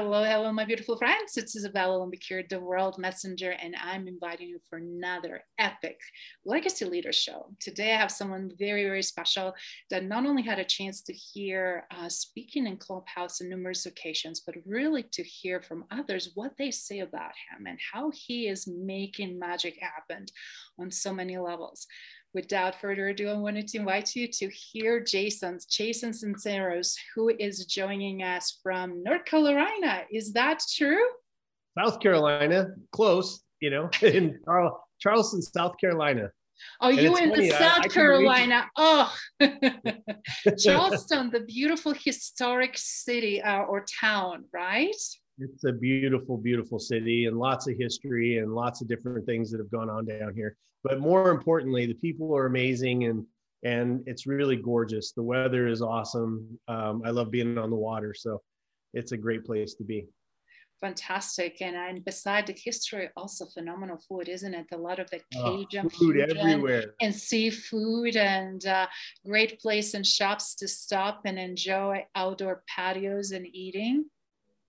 Hello, 0.00 0.22
hello, 0.22 0.52
my 0.52 0.64
beautiful 0.64 0.96
friends. 0.96 1.36
It's 1.36 1.56
Izabela 1.56 1.98
Lombicure, 1.98 2.48
the 2.48 2.60
World 2.60 2.98
Messenger, 2.98 3.56
and 3.60 3.74
I'm 3.82 4.06
inviting 4.06 4.46
you 4.46 4.60
for 4.70 4.76
another 4.78 5.42
epic 5.58 5.98
Legacy 6.44 6.84
Leader 6.84 7.12
Show. 7.12 7.46
Today, 7.58 7.92
I 7.92 7.96
have 7.96 8.12
someone 8.12 8.52
very, 8.56 8.84
very 8.84 9.02
special 9.02 9.54
that 9.90 10.04
not 10.04 10.24
only 10.24 10.42
had 10.42 10.60
a 10.60 10.64
chance 10.64 11.02
to 11.02 11.12
hear 11.12 11.82
uh, 11.90 12.08
speaking 12.08 12.68
in 12.68 12.76
Clubhouse 12.76 13.40
on 13.40 13.48
numerous 13.48 13.86
occasions, 13.86 14.40
but 14.46 14.54
really 14.64 15.02
to 15.02 15.24
hear 15.24 15.60
from 15.60 15.84
others 15.90 16.30
what 16.36 16.52
they 16.58 16.70
say 16.70 17.00
about 17.00 17.32
him 17.50 17.66
and 17.66 17.80
how 17.92 18.12
he 18.14 18.46
is 18.46 18.68
making 18.68 19.36
magic 19.36 19.80
happen 19.80 20.26
on 20.78 20.92
so 20.92 21.12
many 21.12 21.36
levels 21.38 21.88
without 22.34 22.80
further 22.80 23.08
ado, 23.08 23.28
I 23.28 23.34
wanted 23.34 23.68
to 23.68 23.78
invite 23.78 24.14
you 24.14 24.28
to 24.28 24.48
hear 24.48 25.02
Jason, 25.02 25.58
Jason 25.70 26.12
Sisneros, 26.12 26.94
who 27.14 27.30
is 27.38 27.64
joining 27.66 28.22
us 28.22 28.58
from 28.62 29.02
North 29.02 29.24
Carolina. 29.24 30.02
Is 30.12 30.32
that 30.34 30.60
true? 30.74 31.04
South 31.78 32.00
Carolina, 32.00 32.68
close, 32.92 33.42
you 33.60 33.70
know, 33.70 33.90
in 34.02 34.38
Charleston, 35.00 35.42
South 35.42 35.76
Carolina. 35.80 36.30
Oh, 36.80 36.88
and 36.88 36.98
you 36.98 37.16
in 37.16 37.30
funny, 37.30 37.48
the 37.48 37.54
South 37.54 37.82
I, 37.82 37.84
I 37.84 37.88
Carolina. 37.88 38.66
Oh, 38.76 39.14
Charleston, 40.58 41.30
the 41.30 41.44
beautiful 41.46 41.94
historic 41.94 42.72
city 42.76 43.40
uh, 43.40 43.62
or 43.62 43.84
town, 44.00 44.44
right? 44.52 44.96
It's 45.38 45.64
a 45.64 45.72
beautiful, 45.72 46.36
beautiful 46.36 46.78
city 46.78 47.26
and 47.26 47.38
lots 47.38 47.68
of 47.68 47.76
history 47.78 48.38
and 48.38 48.54
lots 48.54 48.80
of 48.80 48.88
different 48.88 49.24
things 49.24 49.50
that 49.50 49.58
have 49.58 49.70
gone 49.70 49.88
on 49.88 50.06
down 50.06 50.34
here. 50.34 50.56
But 50.82 51.00
more 51.00 51.30
importantly, 51.30 51.86
the 51.86 51.94
people 51.94 52.36
are 52.36 52.46
amazing 52.46 53.04
and 53.04 53.24
and 53.64 54.02
it's 54.06 54.26
really 54.26 54.56
gorgeous. 54.56 55.12
The 55.12 55.22
weather 55.22 55.66
is 55.66 55.82
awesome. 55.82 56.58
Um, 56.68 57.02
I 57.04 57.10
love 57.10 57.30
being 57.30 57.58
on 57.58 57.70
the 57.70 57.76
water, 57.76 58.14
so 58.14 58.40
it's 58.94 59.12
a 59.12 59.16
great 59.16 59.44
place 59.44 59.74
to 59.74 59.84
be. 59.84 60.06
Fantastic, 60.80 61.60
and 61.60 61.74
and 61.74 62.04
beside 62.04 62.46
the 62.46 62.52
history, 62.56 63.10
also 63.16 63.46
phenomenal 63.46 63.98
food, 64.08 64.28
isn't 64.28 64.54
it? 64.54 64.66
A 64.72 64.76
lot 64.76 65.00
of 65.00 65.10
the 65.10 65.20
Cajun 65.32 65.86
oh, 65.86 65.88
food 65.88 66.20
everywhere, 66.20 66.94
and 67.00 67.12
seafood, 67.12 68.14
and 68.14 68.64
uh, 68.64 68.86
great 69.26 69.58
place 69.60 69.94
and 69.94 70.06
shops 70.06 70.54
to 70.56 70.68
stop 70.68 71.22
and 71.24 71.36
enjoy 71.36 72.06
outdoor 72.14 72.62
patios 72.72 73.32
and 73.32 73.44
eating. 73.52 74.04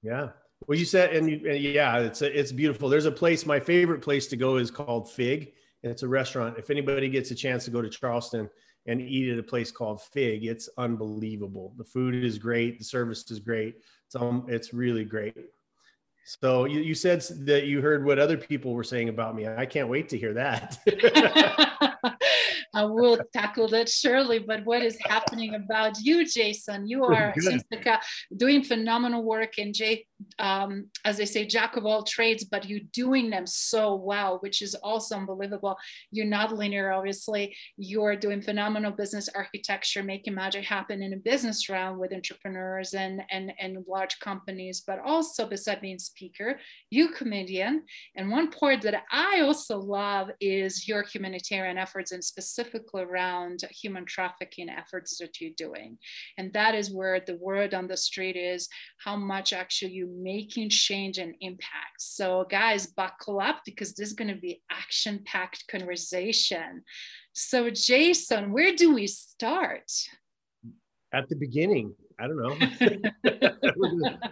Yeah, 0.01 0.29
well, 0.67 0.77
you 0.77 0.85
said, 0.85 1.15
and, 1.15 1.29
you, 1.29 1.49
and 1.49 1.59
yeah, 1.59 1.99
it's 1.99 2.21
a, 2.21 2.39
it's 2.39 2.51
beautiful. 2.51 2.89
There's 2.89 3.05
a 3.05 3.11
place. 3.11 3.45
My 3.45 3.59
favorite 3.59 4.01
place 4.01 4.27
to 4.27 4.37
go 4.37 4.57
is 4.57 4.69
called 4.69 5.09
Fig. 5.11 5.53
It's 5.83 6.03
a 6.03 6.07
restaurant. 6.07 6.57
If 6.57 6.69
anybody 6.69 7.09
gets 7.09 7.31
a 7.31 7.35
chance 7.35 7.65
to 7.65 7.71
go 7.71 7.81
to 7.81 7.89
Charleston 7.89 8.49
and 8.85 9.01
eat 9.01 9.31
at 9.31 9.39
a 9.39 9.43
place 9.43 9.71
called 9.71 10.01
Fig, 10.01 10.45
it's 10.45 10.69
unbelievable. 10.77 11.73
The 11.77 11.85
food 11.85 12.15
is 12.15 12.37
great. 12.37 12.77
The 12.77 12.83
service 12.83 13.29
is 13.31 13.39
great. 13.39 13.75
It's 14.07 14.15
um, 14.15 14.45
it's 14.49 14.73
really 14.73 15.05
great. 15.05 15.35
So 16.25 16.65
you, 16.65 16.81
you 16.81 16.93
said 16.93 17.21
that 17.45 17.65
you 17.65 17.81
heard 17.81 18.05
what 18.05 18.19
other 18.19 18.37
people 18.37 18.73
were 18.73 18.83
saying 18.83 19.09
about 19.09 19.35
me. 19.35 19.47
I 19.47 19.65
can't 19.65 19.87
wait 19.87 20.09
to 20.09 20.17
hear 20.17 20.33
that. 20.33 20.77
I 22.73 22.85
will 22.85 23.19
tackle 23.33 23.67
that 23.69 23.89
surely. 23.89 24.39
But 24.39 24.65
what 24.65 24.81
is 24.81 24.97
happening 25.05 25.55
about 25.55 25.99
you, 26.01 26.25
Jason? 26.25 26.87
You 26.87 27.05
are 27.05 27.33
doing 28.35 28.63
phenomenal 28.63 29.23
work 29.23 29.57
in 29.57 29.73
J, 29.73 30.05
um, 30.37 30.85
as 31.05 31.17
they 31.17 31.25
say, 31.25 31.45
jack 31.45 31.77
of 31.77 31.85
all 31.85 32.03
trades, 32.03 32.43
but 32.43 32.65
you're 32.65 32.79
doing 32.93 33.29
them 33.29 33.47
so 33.47 33.95
well, 33.95 34.37
which 34.39 34.61
is 34.61 34.75
also 34.75 35.15
unbelievable. 35.15 35.77
You're 36.11 36.25
not 36.25 36.55
linear, 36.55 36.91
obviously. 36.91 37.55
You're 37.77 38.15
doing 38.15 38.41
phenomenal 38.41 38.91
business 38.91 39.29
architecture, 39.35 40.03
making 40.03 40.35
magic 40.35 40.65
happen 40.65 41.01
in 41.01 41.13
a 41.13 41.17
business 41.17 41.69
realm 41.69 41.99
with 41.99 42.13
entrepreneurs 42.13 42.93
and 42.93 43.21
and 43.31 43.51
and 43.59 43.83
large 43.87 44.19
companies, 44.19 44.83
but 44.85 44.99
also 45.03 45.47
beside 45.47 45.81
being 45.81 45.99
speaker, 45.99 46.59
you 46.89 47.09
comedian. 47.09 47.83
And 48.15 48.29
one 48.29 48.51
part 48.51 48.81
that 48.81 49.03
I 49.11 49.41
also 49.41 49.79
love 49.79 50.29
is 50.39 50.87
your 50.87 51.03
humanitarian 51.03 51.77
efforts 51.89 52.11
and 52.11 52.23
specifically 52.23 53.01
around 53.01 53.63
human 53.71 54.05
trafficking 54.05 54.69
efforts 54.69 55.17
that 55.17 55.41
you're 55.41 55.51
doing. 55.57 55.97
And 56.37 56.53
that 56.53 56.75
is 56.75 56.91
where 56.91 57.19
the 57.19 57.37
word 57.37 57.73
on 57.73 57.87
the 57.87 57.97
street 57.97 58.35
is 58.35 58.69
how 59.03 59.15
much 59.15 59.53
actually 59.53 59.93
you're 59.93 60.07
making 60.07 60.69
change 60.69 61.17
and 61.17 61.33
impact. 61.41 61.99
So, 61.99 62.45
guys, 62.49 62.87
buckle 62.87 63.39
up 63.39 63.61
because 63.65 63.93
this 63.93 64.09
is 64.09 64.13
going 64.13 64.33
to 64.33 64.39
be 64.39 64.61
action 64.71 65.21
packed 65.25 65.65
conversation. 65.69 66.83
So, 67.33 67.69
Jason, 67.69 68.51
where 68.51 68.75
do 68.75 68.93
we 68.93 69.07
start? 69.07 69.91
At 71.13 71.27
the 71.29 71.35
beginning. 71.35 71.95
I 72.19 72.27
don't 72.27 72.37
know. 72.37 72.55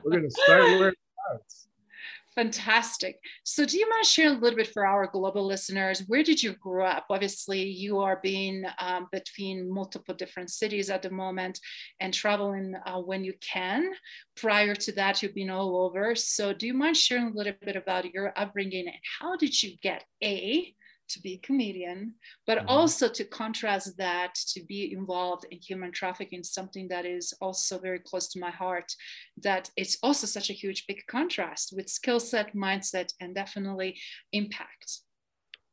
we're 0.03 0.11
going 0.11 0.23
to 0.23 0.31
start 0.31 0.63
where 0.79 0.89
it 0.89 0.97
starts. 1.25 1.67
Fantastic. 2.37 3.17
So, 3.43 3.65
do 3.65 3.79
you 3.79 3.89
mind 3.89 4.05
sharing 4.05 4.35
a 4.35 4.39
little 4.39 4.57
bit 4.57 4.71
for 4.71 4.85
our 4.85 5.07
global 5.07 5.43
listeners? 5.43 6.03
Where 6.05 6.21
did 6.21 6.43
you 6.43 6.53
grow 6.53 6.85
up? 6.85 7.07
Obviously, 7.09 7.63
you 7.63 7.97
are 7.97 8.19
being 8.21 8.63
um, 8.77 9.07
between 9.11 9.67
multiple 9.73 10.13
different 10.13 10.51
cities 10.51 10.91
at 10.91 11.01
the 11.01 11.09
moment 11.09 11.59
and 11.99 12.13
traveling 12.13 12.75
uh, 12.85 12.99
when 12.99 13.23
you 13.23 13.33
can. 13.41 13.91
Prior 14.35 14.75
to 14.75 14.91
that, 14.91 15.23
you've 15.23 15.33
been 15.33 15.49
all 15.49 15.83
over. 15.83 16.13
So, 16.13 16.53
do 16.53 16.67
you 16.67 16.75
mind 16.75 16.95
sharing 16.95 17.29
a 17.29 17.33
little 17.33 17.53
bit 17.59 17.75
about 17.75 18.13
your 18.13 18.31
upbringing 18.37 18.85
and 18.85 18.97
how 19.19 19.35
did 19.35 19.63
you 19.63 19.75
get 19.81 20.03
A, 20.23 20.75
to 21.09 21.21
be 21.21 21.33
a 21.33 21.45
comedian, 21.45 22.13
but 22.45 22.59
mm-hmm. 22.59 22.69
also 22.69 23.07
to 23.07 23.23
contrast 23.25 23.97
that 23.97 24.35
to 24.53 24.63
be 24.65 24.93
involved 24.93 25.45
in 25.51 25.59
human 25.59 25.91
trafficking, 25.91 26.43
something 26.43 26.87
that 26.89 27.05
is 27.05 27.33
also 27.41 27.79
very 27.79 27.99
close 27.99 28.27
to 28.29 28.39
my 28.39 28.51
heart, 28.51 28.93
that 29.43 29.69
it's 29.77 29.97
also 30.03 30.27
such 30.27 30.49
a 30.49 30.53
huge 30.53 30.85
big 30.87 31.01
contrast 31.07 31.73
with 31.75 31.89
skill 31.89 32.19
set, 32.19 32.55
mindset, 32.55 33.11
and 33.19 33.35
definitely 33.35 33.97
impact. 34.33 35.01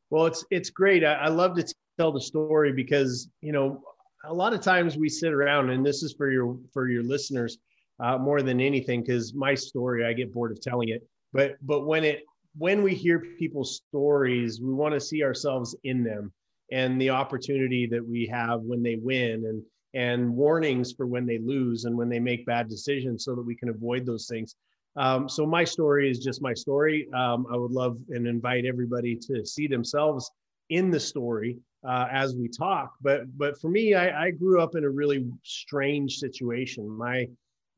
Well, 0.09 0.25
it's 0.25 0.45
it's 0.51 0.69
great. 0.69 1.03
I, 1.03 1.13
I 1.13 1.27
love 1.27 1.55
to 1.55 1.73
tell 1.99 2.11
the 2.11 2.21
story 2.21 2.71
because 2.71 3.29
you 3.41 3.51
know 3.51 3.81
a 4.25 4.33
lot 4.33 4.53
of 4.53 4.61
times 4.61 4.97
we 4.97 5.09
sit 5.09 5.33
around, 5.33 5.69
and 5.69 5.85
this 5.85 6.03
is 6.03 6.13
for 6.13 6.31
your 6.31 6.57
for 6.73 6.89
your 6.89 7.03
listeners 7.03 7.57
uh, 7.99 8.17
more 8.17 8.41
than 8.41 8.59
anything, 8.59 9.01
because 9.01 9.33
my 9.33 9.55
story 9.55 10.05
I 10.05 10.13
get 10.13 10.33
bored 10.33 10.51
of 10.51 10.61
telling 10.61 10.89
it. 10.89 11.07
But 11.33 11.55
but 11.61 11.85
when 11.85 12.03
it 12.03 12.23
when 12.57 12.81
we 12.83 12.93
hear 12.93 13.19
people's 13.37 13.81
stories, 13.87 14.61
we 14.61 14.73
want 14.73 14.93
to 14.93 14.99
see 14.99 15.23
ourselves 15.23 15.75
in 15.83 16.03
them 16.03 16.31
and 16.71 16.99
the 16.99 17.09
opportunity 17.09 17.85
that 17.85 18.05
we 18.05 18.25
have 18.25 18.61
when 18.61 18.81
they 18.81 18.95
win 18.95 19.45
and 19.45 19.63
and 19.93 20.29
warnings 20.29 20.91
for 20.91 21.07
when 21.07 21.25
they 21.25 21.37
lose 21.37 21.85
and 21.85 21.97
when 21.97 22.09
they 22.09 22.19
make 22.19 22.45
bad 22.45 22.67
decisions 22.67 23.23
so 23.23 23.33
that 23.33 23.41
we 23.41 23.55
can 23.55 23.69
avoid 23.69 24.05
those 24.05 24.27
things. 24.27 24.55
Um, 24.97 25.29
so 25.29 25.45
my 25.45 25.63
story 25.63 26.11
is 26.11 26.19
just 26.19 26.41
my 26.41 26.53
story. 26.53 27.07
Um, 27.13 27.47
I 27.49 27.55
would 27.55 27.71
love 27.71 27.97
and 28.09 28.27
invite 28.27 28.65
everybody 28.65 29.15
to 29.15 29.45
see 29.45 29.67
themselves 29.67 30.29
in 30.69 30.91
the 30.91 30.99
story 30.99 31.57
uh, 31.87 32.07
as 32.11 32.35
we 32.35 32.49
talk. 32.49 32.93
But 33.01 33.37
but 33.37 33.59
for 33.59 33.69
me, 33.69 33.93
I, 33.93 34.25
I 34.25 34.31
grew 34.31 34.61
up 34.61 34.75
in 34.75 34.83
a 34.83 34.89
really 34.89 35.25
strange 35.43 36.17
situation. 36.17 36.89
My 36.89 37.27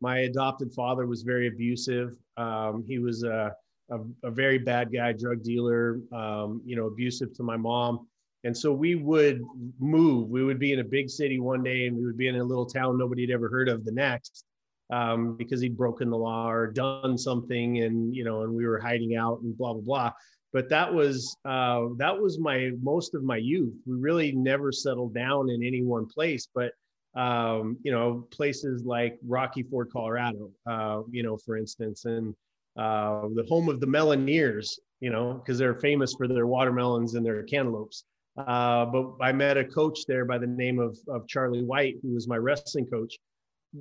my 0.01 0.19
adopted 0.19 0.73
father 0.73 1.05
was 1.05 1.21
very 1.21 1.47
abusive. 1.47 2.15
Um, 2.37 2.83
he 2.87 2.99
was 2.99 3.23
a 3.23 3.53
a, 3.89 3.99
a 4.23 4.31
very 4.31 4.57
bad 4.57 4.91
guy, 4.91 5.13
drug 5.13 5.43
dealer, 5.43 5.99
um, 6.13 6.61
you 6.65 6.75
know, 6.75 6.87
abusive 6.87 7.33
to 7.35 7.43
my 7.43 7.57
mom. 7.57 8.07
And 8.43 8.55
so 8.55 8.71
we 8.71 8.95
would 8.95 9.41
move. 9.79 10.29
We 10.29 10.43
would 10.43 10.59
be 10.59 10.71
in 10.71 10.79
a 10.79 10.83
big 10.83 11.09
city 11.09 11.39
one 11.39 11.63
day 11.63 11.87
and 11.87 11.97
we 11.97 12.05
would 12.05 12.17
be 12.17 12.27
in 12.27 12.35
a 12.35 12.43
little 12.43 12.65
town 12.65 12.97
nobody 12.97 13.23
had 13.23 13.31
ever 13.31 13.49
heard 13.49 13.67
of 13.67 13.83
the 13.83 13.91
next 13.91 14.45
um, 14.91 15.35
because 15.35 15.59
he'd 15.59 15.77
broken 15.77 16.09
the 16.09 16.17
law 16.17 16.49
or 16.49 16.67
done 16.67 17.17
something 17.17 17.81
and, 17.83 18.15
you 18.15 18.23
know, 18.23 18.43
and 18.43 18.53
we 18.53 18.65
were 18.65 18.79
hiding 18.79 19.15
out 19.15 19.41
and 19.41 19.57
blah, 19.57 19.73
blah, 19.73 19.81
blah. 19.81 20.11
But 20.53 20.69
that 20.69 20.93
was, 20.93 21.35
uh, 21.45 21.87
that 21.97 22.17
was 22.17 22.39
my, 22.39 22.71
most 22.81 23.15
of 23.15 23.23
my 23.23 23.37
youth. 23.37 23.73
We 23.85 23.97
really 23.97 24.31
never 24.31 24.71
settled 24.71 25.13
down 25.13 25.49
in 25.49 25.63
any 25.63 25.83
one 25.83 26.05
place, 26.05 26.47
but, 26.53 26.71
um, 27.15 27.77
you 27.83 27.91
know, 27.91 28.27
places 28.31 28.85
like 28.85 29.17
Rocky 29.27 29.63
Ford, 29.63 29.89
Colorado, 29.91 30.51
uh, 30.69 31.01
you 31.11 31.23
know, 31.23 31.37
for 31.37 31.57
instance, 31.57 32.05
and, 32.05 32.33
uh, 32.77 33.27
the 33.33 33.45
home 33.49 33.69
of 33.69 33.79
the 33.79 33.87
Meloneers, 33.87 34.79
you 34.99 35.09
know, 35.09 35.33
because 35.33 35.57
they're 35.57 35.79
famous 35.79 36.13
for 36.13 36.27
their 36.27 36.47
watermelons 36.47 37.15
and 37.15 37.25
their 37.25 37.43
cantaloupes. 37.43 38.03
Uh, 38.37 38.85
but 38.85 39.13
I 39.19 39.31
met 39.31 39.57
a 39.57 39.65
coach 39.65 40.05
there 40.07 40.23
by 40.25 40.37
the 40.37 40.47
name 40.47 40.79
of, 40.79 40.97
of 41.07 41.27
Charlie 41.27 41.63
White, 41.63 41.95
who 42.03 42.13
was 42.13 42.27
my 42.27 42.37
wrestling 42.37 42.85
coach, 42.85 43.17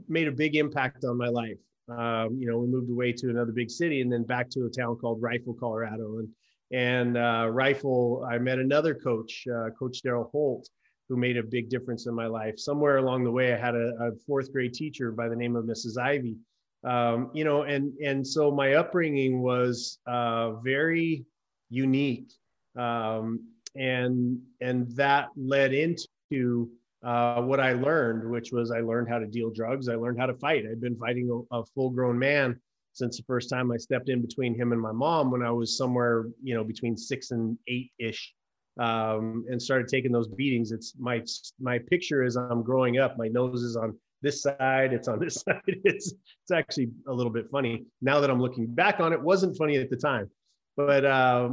made 0.08 0.28
a 0.28 0.32
big 0.32 0.56
impact 0.56 1.04
on 1.04 1.18
my 1.18 1.28
life. 1.28 1.58
Um, 1.88 2.36
you 2.38 2.48
know, 2.48 2.58
we 2.58 2.66
moved 2.66 2.90
away 2.90 3.12
to 3.12 3.30
another 3.30 3.52
big 3.52 3.70
city 3.70 4.00
and 4.00 4.10
then 4.10 4.24
back 4.24 4.48
to 4.50 4.64
a 4.64 4.70
town 4.70 4.96
called 4.96 5.20
Rifle, 5.20 5.54
Colorado. 5.54 6.18
And, 6.18 6.28
and 6.72 7.16
uh, 7.16 7.48
Rifle, 7.50 8.26
I 8.28 8.38
met 8.38 8.58
another 8.58 8.94
coach, 8.94 9.46
uh, 9.54 9.70
Coach 9.78 10.00
Daryl 10.04 10.30
Holt, 10.30 10.68
who 11.08 11.16
made 11.16 11.36
a 11.36 11.42
big 11.42 11.68
difference 11.68 12.06
in 12.06 12.14
my 12.14 12.26
life. 12.26 12.58
Somewhere 12.58 12.96
along 12.96 13.24
the 13.24 13.30
way, 13.30 13.52
I 13.52 13.56
had 13.56 13.74
a, 13.74 13.92
a 14.00 14.10
fourth 14.26 14.52
grade 14.52 14.74
teacher 14.74 15.12
by 15.12 15.28
the 15.28 15.36
name 15.36 15.54
of 15.54 15.66
Mrs. 15.66 15.98
Ivy. 16.00 16.36
Um, 16.86 17.30
you 17.34 17.44
know, 17.44 17.62
and 17.62 17.92
and 17.98 18.26
so 18.26 18.50
my 18.50 18.74
upbringing 18.74 19.42
was 19.42 19.98
uh, 20.06 20.52
very 20.60 21.24
unique, 21.68 22.30
um, 22.78 23.40
and 23.74 24.38
and 24.60 24.88
that 24.92 25.28
led 25.36 25.74
into 25.74 26.70
uh, 27.04 27.42
what 27.42 27.58
I 27.58 27.72
learned, 27.72 28.30
which 28.30 28.52
was 28.52 28.70
I 28.70 28.80
learned 28.80 29.08
how 29.08 29.18
to 29.18 29.26
deal 29.26 29.50
drugs. 29.50 29.88
I 29.88 29.96
learned 29.96 30.20
how 30.20 30.26
to 30.26 30.34
fight. 30.34 30.64
I'd 30.70 30.80
been 30.80 30.96
fighting 30.96 31.44
a, 31.52 31.56
a 31.56 31.64
full-grown 31.74 32.18
man 32.18 32.60
since 32.92 33.18
the 33.18 33.24
first 33.24 33.50
time 33.50 33.70
I 33.72 33.76
stepped 33.76 34.08
in 34.08 34.22
between 34.22 34.54
him 34.58 34.72
and 34.72 34.80
my 34.80 34.92
mom 34.92 35.30
when 35.30 35.42
I 35.42 35.50
was 35.50 35.76
somewhere, 35.76 36.26
you 36.42 36.54
know, 36.54 36.64
between 36.64 36.96
six 36.96 37.30
and 37.30 37.58
eight 37.68 37.90
ish 37.98 38.32
um, 38.78 39.44
and 39.50 39.60
started 39.60 39.88
taking 39.88 40.12
those 40.12 40.28
beatings. 40.28 40.72
It's 40.72 40.94
my 40.98 41.22
my 41.60 41.78
picture 41.78 42.22
as 42.22 42.36
I'm 42.36 42.62
growing 42.62 42.98
up. 42.98 43.18
My 43.18 43.28
nose 43.28 43.62
is 43.62 43.76
on 43.76 43.98
this 44.26 44.42
side. 44.42 44.92
It's 44.92 45.08
on 45.08 45.18
this 45.18 45.34
side. 45.48 45.60
It's 45.66 46.12
it's 46.42 46.50
actually 46.52 46.90
a 47.08 47.12
little 47.12 47.32
bit 47.32 47.48
funny 47.50 47.84
now 48.02 48.20
that 48.20 48.30
I'm 48.30 48.40
looking 48.40 48.66
back 48.66 49.00
on 49.00 49.12
it. 49.12 49.20
wasn't 49.20 49.56
funny 49.56 49.76
at 49.76 49.90
the 49.90 49.96
time, 49.96 50.30
but 50.76 51.04
uh, 51.04 51.50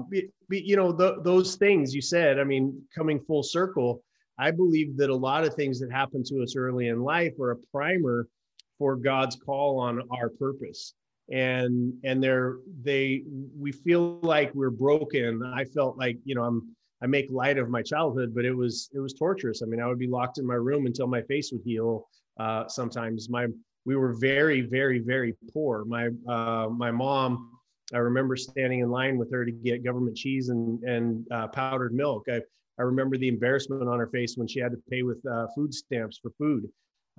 you 0.50 0.76
know 0.76 0.92
the, 0.92 1.22
those 1.22 1.56
things 1.56 1.94
you 1.94 2.02
said. 2.02 2.40
I 2.40 2.44
mean, 2.44 2.82
coming 2.96 3.20
full 3.20 3.44
circle, 3.44 4.04
I 4.38 4.52
believe 4.52 4.98
that 4.98 5.10
a 5.10 5.16
lot 5.16 5.46
of 5.46 5.54
things 5.54 5.80
that 5.80 5.92
happen 5.92 6.24
to 6.26 6.44
us 6.44 6.56
early 6.56 6.88
in 6.88 7.02
life 7.02 7.40
are 7.40 7.52
a 7.52 7.58
primer 7.72 8.28
for 8.78 8.96
God's 8.96 9.36
call 9.36 9.80
on 9.80 10.02
our 10.12 10.30
purpose 10.30 10.94
and 11.32 11.94
and 12.04 12.22
they're 12.22 12.58
they 12.82 13.24
we 13.58 13.72
feel 13.72 14.20
like 14.24 14.54
we're 14.54 14.70
broken 14.70 15.42
i 15.56 15.64
felt 15.64 15.98
like 15.98 16.18
you 16.26 16.36
know 16.36 16.44
i'm 16.44 16.76
I 17.04 17.06
make 17.06 17.30
light 17.30 17.58
of 17.58 17.70
my 17.70 17.82
childhood, 17.82 18.34
but 18.34 18.46
it 18.46 18.54
was 18.54 18.90
it 18.94 19.00
was 19.00 19.14
torturous. 19.14 19.62
I 19.62 19.66
mean, 19.66 19.82
I 19.82 19.88
would 19.88 20.00
be 20.00 20.08
locked 20.08 20.38
in 20.38 20.48
my 20.48 20.56
room 20.56 20.86
until 20.86 21.06
my 21.06 21.22
face 21.24 21.52
would 21.52 21.62
heal. 21.66 22.08
Uh, 22.40 22.68
sometimes 22.68 23.30
my 23.30 23.48
we 23.86 23.96
were 23.96 24.14
very 24.14 24.62
very 24.62 25.00
very 25.00 25.34
poor. 25.54 25.86
My 25.86 26.10
uh, 26.28 26.70
my 26.70 26.92
mom, 26.92 27.52
I 27.94 27.98
remember 27.98 28.36
standing 28.36 28.80
in 28.80 28.90
line 28.90 29.18
with 29.18 29.32
her 29.32 29.46
to 29.46 29.52
get 29.52 29.84
government 29.84 30.18
cheese 30.18 30.50
and 30.50 30.84
and 30.84 31.26
uh, 31.32 31.48
powdered 31.48 31.94
milk. 31.94 32.26
I 32.30 32.42
I 32.80 32.84
remember 32.84 33.18
the 33.18 33.28
embarrassment 33.28 33.88
on 33.88 34.00
her 34.00 34.08
face 34.08 34.36
when 34.38 34.48
she 34.48 34.60
had 34.60 34.72
to 34.72 34.82
pay 34.90 35.04
with 35.04 35.24
uh, 35.26 35.48
food 35.56 35.74
stamps 35.74 36.18
for 36.18 36.32
food. 36.38 36.68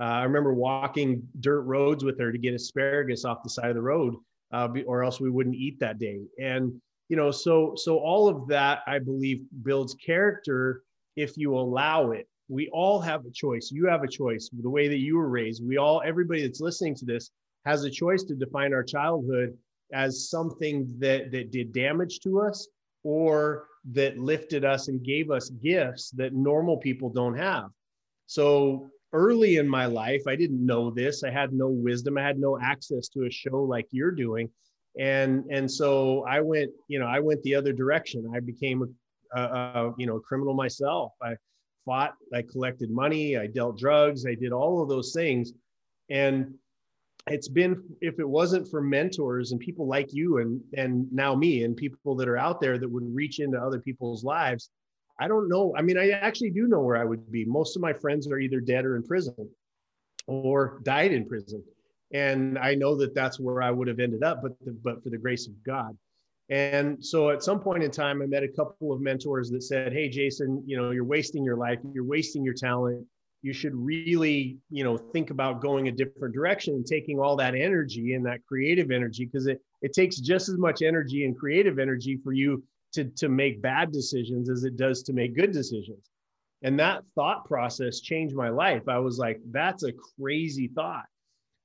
Uh, 0.01 0.05
I 0.05 0.25
remember 0.25 0.53
walking 0.53 1.23
dirt 1.39 1.63
roads 1.63 2.03
with 2.03 2.19
her 2.19 2.33
to 2.33 2.39
get 2.39 2.55
asparagus 2.55 3.25
off 3.25 3.45
the 3.45 3.51
side 3.51 3.69
of 3.69 3.77
the 3.77 3.83
road, 3.83 4.17
uh, 4.53 4.69
or 4.87 5.05
else 5.05 5.21
we 5.21 5.31
wouldn't 5.31 5.55
eat 5.55 5.79
that 5.79 6.01
day. 6.01 6.23
And 6.41 6.81
you 7.09 7.17
know 7.17 7.31
so 7.31 7.75
so 7.77 7.99
all 7.99 8.29
of 8.29 8.49
that 8.49 8.81
i 8.87 8.99
believe 8.99 9.43
builds 9.63 9.95
character 9.95 10.83
if 11.17 11.37
you 11.37 11.57
allow 11.57 12.11
it 12.11 12.27
we 12.49 12.69
all 12.73 13.01
have 13.01 13.25
a 13.25 13.31
choice. 13.31 13.71
You 13.73 13.87
have 13.87 14.03
a 14.03 14.09
choice. 14.09 14.51
The 14.53 14.69
way 14.69 14.89
that 14.89 14.99
you 14.99 15.17
were 15.17 15.29
raised 15.29 15.65
we 15.65 15.79
all 15.79 16.03
everybody 16.05 16.43
that's 16.43 16.61
listening 16.61 16.95
to 16.97 17.05
this 17.05 17.31
has 17.65 17.85
a 17.85 17.91
choice 17.91 18.23
to 18.25 18.35
define 18.35 18.75
our 18.75 18.83
childhood 18.83 19.57
as 19.93 20.29
something 20.29 20.95
that 20.99 21.31
that 21.33 21.51
did 21.51 21.73
damage 21.73 22.21
to 22.21 22.41
us 22.41 22.69
or 23.03 23.67
that 23.93 24.19
lifted 24.19 24.65
us 24.65 24.89
and 24.89 25.05
gave 25.05 25.31
us 25.31 25.51
gifts 25.51 26.11
that 26.11 26.33
normal 26.33 26.77
people 26.79 27.11
don't 27.11 27.37
have. 27.37 27.71
So 28.27 28.91
early 29.13 29.59
in 29.59 29.69
my 29.69 29.87
life 29.87 30.23
i 30.27 30.35
didn't 30.35 30.65
know 30.65 30.91
this. 30.91 31.23
I 31.23 31.31
had 31.31 31.53
no 31.53 31.69
wisdom. 31.69 32.19
I 32.19 32.23
had 32.23 32.39
no 32.39 32.59
access 32.61 33.09
to 33.11 33.27
a 33.27 33.31
show 33.31 33.63
like 33.63 33.87
you're 33.91 34.11
doing. 34.11 34.51
And 34.99 35.45
and 35.51 35.71
so 35.71 36.25
i 36.29 36.41
went 36.41 36.71
you 36.89 36.99
know 36.99 37.07
i 37.07 37.21
went 37.21 37.43
the 37.43 37.55
other 37.55 37.73
direction. 37.73 38.31
I 38.35 38.41
became 38.41 38.83
a, 38.83 39.41
a, 39.41 39.43
a, 39.43 39.95
you 39.99 40.07
know 40.07 40.17
a 40.17 40.21
criminal 40.21 40.55
myself. 40.55 41.13
I 41.23 41.37
fought 41.85 42.15
i 42.33 42.43
collected 42.43 42.91
money 42.91 43.37
i 43.37 43.47
dealt 43.47 43.79
drugs 43.79 44.27
i 44.27 44.35
did 44.35 44.53
all 44.53 44.83
of 44.83 44.89
those 44.89 45.13
things. 45.13 45.53
And 46.11 46.55
it's 47.29 47.49
been 47.49 47.83
if 48.03 48.19
it 48.19 48.29
wasn't 48.29 48.69
for 48.69 48.83
mentors 48.83 49.53
and 49.53 49.61
people 49.61 49.87
like 49.87 50.13
you 50.13 50.39
and 50.39 50.61
and 50.77 51.11
now 51.13 51.35
me 51.35 51.65
and 51.65 51.77
people 51.77 52.15
that 52.17 52.29
are 52.29 52.37
out 52.37 52.61
there 52.61 52.79
that 52.79 52.89
would 52.89 53.15
reach 53.15 53.41
into 53.41 53.59
other 53.59 53.81
people's 53.81 54.25
lives 54.25 54.71
i 55.19 55.27
don't 55.27 55.49
know. 55.49 55.75
I 55.77 55.83
mean 55.83 55.97
i 55.97 56.11
actually 56.11 56.51
do 56.51 56.67
know 56.69 56.81
where 56.81 56.97
i 56.97 57.05
would 57.05 57.31
be. 57.31 57.45
Most 57.45 57.77
of 57.77 57.83
my 57.83 57.93
friends 57.93 58.27
are 58.29 58.39
either 58.39 58.61
dead 58.61 58.85
or 58.85 58.97
in 58.97 59.03
prison 59.03 59.49
or 60.27 60.81
died 60.83 61.13
in 61.13 61.27
prison. 61.27 61.63
And 62.13 62.59
I 62.59 62.75
know 62.75 62.95
that 62.97 63.15
that's 63.15 63.41
where 63.41 63.63
I 63.63 63.71
would 63.71 63.89
have 63.89 63.99
ended 63.99 64.23
up, 64.23 64.41
but 64.43 64.53
the, 64.65 64.73
but 64.73 65.03
for 65.03 65.11
the 65.11 65.19
grace 65.19 65.49
of 65.49 65.55
God. 65.65 65.97
And 66.51 67.03
so 67.03 67.31
at 67.31 67.43
some 67.43 67.61
point 67.61 67.83
in 67.83 67.91
time, 67.91 68.21
I 68.21 68.27
met 68.27 68.43
a 68.43 68.49
couple 68.49 68.93
of 68.93 69.01
mentors 69.01 69.51
that 69.51 69.63
said, 69.63 69.93
"Hey, 69.93 70.09
Jason, 70.09 70.63
you 70.67 70.77
know, 70.77 70.91
you're 70.91 71.05
wasting 71.05 71.43
your 71.43 71.57
life, 71.57 71.79
you're 71.95 72.05
wasting 72.05 72.45
your 72.45 72.55
talent. 72.55 73.07
You 73.41 73.53
should 73.53 73.75
really, 73.75 74.59
you 74.71 74.85
know, 74.85 74.97
think 74.97 75.31
about 75.31 75.61
going 75.61 75.89
a 75.89 75.93
different 75.93 76.35
direction 76.35 76.75
and 76.75 76.87
taking 76.87 77.19
all 77.19 77.37
that 77.37 77.55
energy 77.55 78.15
and 78.15 78.25
that 78.27 78.45
creative 78.47 78.91
energy 78.91 79.25
because 79.25 79.47
it 79.47 79.63
it 79.81 79.93
takes 79.93 80.17
just 80.17 80.49
as 80.49 80.59
much 80.59 80.83
energy 80.83 81.25
and 81.25 81.37
creative 81.37 81.79
energy 81.79 82.19
for 82.23 82.33
you 82.33 82.63
to 82.93 83.05
to 83.05 83.29
make 83.29 83.63
bad 83.63 83.91
decisions 83.91 84.51
as 84.51 84.65
it 84.65 84.77
does 84.77 85.03
to 85.05 85.13
make 85.15 85.35
good 85.35 85.53
decisions." 85.53 86.11
And 86.63 86.79
that 86.79 87.05
thought 87.15 87.47
process 87.47 88.01
changed 88.01 88.35
my 88.35 88.51
life. 88.51 88.87
I 88.89 88.99
was 88.99 89.19
like, 89.19 89.41
"That's 89.51 89.83
a 89.83 89.93
crazy 89.93 90.69
thought." 90.69 91.07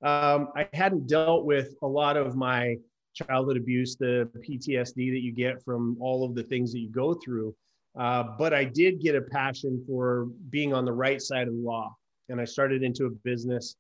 Um, 0.02 0.50
I 0.56 0.70
hadn't 0.74 1.08
dealt 1.08 1.46
with 1.46 1.76
a 1.82 1.88
lot 1.88 2.16
of 2.16 2.38
my 2.38 2.78
childhood 3.14 3.58
abuse, 3.58 3.96
the 3.96 4.30
PTSD 4.48 5.12
that 5.12 5.22
you 5.22 5.32
get 5.32 5.64
from 5.64 5.98
all 6.00 6.24
of 6.24 6.36
the 6.36 6.44
things 6.44 6.72
that 6.72 6.80
you 6.80 6.90
go 6.90 7.14
through. 7.14 7.56
Uh, 7.98 8.24
but 8.38 8.54
I 8.54 8.64
did 8.64 9.02
get 9.02 9.16
a 9.16 9.22
passion 9.22 9.84
for 9.88 10.28
being 10.50 10.74
on 10.74 10.86
the 10.86 10.94
right 10.94 11.22
side 11.22 11.48
of 11.48 11.54
the 11.54 11.60
law. 11.60 11.96
And 12.30 12.40
I 12.40 12.46
started 12.46 12.84
into 12.84 13.06
a 13.06 13.10
business 13.10 13.76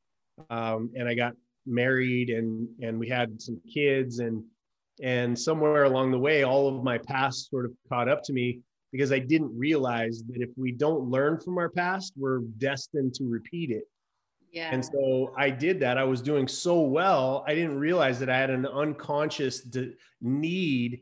um, 0.49 0.89
and 0.95 1.07
I 1.07 1.13
got 1.13 1.33
married 1.65 2.29
and, 2.29 2.67
and 2.81 2.99
we 2.99 3.07
had 3.07 3.41
some 3.41 3.61
kids 3.71 4.19
and, 4.19 4.43
and 5.01 5.37
somewhere 5.37 5.83
along 5.83 6.11
the 6.11 6.19
way, 6.19 6.43
all 6.43 6.67
of 6.67 6.83
my 6.83 6.97
past 6.97 7.49
sort 7.49 7.65
of 7.65 7.71
caught 7.87 8.09
up 8.09 8.23
to 8.23 8.33
me 8.33 8.59
because 8.91 9.11
I 9.11 9.19
didn't 9.19 9.55
realize 9.55 10.23
that 10.29 10.41
if 10.41 10.49
we 10.57 10.71
don't 10.71 11.09
learn 11.09 11.39
from 11.39 11.57
our 11.57 11.69
past, 11.69 12.13
we're 12.17 12.39
destined 12.57 13.13
to 13.15 13.25
repeat 13.25 13.69
it. 13.69 13.83
Yeah. 14.51 14.73
And 14.73 14.83
so 14.83 15.33
I 15.37 15.49
did 15.49 15.79
that. 15.81 15.97
I 15.97 16.03
was 16.03 16.21
doing 16.21 16.47
so 16.47 16.81
well. 16.81 17.43
I 17.47 17.53
didn't 17.53 17.77
realize 17.77 18.19
that 18.19 18.29
I 18.29 18.37
had 18.37 18.49
an 18.49 18.65
unconscious 18.65 19.61
de- 19.61 19.93
need 20.21 21.01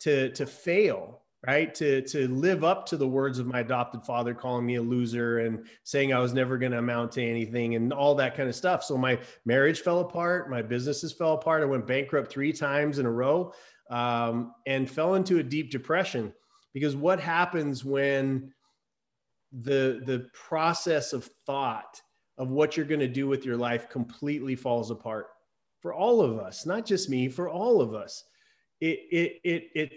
to 0.00 0.30
to 0.30 0.46
fail, 0.46 1.22
right? 1.46 1.74
To 1.74 2.02
to 2.02 2.28
live 2.28 2.64
up 2.64 2.86
to 2.86 2.96
the 2.96 3.06
words 3.06 3.38
of 3.38 3.46
my 3.46 3.60
adopted 3.60 4.04
father 4.04 4.32
calling 4.32 4.64
me 4.64 4.76
a 4.76 4.82
loser 4.82 5.40
and 5.40 5.66
saying 5.84 6.14
I 6.14 6.18
was 6.18 6.32
never 6.32 6.56
going 6.56 6.72
to 6.72 6.78
amount 6.78 7.12
to 7.12 7.22
anything 7.22 7.74
and 7.74 7.92
all 7.92 8.14
that 8.14 8.36
kind 8.36 8.48
of 8.48 8.54
stuff. 8.54 8.82
So 8.84 8.96
my 8.96 9.18
marriage 9.44 9.80
fell 9.80 10.00
apart, 10.00 10.50
my 10.50 10.62
businesses 10.62 11.12
fell 11.12 11.34
apart. 11.34 11.62
I 11.62 11.66
went 11.66 11.86
bankrupt 11.86 12.30
3 12.30 12.52
times 12.52 12.98
in 12.98 13.06
a 13.06 13.10
row 13.10 13.52
um, 13.90 14.54
and 14.66 14.88
fell 14.88 15.14
into 15.14 15.38
a 15.38 15.42
deep 15.42 15.70
depression 15.70 16.32
because 16.72 16.96
what 16.96 17.20
happens 17.20 17.84
when 17.84 18.52
the 19.52 20.02
the 20.04 20.28
process 20.32 21.12
of 21.12 21.28
thought 21.46 22.00
of 22.38 22.50
what 22.50 22.76
you're 22.76 22.86
going 22.86 23.00
to 23.00 23.08
do 23.08 23.26
with 23.26 23.44
your 23.44 23.56
life 23.56 23.88
completely 23.90 24.54
falls 24.54 24.90
apart 24.90 25.28
for 25.80 25.92
all 25.92 26.20
of 26.20 26.38
us, 26.38 26.66
not 26.66 26.86
just 26.86 27.10
me, 27.10 27.28
for 27.28 27.48
all 27.48 27.80
of 27.80 27.94
us. 27.94 28.24
It, 28.80 29.00
it, 29.10 29.40
it, 29.44 29.70
it 29.74 29.92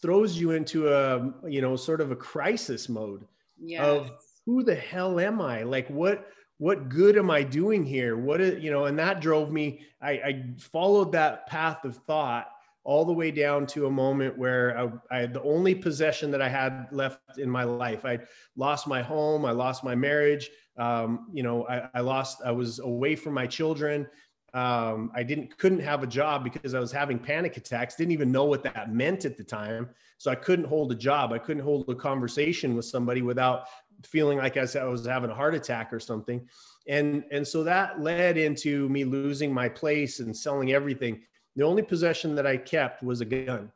throws 0.00 0.38
you 0.38 0.52
into 0.52 0.92
a, 0.92 1.32
you 1.46 1.60
know, 1.60 1.76
sort 1.76 2.00
of 2.00 2.10
a 2.10 2.16
crisis 2.16 2.88
mode 2.88 3.26
yes. 3.58 3.82
of 3.82 4.10
who 4.46 4.62
the 4.62 4.74
hell 4.74 5.20
am 5.20 5.40
I? 5.40 5.62
Like 5.62 5.88
what, 5.88 6.28
what 6.56 6.88
good 6.88 7.18
am 7.18 7.30
I 7.30 7.42
doing 7.42 7.84
here? 7.84 8.16
What 8.16 8.40
is, 8.40 8.62
you 8.62 8.70
know, 8.70 8.86
and 8.86 8.98
that 8.98 9.20
drove 9.20 9.52
me, 9.52 9.82
I, 10.00 10.10
I 10.10 10.44
followed 10.58 11.12
that 11.12 11.46
path 11.46 11.84
of 11.84 11.96
thought 11.96 12.48
all 12.84 13.04
the 13.04 13.12
way 13.12 13.30
down 13.30 13.66
to 13.66 13.86
a 13.86 13.90
moment 13.90 14.36
where 14.36 14.78
I, 15.10 15.18
I, 15.18 15.26
the 15.26 15.42
only 15.42 15.74
possession 15.74 16.30
that 16.32 16.42
I 16.42 16.48
had 16.48 16.88
left 16.90 17.20
in 17.38 17.48
my 17.48 17.64
life, 17.64 18.04
I 18.04 18.18
lost 18.56 18.86
my 18.86 19.02
home, 19.02 19.44
I 19.44 19.52
lost 19.52 19.84
my 19.84 19.94
marriage. 19.94 20.50
Um, 20.78 21.26
you 21.32 21.42
know, 21.42 21.66
I, 21.68 21.88
I, 21.94 22.00
lost, 22.00 22.42
I 22.44 22.50
was 22.52 22.78
away 22.78 23.16
from 23.16 23.34
my 23.34 23.46
children. 23.46 24.06
Um, 24.54 25.10
I 25.14 25.22
didn't, 25.22 25.56
couldn't 25.58 25.80
have 25.80 26.02
a 26.02 26.06
job 26.06 26.44
because 26.44 26.74
I 26.74 26.80
was 26.80 26.92
having 26.92 27.18
panic 27.18 27.56
attacks. 27.56 27.94
Didn't 27.94 28.12
even 28.12 28.32
know 28.32 28.44
what 28.44 28.62
that 28.64 28.92
meant 28.92 29.24
at 29.24 29.36
the 29.36 29.44
time. 29.44 29.88
So 30.18 30.30
I 30.30 30.34
couldn't 30.34 30.66
hold 30.66 30.92
a 30.92 30.94
job. 30.94 31.32
I 31.32 31.38
couldn't 31.38 31.62
hold 31.62 31.88
a 31.88 31.94
conversation 31.94 32.74
with 32.74 32.84
somebody 32.84 33.22
without 33.22 33.64
feeling 34.04 34.38
like 34.38 34.56
I 34.56 34.84
was 34.84 35.06
having 35.06 35.30
a 35.30 35.34
heart 35.34 35.54
attack 35.54 35.92
or 35.92 36.00
something. 36.00 36.46
And, 36.88 37.24
and 37.30 37.46
so 37.46 37.62
that 37.64 38.00
led 38.00 38.36
into 38.36 38.88
me 38.88 39.04
losing 39.04 39.54
my 39.54 39.68
place 39.68 40.20
and 40.20 40.36
selling 40.36 40.72
everything 40.72 41.22
the 41.56 41.64
only 41.64 41.82
possession 41.82 42.34
that 42.36 42.46
I 42.46 42.56
kept 42.56 43.02
was 43.02 43.20
a 43.20 43.24
gun. 43.24 43.70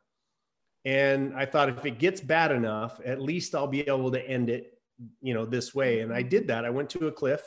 And 0.85 1.33
I 1.35 1.45
thought 1.45 1.69
if 1.69 1.85
it 1.85 1.99
gets 1.99 2.21
bad 2.21 2.51
enough, 2.51 2.99
at 3.05 3.21
least 3.21 3.53
I'll 3.53 3.67
be 3.67 3.87
able 3.87 4.11
to 4.11 4.27
end 4.27 4.49
it, 4.49 4.76
you 5.21 5.33
know, 5.33 5.45
this 5.45 5.75
way. 5.75 5.99
And 6.01 6.13
I 6.13 6.21
did 6.21 6.47
that. 6.47 6.65
I 6.65 6.69
went 6.69 6.89
to 6.91 7.07
a 7.07 7.11
cliff, 7.11 7.41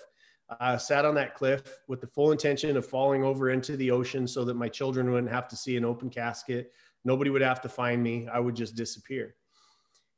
uh, 0.60 0.78
sat 0.78 1.04
on 1.04 1.14
that 1.16 1.34
cliff 1.34 1.62
with 1.88 2.00
the 2.00 2.06
full 2.06 2.32
intention 2.32 2.76
of 2.76 2.86
falling 2.86 3.24
over 3.24 3.50
into 3.50 3.76
the 3.76 3.90
ocean 3.90 4.26
so 4.26 4.44
that 4.44 4.54
my 4.54 4.68
children 4.68 5.10
wouldn't 5.10 5.32
have 5.32 5.48
to 5.48 5.56
see 5.56 5.76
an 5.76 5.84
open 5.84 6.10
casket. 6.10 6.72
Nobody 7.04 7.30
would 7.30 7.42
have 7.42 7.60
to 7.62 7.68
find 7.68 8.02
me. 8.02 8.28
I 8.32 8.40
would 8.40 8.54
just 8.54 8.74
disappear. 8.76 9.34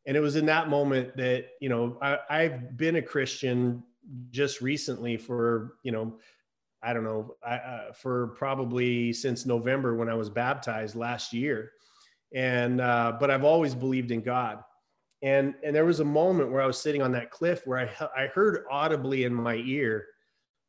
And 0.06 0.16
it 0.16 0.20
was 0.20 0.36
in 0.36 0.46
that 0.46 0.68
moment 0.68 1.16
that, 1.16 1.50
you 1.60 1.68
know, 1.68 1.96
I, 2.02 2.18
I've 2.28 2.76
been 2.76 2.96
a 2.96 3.02
Christian 3.02 3.84
just 4.30 4.60
recently 4.60 5.16
for, 5.16 5.74
you 5.84 5.92
know, 5.92 6.18
I 6.82 6.92
don't 6.92 7.04
know, 7.04 7.36
I, 7.46 7.54
uh, 7.54 7.92
for 7.92 8.28
probably 8.28 9.12
since 9.12 9.46
November 9.46 9.94
when 9.94 10.08
I 10.08 10.14
was 10.14 10.28
baptized 10.28 10.96
last 10.96 11.32
year. 11.32 11.70
And, 12.34 12.80
uh, 12.80 13.16
but 13.20 13.30
I've 13.30 13.44
always 13.44 13.74
believed 13.74 14.10
in 14.10 14.22
God. 14.22 14.64
And, 15.22 15.54
and 15.62 15.74
there 15.74 15.84
was 15.84 16.00
a 16.00 16.04
moment 16.04 16.50
where 16.50 16.60
I 16.60 16.66
was 16.66 16.78
sitting 16.78 17.02
on 17.02 17.12
that 17.12 17.30
cliff 17.30 17.66
where 17.66 17.78
I, 17.78 18.22
I 18.24 18.26
heard 18.26 18.64
audibly 18.70 19.24
in 19.24 19.32
my 19.32 19.54
ear, 19.54 20.06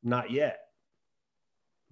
not 0.04 0.30
yet, 0.32 0.60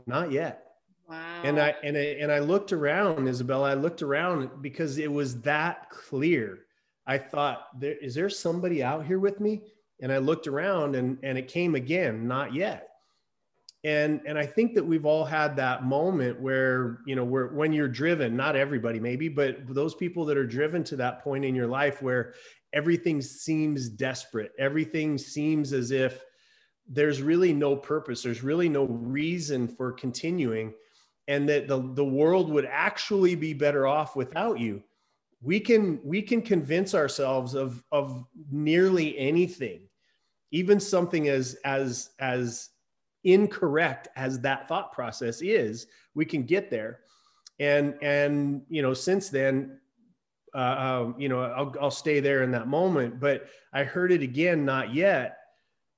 not 0.06 0.32
yet. 0.32 0.66
Wow. 1.10 1.42
And 1.44 1.60
I, 1.60 1.76
and 1.84 1.98
I, 1.98 2.02
and 2.20 2.32
I 2.32 2.40
looked 2.40 2.72
around, 2.72 3.28
Izabela, 3.28 3.70
I 3.70 3.74
looked 3.74 4.02
around 4.02 4.62
because 4.62 4.98
it 4.98 5.12
was 5.12 5.42
that 5.42 5.90
clear. 5.90 6.60
I 7.08 7.18
thought, 7.18 7.80
there, 7.80 7.98
is 7.98 8.14
there 8.14 8.30
somebody 8.30 8.84
out 8.84 9.06
here 9.06 9.20
with 9.20 9.40
me? 9.40 9.64
And 10.02 10.12
I 10.12 10.20
looked 10.20 10.48
around 10.48 10.96
and, 10.96 11.18
and 11.24 11.38
it 11.38 11.48
came 11.48 11.76
again, 11.76 12.28
not 12.28 12.54
yet 12.54 12.91
and 13.84 14.22
and 14.26 14.38
i 14.38 14.46
think 14.46 14.74
that 14.76 14.86
we've 14.86 15.06
all 15.06 15.26
had 15.26 15.56
that 15.56 15.84
moment 15.84 16.40
where 16.40 17.00
you 17.06 17.16
know 17.16 17.24
where 17.24 17.48
when 17.48 17.74
you're 17.74 17.88
driven 17.88 18.36
not 18.36 18.56
everybody 18.56 19.00
maybe 19.00 19.28
but 19.28 19.58
those 19.68 19.96
people 19.96 20.24
that 20.26 20.38
are 20.38 20.46
driven 20.46 20.84
to 20.84 20.96
that 20.96 21.24
point 21.24 21.44
in 21.44 21.56
your 21.56 21.68
life 21.68 22.02
where 22.02 22.34
everything 22.74 23.22
seems 23.22 23.90
desperate 23.90 24.52
everything 24.60 25.18
seems 25.18 25.74
as 25.74 25.92
if 25.92 26.24
there's 26.88 27.22
really 27.22 27.54
no 27.54 27.76
purpose 27.76 28.22
there's 28.22 28.44
really 28.44 28.70
no 28.70 28.86
reason 28.86 29.68
for 29.68 29.92
continuing 29.92 30.74
and 31.28 31.48
that 31.48 31.68
the, 31.68 31.82
the 31.94 32.06
world 32.06 32.50
would 32.50 32.66
actually 32.66 33.36
be 33.36 33.54
better 33.54 33.88
off 33.88 34.16
without 34.16 34.60
you 34.60 34.82
we 35.42 35.60
can 35.60 36.00
we 36.04 36.22
can 36.22 36.42
convince 36.42 36.94
ourselves 36.94 37.56
of 37.56 37.84
of 37.92 38.26
nearly 38.52 39.18
anything 39.18 39.88
even 40.52 40.80
something 40.80 41.30
as 41.30 41.56
as 41.66 42.12
as 42.20 42.70
incorrect 43.24 44.08
as 44.16 44.40
that 44.42 44.68
thought 44.68 44.92
process 44.92 45.42
is, 45.42 45.88
we 46.16 46.26
can 46.26 46.44
get 46.44 46.70
there. 46.70 47.00
And 47.60 47.96
and 48.02 48.64
you 48.70 48.82
know, 48.82 48.94
since 48.94 49.30
then, 49.30 49.80
uh, 50.54 51.04
um, 51.04 51.16
you 51.18 51.30
know, 51.30 51.42
I'll, 51.42 51.74
I'll 51.80 51.92
stay 51.92 52.20
there 52.20 52.44
in 52.44 52.52
that 52.52 52.68
moment. 52.68 53.20
But 53.20 53.48
I 53.74 53.84
heard 53.84 54.12
it 54.12 54.22
again, 54.22 54.66
not 54.66 54.94
yet. 54.94 55.38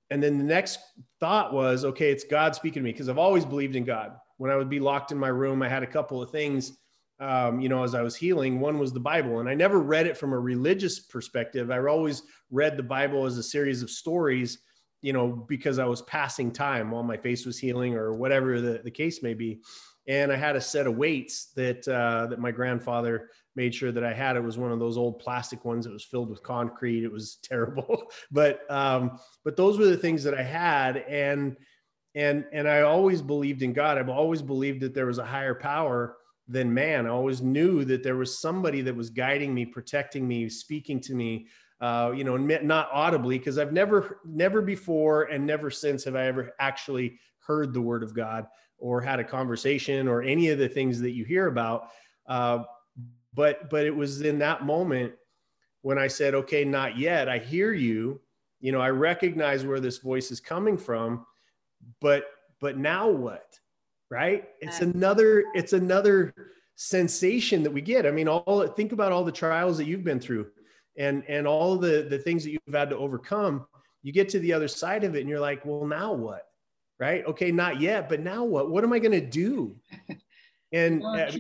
And 0.10 0.22
then 0.22 0.38
the 0.38 0.44
next 0.44 0.80
thought 1.20 1.54
was, 1.54 1.86
okay, 1.86 2.12
it's 2.12 2.24
God 2.24 2.54
speaking 2.54 2.82
to 2.82 2.86
me 2.86 2.92
because 2.92 3.10
I've 3.10 3.18
always 3.18 3.46
believed 3.46 3.76
in 3.76 3.84
God. 3.84 4.14
When 4.38 4.52
I 4.52 4.56
would 4.56 4.70
be 4.70 4.80
locked 4.80 5.12
in 5.12 5.18
my 5.18 5.30
room, 5.30 5.64
I 5.64 5.70
had 5.70 5.84
a 5.84 5.88
couple 5.88 6.22
of 6.22 6.30
things, 6.30 6.78
um, 7.20 7.60
you 7.60 7.70
know, 7.70 7.84
as 7.84 7.96
I 7.96 8.02
was 8.02 8.16
healing. 8.16 8.60
One 8.60 8.78
was 8.78 8.94
the 8.94 9.00
Bible, 9.00 9.40
and 9.40 9.48
I 9.48 9.56
never 9.56 9.80
read 9.80 10.06
it 10.06 10.18
from 10.18 10.34
a 10.34 10.40
religious 10.40 11.00
perspective. 11.00 11.72
I 11.72 11.80
always 11.80 12.24
read 12.52 12.78
the 12.78 12.84
Bible 12.84 13.26
as 13.26 13.38
a 13.38 13.44
series 13.44 13.82
of 13.82 13.90
stories 13.90 14.60
you 15.04 15.12
know, 15.12 15.28
because 15.28 15.80
I 15.80 15.86
was 15.86 16.02
passing 16.04 16.50
time 16.50 16.90
while 16.90 17.04
my 17.04 17.18
face 17.18 17.46
was 17.46 17.60
healing 17.60 17.94
or 17.94 18.14
whatever 18.14 18.62
the, 18.62 18.82
the 18.84 18.90
case 18.90 19.22
may 19.22 19.34
be. 19.34 19.60
And 20.08 20.32
I 20.32 20.38
had 20.38 20.56
a 20.56 20.62
set 20.62 20.88
of 20.88 20.96
weights 20.96 21.52
that 21.56 21.88
uh, 21.88 22.28
that 22.28 22.40
my 22.40 22.52
grandfather 22.52 23.30
made 23.56 23.76
sure 23.76 23.92
that 23.92 24.04
I 24.04 24.14
had. 24.14 24.36
It 24.38 24.44
was 24.44 24.58
one 24.58 24.72
of 24.72 24.80
those 24.80 24.98
old 24.98 25.20
plastic 25.20 25.66
ones 25.66 25.86
that 25.86 25.94
was 25.94 26.06
filled 26.06 26.30
with 26.30 26.42
concrete. 26.42 27.04
It 27.04 27.12
was 27.12 27.38
terrible, 27.44 28.12
but 28.32 28.62
um, 28.70 29.20
but 29.44 29.56
those 29.56 29.78
were 29.78 29.86
the 29.86 29.98
things 29.98 30.24
that 30.24 30.34
I 30.34 30.44
had, 30.44 30.98
and 30.98 31.58
and 32.16 32.46
and 32.54 32.68
I 32.68 32.82
always 32.82 33.22
believed 33.22 33.62
in 33.62 33.74
God. 33.74 33.98
I've 33.98 34.10
always 34.10 34.42
believed 34.42 34.82
that 34.82 34.94
there 34.94 35.06
was 35.06 35.20
a 35.20 35.26
higher 35.26 35.56
power 35.56 36.18
than 36.48 36.74
man. 36.74 37.06
I 37.06 37.10
always 37.10 37.42
knew 37.42 37.86
that 37.86 38.04
there 38.04 38.18
was 38.18 38.40
somebody 38.40 38.82
that 38.82 38.96
was 38.96 39.10
guiding 39.10 39.54
me, 39.54 39.66
protecting 39.66 40.28
me, 40.28 40.50
speaking 40.50 41.00
to 41.02 41.14
me, 41.14 41.48
uh, 41.84 42.14
you 42.16 42.24
know, 42.24 42.38
not 42.38 42.90
audibly, 42.94 43.38
because 43.38 43.58
I've 43.58 43.74
never, 43.74 44.22
never 44.24 44.62
before 44.62 45.24
and 45.24 45.46
never 45.46 45.70
since 45.70 46.06
have 46.06 46.16
I 46.16 46.28
ever 46.28 46.54
actually 46.58 47.20
heard 47.40 47.74
the 47.74 47.82
word 47.82 48.04
of 48.04 48.16
God 48.16 48.48
or 48.78 49.02
had 49.02 49.20
a 49.20 49.24
conversation 49.24 50.08
or 50.08 50.22
any 50.22 50.48
of 50.48 50.60
the 50.60 50.70
things 50.70 51.02
that 51.02 51.12
you 51.12 51.26
hear 51.26 51.48
about. 51.48 51.90
Uh, 52.26 52.64
but, 53.34 53.70
but 53.70 53.86
it 53.86 53.94
was 53.94 54.22
in 54.22 54.40
that 54.40 54.66
moment 54.66 55.12
when 55.82 56.00
I 56.00 56.08
said, 56.08 56.34
okay, 56.36 56.64
not 56.64 56.98
yet. 56.98 57.28
I 57.28 57.38
hear 57.38 57.74
you. 57.74 58.22
You 58.62 58.72
know, 58.72 58.80
I 58.80 58.92
recognize 58.92 59.66
where 59.66 59.82
this 59.82 59.98
voice 59.98 60.32
is 60.32 60.40
coming 60.40 60.78
from, 60.78 61.26
but, 62.00 62.28
but 62.62 62.78
now 62.78 63.10
what? 63.10 63.60
Right? 64.10 64.48
It's 64.62 64.80
another, 64.80 65.44
it's 65.54 65.74
another 65.74 66.34
sensation 66.76 67.62
that 67.64 67.72
we 67.72 67.82
get. 67.82 68.06
I 68.06 68.12
mean, 68.12 68.30
all 68.30 68.68
think 68.68 68.94
about 68.94 69.12
all 69.12 69.26
the 69.26 69.34
trials 69.34 69.78
that 69.80 69.86
you've 69.86 70.06
been 70.06 70.22
through 70.22 70.48
and 70.98 71.24
and 71.28 71.48
all 71.48 71.78
the 71.78 72.08
the 72.10 72.18
things 72.18 72.44
that 72.44 72.52
you've 72.52 72.62
had 72.74 72.90
to 72.90 72.98
overcome 72.98 73.66
you 74.04 74.12
get 74.12 74.30
to 74.30 74.40
the 74.40 74.54
other 74.54 74.68
side 74.68 75.04
of 75.04 75.16
it 75.16 75.22
and 75.22 75.30
you're 75.30 75.40
like 75.40 75.66
well 75.66 75.86
now 75.86 76.14
what? 76.14 76.48
Right? 77.00 77.26
Okay 77.26 77.52
not 77.52 77.82
yet 77.82 78.10
but 78.10 78.20
now 78.20 78.44
what? 78.44 78.70
What 78.70 78.84
am 78.84 78.94
i 78.94 79.00
going 79.00 79.12
to 79.12 79.22
do? 79.22 79.76
And 80.76 81.04
uh, 81.06 81.32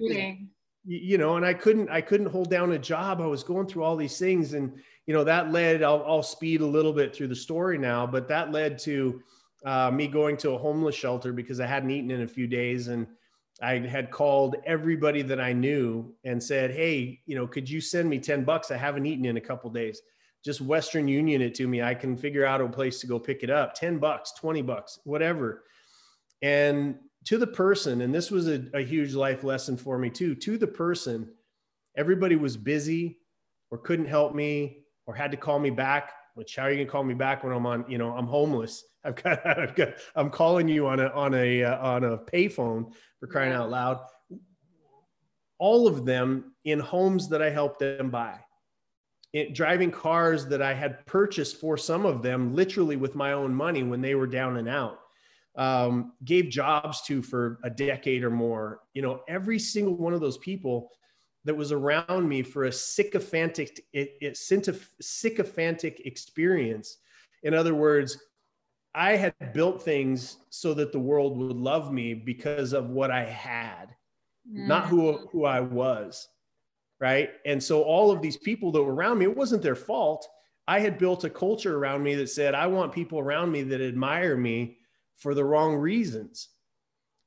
you 0.86 1.18
know 1.18 1.38
and 1.38 1.46
i 1.46 1.56
couldn't 1.56 1.90
i 1.90 2.02
couldn't 2.02 2.28
hold 2.28 2.52
down 2.52 2.72
a 2.74 2.78
job. 2.78 3.20
I 3.20 3.26
was 3.26 3.44
going 3.44 3.66
through 3.66 3.84
all 3.84 3.96
these 3.96 4.20
things 4.20 4.54
and 4.54 4.74
you 5.06 5.14
know 5.14 5.24
that 5.24 5.52
led 5.52 5.84
i'll, 5.84 6.04
I'll 6.06 6.24
speed 6.24 6.62
a 6.62 6.66
little 6.66 6.94
bit 6.94 7.16
through 7.16 7.30
the 7.30 7.36
story 7.36 7.78
now 7.78 8.06
but 8.06 8.28
that 8.28 8.52
led 8.52 8.78
to 8.80 9.22
uh, 9.66 9.90
me 9.92 10.08
going 10.08 10.38
to 10.38 10.52
a 10.52 10.58
homeless 10.58 10.96
shelter 10.96 11.34
because 11.34 11.60
i 11.60 11.66
hadn't 11.66 11.92
eaten 11.92 12.12
in 12.12 12.22
a 12.22 12.28
few 12.28 12.48
days 12.48 12.88
and 12.88 13.08
I 13.62 13.80
had 13.80 14.12
called 14.12 14.56
everybody 14.66 15.22
that 15.22 15.40
I 15.40 15.54
knew 15.54 16.14
and 16.24 16.42
said, 16.42 16.72
"Hey, 16.72 17.22
you 17.26 17.36
know, 17.36 17.48
could 17.48 17.70
you 17.70 17.80
send 17.80 18.10
me 18.10 18.20
10 18.20 18.44
bucks? 18.44 18.72
I 18.72 18.78
haven't 18.78 19.06
eaten 19.06 19.26
in 19.26 19.38
a 19.38 19.42
couple 19.42 19.70
days. 19.70 20.02
Just 20.44 20.62
Western 20.62 21.08
Union 21.08 21.42
it 21.42 21.56
to 21.56 21.68
me. 21.68 21.82
I 21.82 21.94
can 21.94 22.18
figure 22.18 22.46
out 22.46 22.62
a 22.62 22.68
place 22.68 23.00
to 23.02 23.08
go 23.08 23.20
pick 23.20 23.44
it 23.44 23.50
up. 23.50 23.74
10 23.74 24.00
bucks, 24.00 24.34
20 24.34 24.62
bucks, 24.62 25.00
whatever." 25.04 25.64
And 26.42 26.98
to 27.26 27.38
the 27.38 27.48
person, 27.48 28.02
and 28.02 28.14
this 28.14 28.32
was 28.32 28.48
a, 28.48 28.66
a 28.74 28.82
huge 28.82 29.14
life 29.14 29.44
lesson 29.44 29.78
for 29.78 29.98
me 29.98 30.10
too, 30.10 30.36
to 30.36 30.58
the 30.58 30.68
person, 30.68 31.32
everybody 31.96 32.36
was 32.36 32.58
busy 32.58 33.20
or 33.72 33.78
couldn't 33.78 34.08
help 34.08 34.36
me 34.36 34.84
or 35.06 35.16
had 35.16 35.32
to 35.32 35.38
call 35.38 35.60
me 35.60 35.70
back 35.70 36.12
which 36.34 36.56
how 36.56 36.64
are 36.64 36.72
you 36.72 36.78
gonna 36.78 36.90
call 36.90 37.04
me 37.04 37.14
back 37.14 37.44
when 37.44 37.54
I'm 37.54 37.66
on, 37.66 37.86
you 37.88 37.98
know, 37.98 38.12
I'm 38.16 38.28
homeless. 38.28 38.84
I've 39.06 39.22
got, 39.22 39.46
I've 39.46 39.76
got, 39.76 39.90
I'm 40.16 40.30
calling 40.30 40.68
you 40.68 40.88
on 40.88 41.00
a, 41.00 41.08
on 41.10 41.34
a, 41.34 41.64
uh, 41.64 41.78
on 41.78 42.04
a 42.06 42.18
payphone 42.18 42.94
for 43.20 43.28
crying 43.28 43.52
yeah. 43.52 43.62
out 43.62 43.70
loud. 43.70 44.00
All 45.60 45.88
of 45.88 46.06
them 46.06 46.54
in 46.64 46.80
homes 46.80 47.28
that 47.30 47.42
I 47.42 47.50
helped 47.50 47.80
them 47.80 48.10
buy, 48.10 48.40
it, 49.34 49.54
driving 49.54 49.92
cars 49.92 50.46
that 50.48 50.62
I 50.62 50.74
had 50.74 51.06
purchased 51.06 51.60
for 51.60 51.76
some 51.76 52.06
of 52.06 52.22
them, 52.22 52.56
literally 52.56 52.96
with 52.96 53.16
my 53.16 53.34
own 53.34 53.54
money 53.54 53.84
when 53.84 54.00
they 54.02 54.16
were 54.16 54.28
down 54.28 54.58
and 54.58 54.70
out. 54.70 55.00
Um, 55.56 56.14
gave 56.26 56.50
jobs 56.50 57.04
to 57.04 57.22
for 57.22 57.60
a 57.64 57.70
decade 57.70 58.24
or 58.24 58.32
more. 58.32 58.80
You 58.94 59.04
know, 59.04 59.22
every 59.28 59.60
single 59.60 59.96
one 59.96 60.14
of 60.14 60.22
those 60.22 60.40
people 60.40 60.90
that 61.46 61.56
was 61.56 61.72
around 61.72 62.28
me 62.28 62.42
for 62.42 62.66
a 62.66 62.72
sycophantic, 62.72 63.86
it, 63.94 64.16
it, 64.22 64.38
sycophantic 65.02 66.06
experience. 66.06 66.98
In 67.44 67.54
other 67.54 67.76
words, 67.76 68.18
I 68.96 69.16
had 69.16 69.34
built 69.54 69.82
things 69.82 70.38
so 70.50 70.74
that 70.76 70.92
the 70.92 71.00
world 71.00 71.38
would 71.38 71.58
love 71.58 71.92
me 71.92 72.14
because 72.14 72.74
of 72.74 72.90
what 72.90 73.12
I 73.12 73.26
had, 73.26 73.88
mm. 74.50 74.68
not 74.68 74.88
who, 74.88 75.18
who 75.32 75.46
I 75.46 75.60
was. 75.60 76.28
Right. 77.00 77.32
And 77.46 77.62
so 77.62 77.84
all 77.84 78.12
of 78.12 78.22
these 78.22 78.38
people 78.38 78.72
that 78.72 78.84
were 78.84 78.94
around 78.94 79.18
me, 79.18 79.26
it 79.26 79.36
wasn't 79.36 79.62
their 79.62 79.76
fault. 79.76 80.26
I 80.68 80.80
had 80.80 80.98
built 80.98 81.26
a 81.26 81.30
culture 81.30 81.76
around 81.76 82.04
me 82.04 82.16
that 82.16 82.30
said, 82.30 82.56
I 82.56 82.68
want 82.68 82.94
people 82.94 83.20
around 83.20 83.52
me 83.52 83.64
that 83.64 83.82
admire 83.82 84.38
me 84.38 84.78
for 85.18 85.34
the 85.34 85.44
wrong 85.44 85.76
reasons 85.76 86.50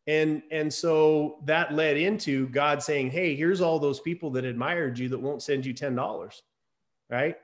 and 0.06 0.42
and 0.50 0.72
so 0.72 1.38
that 1.44 1.74
led 1.74 1.96
into 1.96 2.48
god 2.48 2.82
saying 2.82 3.10
hey 3.10 3.34
here's 3.34 3.60
all 3.60 3.78
those 3.78 4.00
people 4.00 4.30
that 4.30 4.44
admired 4.44 4.98
you 4.98 5.08
that 5.08 5.18
won't 5.18 5.42
send 5.42 5.66
you 5.66 5.72
ten 5.72 5.94
dollars. 5.94 6.42
Right? 7.10 7.36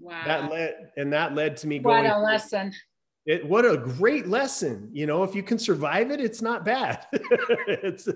Wow. 0.00 0.22
that 0.26 0.50
led 0.50 0.90
and 0.96 1.12
that 1.12 1.34
led 1.34 1.56
to 1.58 1.66
me 1.66 1.78
going 1.78 2.04
what 2.04 2.16
a 2.16 2.18
lesson. 2.18 2.72
It, 3.26 3.46
what 3.46 3.66
a 3.66 3.76
great 3.76 4.26
lesson. 4.26 4.88
You 4.92 5.06
know 5.06 5.22
if 5.22 5.34
you 5.34 5.42
can 5.42 5.58
survive 5.58 6.10
it 6.10 6.20
it's 6.20 6.42
not 6.42 6.64
bad. 6.64 7.06
It's 7.68 8.08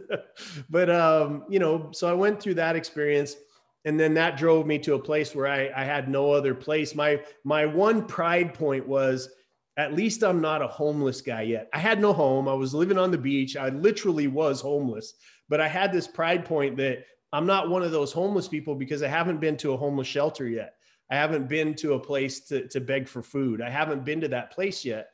but 0.71 0.91
um 0.91 1.45
you 1.49 1.59
know 1.59 1.91
so 1.93 2.09
i 2.09 2.13
went 2.13 2.41
through 2.41 2.55
that 2.55 2.77
experience 2.77 3.37
and 3.85 3.99
then 3.99 4.15
that 4.15 4.37
drove 4.37 4.67
me 4.67 4.79
to 4.81 4.95
a 4.95 4.99
place 4.99 5.35
where 5.35 5.47
I, 5.47 5.71
I 5.75 5.85
had 5.85 6.09
no 6.09 6.31
other 6.31 6.55
place. 6.55 6.95
My 6.95 7.21
my 7.45 7.67
one 7.67 8.07
pride 8.07 8.55
point 8.55 8.87
was 8.87 9.29
at 9.77 9.95
least 9.95 10.23
I'm 10.23 10.41
not 10.41 10.63
a 10.63 10.69
homeless 10.69 11.21
guy 11.21 11.43
yet. 11.43 11.69
I 11.73 11.79
had 11.79 12.01
no 12.01 12.13
home. 12.13 12.49
I 12.49 12.55
was 12.55 12.75
living 12.75 12.99
on 12.99 13.11
the 13.11 13.19
beach. 13.19 13.57
I 13.57 13.71
literally 13.71 14.29
was 14.29 14.61
homeless, 14.61 15.15
but 15.49 15.61
I 15.61 15.69
had 15.69 15.93
this 15.93 16.07
pride 16.07 16.45
point 16.45 16.77
that 16.77 17.05
I'm 17.33 17.47
not 17.47 17.71
one 17.71 17.83
of 17.83 17.91
those 17.91 18.13
homeless 18.13 18.49
people 18.49 18.75
because 18.75 19.03
I 19.03 19.09
haven't 19.09 19.41
been 19.41 19.57
to 19.59 19.73
a 19.73 19.77
homeless 19.77 20.07
shelter 20.07 20.47
yet. 20.47 20.75
I 21.11 21.17
haven't 21.17 21.49
been 21.49 21.75
to 21.77 21.95
a 21.95 21.99
place 21.99 22.41
to, 22.47 22.69
to 22.69 22.81
beg 22.81 23.09
for 23.09 23.23
food. 23.23 23.63
I 23.63 23.71
haven't 23.71 24.05
been 24.05 24.21
to 24.21 24.29
that 24.29 24.51
place 24.51 24.85
yet. 24.85 25.09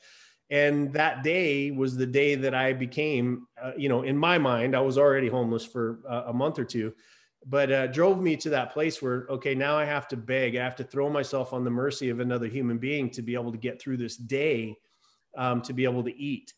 And 0.50 0.92
that 0.94 1.22
day 1.22 1.70
was 1.70 1.96
the 1.96 2.06
day 2.06 2.34
that 2.34 2.54
I 2.54 2.72
became, 2.72 3.46
uh, 3.62 3.72
you 3.76 3.88
know, 3.88 4.02
in 4.02 4.16
my 4.16 4.38
mind, 4.38 4.74
I 4.74 4.80
was 4.80 4.96
already 4.96 5.28
homeless 5.28 5.64
for 5.64 6.00
uh, 6.08 6.24
a 6.26 6.32
month 6.32 6.58
or 6.58 6.64
two, 6.64 6.94
but 7.46 7.70
uh, 7.70 7.86
drove 7.86 8.20
me 8.20 8.36
to 8.36 8.50
that 8.50 8.72
place 8.72 9.00
where, 9.00 9.26
okay, 9.30 9.54
now 9.54 9.76
I 9.76 9.84
have 9.84 10.08
to 10.08 10.16
beg. 10.16 10.56
I 10.56 10.64
have 10.64 10.76
to 10.76 10.84
throw 10.84 11.08
myself 11.08 11.52
on 11.52 11.64
the 11.64 11.70
mercy 11.70 12.10
of 12.10 12.20
another 12.20 12.46
human 12.46 12.78
being 12.78 13.10
to 13.10 13.22
be 13.22 13.34
able 13.34 13.52
to 13.52 13.58
get 13.58 13.80
through 13.80 13.98
this 13.98 14.16
day, 14.16 14.76
um, 15.36 15.62
to 15.62 15.72
be 15.72 15.84
able 15.84 16.02
to 16.04 16.16
eat. 16.16 16.52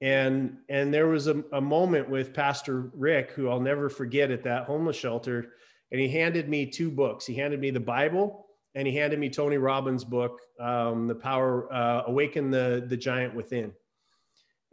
And 0.00 0.58
and 0.68 0.94
there 0.94 1.08
was 1.08 1.26
a, 1.26 1.42
a 1.52 1.60
moment 1.60 2.08
with 2.08 2.32
pastor 2.32 2.90
rick 2.94 3.32
who 3.32 3.48
i'll 3.48 3.58
never 3.58 3.88
forget 3.88 4.30
at 4.30 4.44
that 4.44 4.64
homeless 4.64 4.94
shelter 4.94 5.54
and 5.90 6.00
he 6.00 6.08
handed 6.08 6.48
me 6.48 6.66
two 6.66 6.90
books. 6.90 7.24
He 7.24 7.34
handed 7.34 7.58
me 7.58 7.70
the 7.70 7.80
bible 7.80 8.46
and 8.76 8.86
he 8.86 8.94
handed 8.94 9.18
me 9.18 9.28
tony 9.28 9.56
robbins 9.56 10.04
book 10.04 10.38
um, 10.60 11.08
the 11.08 11.16
power 11.16 11.72
uh, 11.72 12.02
awaken 12.06 12.50
the 12.50 12.84
the 12.86 12.96
giant 12.96 13.34
within. 13.34 13.72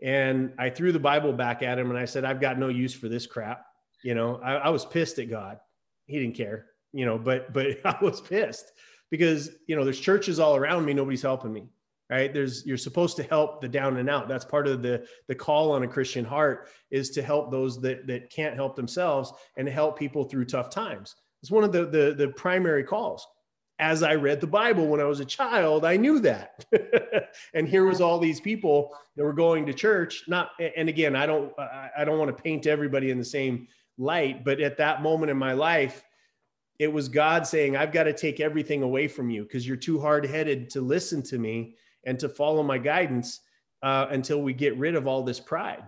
And 0.03 0.53
i 0.59 0.69
threw 0.69 0.91
the 0.91 0.99
bible 0.99 1.33
back 1.33 1.63
at 1.63 1.79
him 1.79 1.89
and 1.89 1.97
i 1.97 2.05
said 2.05 2.23
i've 2.23 2.41
got 2.41 2.59
no 2.59 2.67
use 2.67 2.93
for 2.93 3.09
this 3.09 3.25
crap 3.25 3.65
you 4.05 4.15
know 4.15 4.39
I, 4.43 4.53
I 4.53 4.69
was 4.69 4.85
pissed 4.85 5.19
at 5.19 5.29
god. 5.29 5.59
He 6.05 6.19
didn't 6.19 6.35
care 6.35 6.67
you 6.93 7.05
know 7.05 7.17
but 7.17 7.51
but 7.51 7.79
i 7.85 7.97
was 8.01 8.21
pissed 8.21 8.71
because 9.11 9.49
you 9.67 9.75
know 9.75 9.83
there's 9.83 9.99
churches 9.99 10.39
all 10.39 10.55
around 10.55 10.85
me. 10.85 10.93
Nobody's 10.93 11.21
helping 11.21 11.53
me 11.53 11.69
right? 12.09 12.31
There's 12.31 12.63
you're 12.65 12.77
supposed 12.77 13.15
to 13.17 13.23
help 13.23 13.61
the 13.61 13.67
down 13.67 13.97
and 13.97 14.09
out. 14.09 14.27
That's 14.27 14.45
part 14.45 14.67
of 14.67 14.81
the 14.81 15.07
the 15.27 15.35
call 15.35 15.71
on 15.71 15.83
a 15.83 15.87
christian 15.87 16.23
heart 16.23 16.69
is 16.91 17.09
to 17.11 17.21
help 17.21 17.51
those 17.51 17.81
that 17.81 18.05
that 18.07 18.29
can't 18.29 18.55
help 18.55 18.75
themselves 18.75 19.33
and 19.57 19.67
help 19.67 19.97
people 19.97 20.23
through 20.23 20.45
tough 20.45 20.69
times. 20.69 21.15
It's 21.41 21.51
one 21.51 21.63
of 21.63 21.71
the 21.71 21.85
the, 21.85 22.13
the 22.15 22.27
primary 22.29 22.83
calls. 22.83 23.25
As 23.77 24.03
i 24.03 24.15
read 24.15 24.39
the 24.39 24.47
bible 24.47 24.87
when 24.87 25.01
i 25.01 25.03
was 25.03 25.19
a 25.19 25.25
child 25.25 25.83
i 25.83 25.97
knew 25.97 26.19
that. 26.19 26.65
And 27.53 27.67
here 27.67 27.83
was 27.83 27.99
all 27.99 28.17
these 28.17 28.39
people 28.39 28.95
that 29.17 29.23
were 29.25 29.33
going 29.33 29.65
to 29.65 29.73
church 29.73 30.23
not 30.29 30.51
and 30.77 30.87
again 30.87 31.17
i 31.17 31.25
don't 31.25 31.51
i 31.59 32.05
don't 32.05 32.17
want 32.17 32.35
to 32.35 32.41
paint 32.41 32.65
everybody 32.65 33.11
in 33.11 33.17
the 33.17 33.25
same 33.25 33.67
light 33.97 34.43
but 34.43 34.59
at 34.59 34.77
that 34.77 35.01
moment 35.01 35.31
in 35.31 35.37
my 35.37 35.53
life 35.53 36.03
it 36.79 36.91
was 36.91 37.07
god 37.07 37.47
saying 37.47 37.77
i've 37.77 37.93
got 37.93 38.03
to 38.03 38.13
take 38.13 38.39
everything 38.39 38.83
away 38.83 39.07
from 39.07 39.29
you 39.29 39.43
because 39.43 39.67
you're 39.67 39.77
too 39.77 39.99
hard-headed 39.99 40.69
to 40.69 40.81
listen 40.81 41.21
to 41.21 41.37
me 41.37 41.75
and 42.05 42.19
to 42.19 42.29
follow 42.29 42.63
my 42.63 42.77
guidance 42.77 43.41
uh, 43.85 44.07
until 44.09 44.41
we 44.41 44.53
get 44.53 44.77
rid 44.77 44.95
of 44.95 45.07
all 45.07 45.23
this 45.23 45.39
pride. 45.39 45.83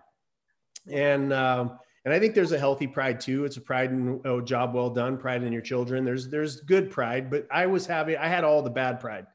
And 0.91 1.33
um, 1.33 1.79
and 2.05 2.13
I 2.13 2.19
think 2.19 2.35
there's 2.35 2.51
a 2.53 2.59
healthy 2.59 2.87
pride 2.87 3.19
too. 3.19 3.43
It's 3.43 3.57
a 3.57 3.61
pride 3.61 3.91
in 3.91 4.21
oh, 4.23 4.39
job 4.39 4.73
well 4.73 4.89
done, 4.89 5.17
pride 5.17 5.43
in 5.43 5.51
your 5.51 5.61
children. 5.61 6.05
There's 6.05 6.29
there's 6.29 6.61
good 6.61 6.89
pride, 6.89 7.29
but 7.29 7.47
I 7.51 7.65
was 7.65 7.85
having 7.85 8.17
I 8.17 8.27
had 8.27 8.43
all 8.43 8.61
the 8.61 8.69
bad 8.69 8.99
pride. 8.99 9.27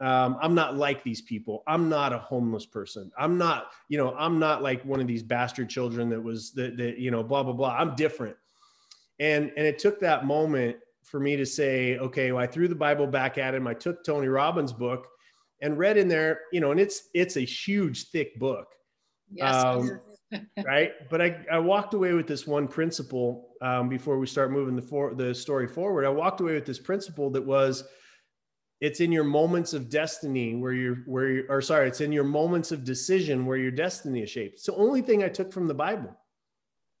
Um, 0.00 0.38
I'm 0.40 0.54
not 0.54 0.76
like 0.76 1.04
these 1.04 1.20
people. 1.20 1.62
I'm 1.66 1.90
not 1.90 2.12
a 2.14 2.18
homeless 2.18 2.64
person. 2.64 3.10
I'm 3.18 3.36
not, 3.36 3.72
you 3.88 3.98
know, 3.98 4.14
I'm 4.16 4.38
not 4.38 4.62
like 4.62 4.82
one 4.84 4.98
of 5.00 5.06
these 5.06 5.22
bastard 5.22 5.68
children 5.68 6.08
that 6.08 6.22
was 6.22 6.52
that, 6.52 6.78
that 6.78 6.98
you 6.98 7.10
know, 7.10 7.22
blah 7.22 7.42
blah 7.42 7.52
blah. 7.52 7.76
I'm 7.76 7.94
different. 7.96 8.36
And 9.18 9.52
and 9.56 9.66
it 9.66 9.78
took 9.78 10.00
that 10.00 10.24
moment 10.24 10.76
for 11.04 11.20
me 11.20 11.36
to 11.36 11.44
say, 11.44 11.98
okay, 11.98 12.32
well, 12.32 12.42
I 12.42 12.46
threw 12.46 12.66
the 12.66 12.74
Bible 12.74 13.06
back 13.06 13.36
at 13.36 13.54
him. 13.54 13.66
I 13.66 13.74
took 13.74 14.02
Tony 14.02 14.28
Robbins' 14.28 14.72
book 14.72 15.06
and 15.60 15.76
read 15.76 15.98
in 15.98 16.08
there, 16.08 16.42
you 16.52 16.60
know, 16.60 16.70
and 16.70 16.80
it's 16.80 17.08
it's 17.12 17.36
a 17.36 17.40
huge, 17.40 18.08
thick 18.08 18.38
book. 18.38 18.68
Yes. 19.30 19.54
Um, 19.54 20.00
right. 20.64 20.92
But 21.10 21.20
I, 21.20 21.44
I 21.50 21.58
walked 21.58 21.94
away 21.94 22.14
with 22.14 22.26
this 22.26 22.46
one 22.46 22.68
principle 22.68 23.50
um, 23.60 23.88
before 23.88 24.18
we 24.18 24.26
start 24.26 24.52
moving 24.52 24.76
the 24.76 24.82
for 24.82 25.14
the 25.14 25.34
story 25.34 25.66
forward. 25.66 26.06
I 26.06 26.08
walked 26.08 26.40
away 26.40 26.54
with 26.54 26.64
this 26.64 26.78
principle 26.78 27.30
that 27.30 27.44
was 27.44 27.84
it's 28.80 29.00
in 29.00 29.12
your 29.12 29.24
moments 29.24 29.74
of 29.74 29.90
destiny 29.90 30.54
where 30.54 30.72
you're 30.72 30.96
where 31.06 31.28
you 31.28 31.46
or 31.48 31.60
sorry, 31.60 31.88
it's 31.88 32.00
in 32.00 32.12
your 32.12 32.24
moments 32.24 32.72
of 32.72 32.84
decision 32.84 33.44
where 33.44 33.58
your 33.58 33.70
destiny 33.70 34.22
is 34.22 34.30
shaped. 34.30 34.54
It's 34.54 34.66
the 34.66 34.74
only 34.74 35.02
thing 35.02 35.22
I 35.22 35.28
took 35.28 35.52
from 35.52 35.66
the 35.68 35.74
Bible. 35.74 36.16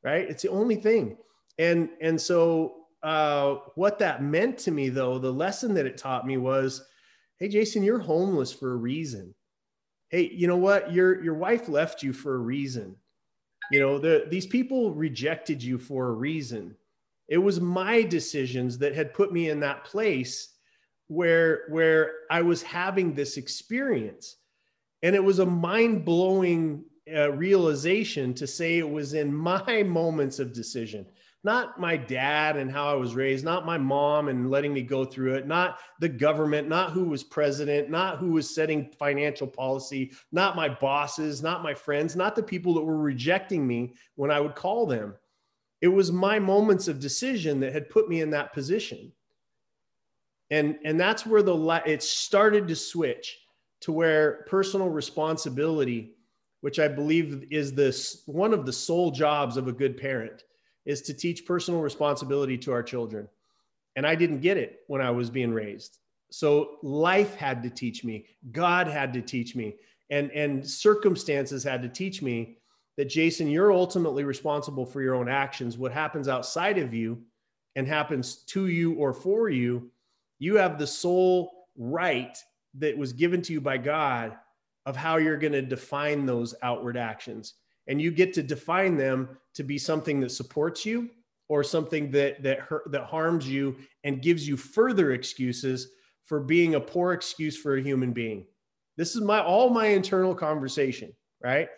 Right. 0.02 0.28
It's 0.28 0.42
the 0.42 0.50
only 0.50 0.76
thing. 0.76 1.16
And 1.58 1.88
and 2.00 2.20
so 2.20 2.76
uh, 3.02 3.56
what 3.76 3.98
that 3.98 4.22
meant 4.22 4.58
to 4.58 4.70
me 4.70 4.90
though, 4.90 5.18
the 5.18 5.32
lesson 5.32 5.74
that 5.74 5.86
it 5.86 5.96
taught 5.96 6.26
me 6.26 6.36
was 6.36 6.82
Hey, 7.38 7.48
Jason, 7.48 7.82
you're 7.82 7.98
homeless 7.98 8.52
for 8.52 8.72
a 8.72 8.76
reason. 8.76 9.34
Hey, 10.10 10.30
you 10.30 10.46
know 10.46 10.58
what? 10.58 10.92
Your 10.92 11.24
your 11.24 11.34
wife 11.34 11.68
left 11.68 12.02
you 12.02 12.12
for 12.12 12.34
a 12.34 12.38
reason. 12.38 12.94
You 13.72 13.80
know, 13.80 13.98
the, 13.98 14.26
these 14.28 14.46
people 14.46 14.92
rejected 14.92 15.62
you 15.62 15.78
for 15.78 16.08
a 16.08 16.12
reason. 16.12 16.76
It 17.28 17.38
was 17.38 17.60
my 17.60 18.02
decisions 18.02 18.76
that 18.78 18.94
had 18.94 19.14
put 19.14 19.32
me 19.32 19.48
in 19.48 19.60
that 19.60 19.84
place 19.84 20.56
where 21.10 21.64
where 21.68 22.12
I 22.30 22.42
was 22.42 22.62
having 22.62 23.14
this 23.14 23.36
experience. 23.36 24.36
And 25.02 25.16
it 25.16 25.24
was 25.24 25.38
a 25.38 25.46
mind-blowing 25.46 26.84
uh, 27.14 27.32
realization 27.32 28.34
to 28.34 28.46
say 28.46 28.78
it 28.78 28.88
was 28.88 29.14
in 29.14 29.34
my 29.50 29.82
moments 29.82 30.38
of 30.38 30.52
decision 30.52 31.06
not 31.42 31.80
my 31.80 31.96
dad 31.96 32.56
and 32.56 32.70
how 32.70 32.88
I 32.88 32.94
was 32.94 33.14
raised, 33.14 33.44
not 33.44 33.64
my 33.64 33.78
mom 33.78 34.28
and 34.28 34.50
letting 34.50 34.74
me 34.74 34.82
go 34.82 35.04
through 35.04 35.34
it, 35.34 35.46
not 35.46 35.78
the 35.98 36.08
government, 36.08 36.68
not 36.68 36.92
who 36.92 37.04
was 37.04 37.24
president, 37.24 37.88
not 37.88 38.18
who 38.18 38.32
was 38.32 38.54
setting 38.54 38.90
financial 38.98 39.46
policy, 39.46 40.12
not 40.32 40.54
my 40.54 40.68
bosses, 40.68 41.42
not 41.42 41.62
my 41.62 41.72
friends, 41.72 42.14
not 42.14 42.36
the 42.36 42.42
people 42.42 42.74
that 42.74 42.82
were 42.82 42.98
rejecting 42.98 43.66
me 43.66 43.94
when 44.16 44.30
I 44.30 44.40
would 44.40 44.54
call 44.54 44.86
them. 44.86 45.14
It 45.80 45.88
was 45.88 46.12
my 46.12 46.38
moments 46.38 46.88
of 46.88 47.00
decision 47.00 47.60
that 47.60 47.72
had 47.72 47.88
put 47.88 48.08
me 48.08 48.20
in 48.20 48.30
that 48.30 48.52
position. 48.52 49.12
And, 50.50 50.78
and 50.84 50.98
that's 50.98 51.24
where 51.24 51.42
the 51.42 51.82
it 51.86 52.02
started 52.02 52.66
to 52.68 52.76
switch 52.76 53.38
to 53.80 53.92
where 53.92 54.44
personal 54.48 54.88
responsibility, 54.88 56.14
which 56.60 56.78
I 56.78 56.88
believe 56.88 57.46
is 57.50 57.72
this 57.72 58.22
one 58.26 58.52
of 58.52 58.66
the 58.66 58.72
sole 58.72 59.10
jobs 59.10 59.56
of 59.56 59.68
a 59.68 59.72
good 59.72 59.96
parent, 59.96 60.44
is 60.84 61.02
to 61.02 61.14
teach 61.14 61.46
personal 61.46 61.80
responsibility 61.80 62.58
to 62.58 62.72
our 62.72 62.82
children. 62.82 63.28
And 63.96 64.06
I 64.06 64.14
didn't 64.14 64.40
get 64.40 64.56
it 64.56 64.80
when 64.86 65.00
I 65.00 65.10
was 65.10 65.30
being 65.30 65.52
raised. 65.52 65.98
So 66.30 66.78
life 66.82 67.34
had 67.34 67.62
to 67.64 67.70
teach 67.70 68.04
me, 68.04 68.26
God 68.52 68.86
had 68.86 69.12
to 69.14 69.20
teach 69.20 69.56
me, 69.56 69.76
and, 70.10 70.30
and 70.30 70.68
circumstances 70.68 71.64
had 71.64 71.82
to 71.82 71.88
teach 71.88 72.22
me 72.22 72.58
that 72.96 73.08
Jason, 73.08 73.48
you're 73.48 73.72
ultimately 73.72 74.24
responsible 74.24 74.84
for 74.84 75.00
your 75.00 75.14
own 75.14 75.28
actions. 75.28 75.78
What 75.78 75.92
happens 75.92 76.28
outside 76.28 76.78
of 76.78 76.92
you 76.92 77.22
and 77.76 77.86
happens 77.86 78.42
to 78.46 78.66
you 78.66 78.94
or 78.94 79.12
for 79.12 79.48
you, 79.48 79.90
you 80.40 80.56
have 80.56 80.78
the 80.78 80.86
sole 80.86 81.68
right 81.76 82.36
that 82.74 82.98
was 82.98 83.12
given 83.12 83.40
to 83.42 83.52
you 83.52 83.60
by 83.60 83.78
God 83.78 84.36
of 84.86 84.96
how 84.96 85.18
you're 85.18 85.38
going 85.38 85.52
to 85.52 85.62
define 85.62 86.26
those 86.26 86.54
outward 86.62 86.96
actions. 86.96 87.54
And 87.86 88.02
you 88.02 88.10
get 88.10 88.32
to 88.34 88.42
define 88.42 88.96
them 88.96 89.28
to 89.54 89.62
be 89.62 89.78
something 89.78 90.18
that 90.20 90.30
supports 90.30 90.84
you 90.84 91.10
or 91.48 91.62
something 91.62 92.10
that 92.10 92.42
that 92.42 92.68
that 92.86 93.04
harms 93.04 93.48
you 93.48 93.76
and 94.02 94.22
gives 94.22 94.48
you 94.48 94.56
further 94.56 95.12
excuses 95.12 95.88
for 96.24 96.40
being 96.40 96.74
a 96.74 96.80
poor 96.80 97.12
excuse 97.12 97.56
for 97.56 97.76
a 97.76 97.82
human 97.82 98.12
being. 98.12 98.46
This 98.96 99.14
is 99.14 99.22
my 99.22 99.40
all 99.40 99.70
my 99.70 99.86
internal 99.86 100.34
conversation 100.34 101.12
right? 101.42 101.68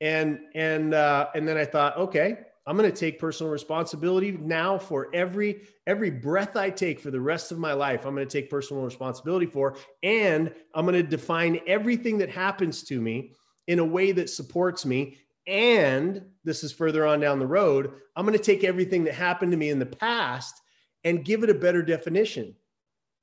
And 0.00 0.40
and 0.54 0.94
uh, 0.94 1.28
and 1.34 1.46
then 1.46 1.56
i 1.56 1.64
thought 1.64 1.96
okay 1.96 2.38
i'm 2.68 2.76
going 2.76 2.90
to 2.90 2.96
take 2.96 3.18
personal 3.18 3.50
responsibility 3.50 4.32
now 4.32 4.78
for 4.78 5.08
every 5.12 5.62
every 5.86 6.10
breath 6.10 6.56
i 6.56 6.70
take 6.70 7.00
for 7.00 7.10
the 7.10 7.20
rest 7.20 7.50
of 7.50 7.58
my 7.58 7.72
life 7.72 8.04
i'm 8.04 8.14
going 8.14 8.26
to 8.26 8.40
take 8.40 8.48
personal 8.48 8.84
responsibility 8.84 9.46
for 9.46 9.76
and 10.02 10.54
i'm 10.74 10.84
going 10.84 10.94
to 10.94 11.02
define 11.02 11.58
everything 11.66 12.18
that 12.18 12.30
happens 12.30 12.82
to 12.84 13.00
me 13.00 13.32
in 13.66 13.80
a 13.80 13.84
way 13.84 14.12
that 14.12 14.30
supports 14.30 14.86
me 14.86 15.18
and 15.48 16.22
this 16.44 16.62
is 16.62 16.72
further 16.72 17.06
on 17.06 17.20
down 17.20 17.38
the 17.38 17.46
road, 17.46 17.90
I'm 18.14 18.26
going 18.26 18.36
to 18.36 18.44
take 18.44 18.64
everything 18.64 19.02
that 19.04 19.14
happened 19.14 19.50
to 19.52 19.56
me 19.56 19.70
in 19.70 19.78
the 19.78 19.86
past 19.86 20.60
and 21.04 21.24
give 21.24 21.42
it 21.42 21.48
a 21.48 21.54
better 21.54 21.82
definition. 21.82 22.54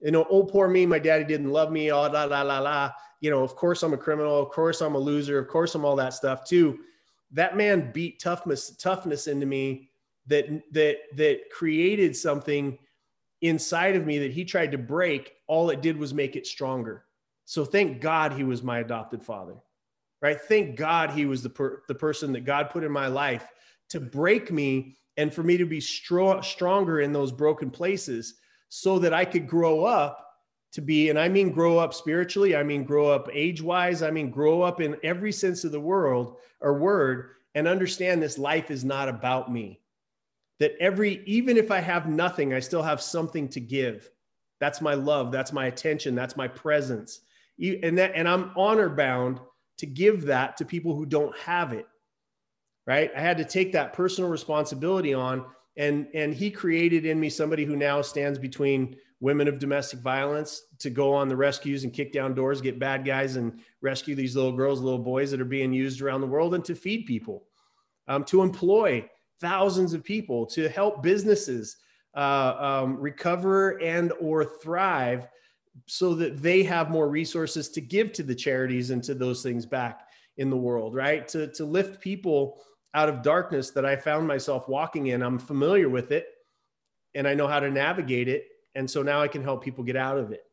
You 0.01 0.11
know, 0.11 0.25
oh, 0.29 0.43
poor 0.43 0.67
me, 0.67 0.87
my 0.87 0.97
daddy 0.97 1.23
didn't 1.23 1.51
love 1.51 1.71
me, 1.71 1.91
oh, 1.91 2.09
la, 2.09 2.23
la, 2.23 2.41
la, 2.41 2.59
la. 2.59 2.91
You 3.21 3.29
know, 3.29 3.43
of 3.43 3.55
course 3.55 3.83
I'm 3.83 3.93
a 3.93 3.97
criminal. 3.97 4.41
Of 4.41 4.49
course 4.49 4.81
I'm 4.81 4.95
a 4.95 4.99
loser. 4.99 5.37
Of 5.37 5.47
course 5.47 5.75
I'm 5.75 5.85
all 5.85 5.95
that 5.97 6.15
stuff 6.15 6.45
too. 6.45 6.79
That 7.35 7.55
man 7.55 7.91
beat 7.93 8.19
toughness, 8.19 8.75
toughness 8.75 9.27
into 9.27 9.45
me 9.45 9.91
that, 10.27 10.47
that, 10.73 10.97
that 11.15 11.49
created 11.51 12.15
something 12.15 12.77
inside 13.41 13.95
of 13.95 14.05
me 14.05 14.17
that 14.19 14.31
he 14.31 14.43
tried 14.43 14.71
to 14.71 14.77
break. 14.77 15.33
All 15.47 15.69
it 15.69 15.81
did 15.81 15.97
was 15.97 16.13
make 16.13 16.35
it 16.35 16.47
stronger. 16.47 17.05
So 17.45 17.63
thank 17.63 18.01
God 18.01 18.33
he 18.33 18.43
was 18.43 18.63
my 18.63 18.79
adopted 18.79 19.23
father 19.23 19.55
right? 20.25 20.41
Thank 20.41 20.75
God 20.75 21.11
he 21.11 21.27
was 21.27 21.43
the, 21.43 21.51
per, 21.51 21.83
the 21.87 21.93
person 21.93 22.33
that 22.33 22.45
God 22.45 22.71
put 22.71 22.83
in 22.83 22.91
my 22.91 23.05
life 23.05 23.47
to 23.89 23.99
break 23.99 24.51
me 24.51 24.97
and 25.17 25.31
for 25.31 25.43
me 25.43 25.55
to 25.55 25.65
be 25.65 25.79
stro- 25.79 26.43
stronger 26.43 27.01
in 27.01 27.13
those 27.13 27.31
broken 27.31 27.69
places 27.69 28.33
so 28.69 28.97
that 28.97 29.13
I 29.13 29.23
could 29.23 29.47
grow 29.47 29.85
up 29.85 30.24
to 30.75 30.81
be, 30.81 31.09
and 31.09 31.17
I 31.17 31.27
mean 31.29 31.51
grow 31.51 31.77
up 31.77 31.93
spiritually, 31.93 32.55
I 32.55 32.63
mean 32.63 32.83
grow 32.83 33.07
up 33.09 33.29
age 33.33 33.61
wise, 33.61 34.03
I 34.03 34.11
mean 34.11 34.29
grow 34.29 34.61
up 34.61 34.81
in 34.81 34.97
every 35.03 35.31
sense 35.31 35.63
of 35.63 35.71
the 35.71 35.79
world 35.79 36.37
or 36.61 36.77
word 36.77 37.31
and 37.55 37.67
understand 37.67 38.21
this 38.21 38.37
life 38.37 38.69
is 38.69 38.83
not 38.83 39.09
about 39.09 39.51
me. 39.51 39.79
that 40.59 40.75
every 40.79 41.23
even 41.25 41.57
if 41.57 41.71
i 41.71 41.79
have 41.79 42.07
nothing 42.07 42.53
i 42.53 42.59
still 42.59 42.83
have 42.83 43.01
something 43.01 43.49
to 43.49 43.59
give. 43.59 44.09
That's 44.59 44.81
my 44.81 44.93
love 44.93 45.31
that's 45.31 45.53
my 45.53 45.65
attention 45.67 46.15
that's 46.15 46.37
my 46.37 46.47
presence. 46.47 47.21
And 47.59 47.97
that 47.97 48.11
and 48.15 48.27
i'm 48.27 48.51
honor 48.55 48.89
bound 48.89 49.39
to 49.77 49.85
give 49.85 50.25
that 50.25 50.57
to 50.57 50.65
people 50.65 50.95
who 50.95 51.05
don't 51.05 51.35
have 51.37 51.73
it 51.73 51.87
right? 52.87 53.11
I 53.17 53.19
had 53.19 53.37
to 53.37 53.45
take 53.45 53.71
that 53.73 53.93
personal 53.93 54.29
responsibility 54.29 55.13
on 55.13 55.45
and 55.77 56.07
and 56.13 56.33
he 56.33 56.51
created 56.51 57.05
in 57.05 57.19
me 57.19 57.29
somebody 57.29 57.65
who 57.65 57.75
now 57.75 58.01
stands 58.01 58.39
between 58.39 58.95
women 59.25 59.47
of 59.47 59.57
domestic 59.57 60.01
violence 60.01 60.67
to 60.77 60.91
go 60.91 61.11
on 61.11 61.27
the 61.27 61.35
rescues 61.35 61.83
and 61.83 61.91
kick 61.91 62.13
down 62.13 62.35
doors 62.35 62.61
get 62.61 62.77
bad 62.77 63.03
guys 63.03 63.37
and 63.37 63.59
rescue 63.81 64.13
these 64.13 64.35
little 64.35 64.51
girls 64.51 64.81
little 64.81 64.99
boys 64.99 65.31
that 65.31 65.41
are 65.41 65.45
being 65.45 65.73
used 65.73 65.99
around 65.99 66.21
the 66.21 66.27
world 66.27 66.53
and 66.53 66.63
to 66.63 66.75
feed 66.75 67.07
people 67.07 67.47
um, 68.07 68.23
to 68.23 68.43
employ 68.43 69.03
thousands 69.41 69.95
of 69.95 70.03
people 70.03 70.45
to 70.45 70.69
help 70.69 71.01
businesses 71.01 71.77
uh, 72.15 72.55
um, 72.59 72.97
recover 72.97 73.81
and 73.81 74.13
or 74.21 74.45
thrive 74.45 75.27
so 75.87 76.13
that 76.13 76.37
they 76.37 76.61
have 76.61 76.91
more 76.91 77.09
resources 77.09 77.69
to 77.69 77.81
give 77.81 78.13
to 78.13 78.21
the 78.21 78.35
charities 78.35 78.91
and 78.91 79.03
to 79.03 79.15
those 79.15 79.41
things 79.41 79.65
back 79.65 80.01
in 80.37 80.51
the 80.51 80.55
world 80.55 80.93
right? 80.93 81.27
To, 81.29 81.47
to 81.53 81.65
lift 81.65 81.99
people 81.99 82.61
out 82.93 83.09
of 83.09 83.23
darkness 83.23 83.71
that 83.71 83.87
i 83.87 83.95
found 83.95 84.27
myself 84.27 84.69
walking 84.69 85.07
in. 85.07 85.23
I'm 85.23 85.39
familiar 85.39 85.89
with 85.89 86.11
it 86.11 86.27
and 87.15 87.27
i 87.27 87.33
know 87.33 87.47
how 87.47 87.59
to 87.59 87.71
navigate 87.71 88.27
it 88.27 88.49
and 88.75 88.89
so 88.89 89.01
now 89.01 89.21
i 89.21 89.27
can 89.27 89.43
help 89.43 89.63
people 89.63 89.83
get 89.83 89.95
out 89.95 90.17
of 90.17 90.31
it 90.31 90.43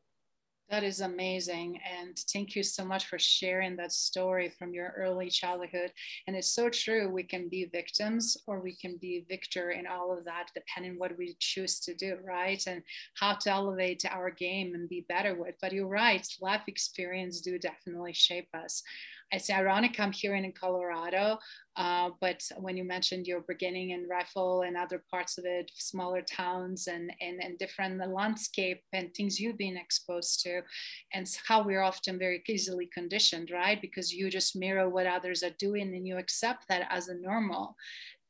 that 0.72 0.85
is 0.85 1.02
amazing. 1.02 1.78
And 2.00 2.18
thank 2.32 2.56
you 2.56 2.62
so 2.62 2.82
much 2.82 3.04
for 3.04 3.18
sharing 3.18 3.76
that 3.76 3.92
story 3.92 4.48
from 4.58 4.72
your 4.72 4.94
early 4.96 5.28
childhood. 5.28 5.92
And 6.26 6.35
it's 6.35 6.54
so 6.54 6.70
true. 6.70 7.11
We 7.11 7.24
can 7.24 7.50
be 7.50 7.66
victims 7.70 8.38
or 8.46 8.58
we 8.58 8.74
can 8.76 8.96
be 8.96 9.26
victor 9.28 9.72
in 9.72 9.87
all 9.87 10.16
of 10.16 10.24
that, 10.24 10.46
depending 10.54 10.98
what 10.98 11.18
we 11.18 11.37
choose 11.40 11.78
to 11.80 11.94
do, 11.94 12.16
right? 12.24 12.62
And 12.66 12.82
how 13.20 13.35
to 13.35 13.50
elevate 13.50 14.02
our 14.11 14.30
game 14.30 14.74
and 14.74 14.88
be 14.88 15.04
better 15.11 15.35
with. 15.35 15.56
But 15.61 15.74
you're 15.74 15.87
right, 15.87 16.26
life 16.40 16.62
experience 16.66 17.42
do 17.42 17.58
definitely 17.58 18.14
shape 18.14 18.48
us 18.54 18.82
it's 19.33 19.49
ironic 19.49 19.99
I'm 19.99 20.12
here 20.12 20.35
in 20.35 20.53
Colorado, 20.53 21.38
uh, 21.77 22.11
but 22.21 22.42
when 22.59 22.77
you 22.77 22.85
mentioned 22.85 23.27
your 23.27 23.40
beginning 23.49 23.90
in 23.90 24.07
Rifle 24.07 24.61
and 24.62 24.77
other 24.77 25.03
parts 25.11 25.38
of 25.38 25.47
it, 25.47 25.71
smaller 25.75 26.21
towns 26.21 26.87
and, 26.87 27.11
and, 27.23 27.42
and 27.42 27.59
different 27.59 27.99
landscape 28.12 28.83
and 28.92 29.12
things 29.14 29.40
you've 29.40 29.57
been 29.57 29.79
exposed 29.79 30.42
to, 30.42 30.61
and 31.14 31.27
how 31.49 31.62
we're 31.62 31.81
often 31.83 32.18
very 32.18 32.42
easily 32.47 32.90
conditioned, 32.92 33.51
right? 33.51 33.81
Because 33.81 34.12
you 34.12 34.29
just 34.29 34.55
mirror 34.55 34.90
what 34.90 35.07
others 35.07 35.42
are 35.42 35.57
doing 35.59 35.95
and 35.95 36.07
you 36.07 36.18
accept 36.18 36.68
that 36.68 36.87
as 36.90 37.09
a 37.09 37.14
normal. 37.14 37.75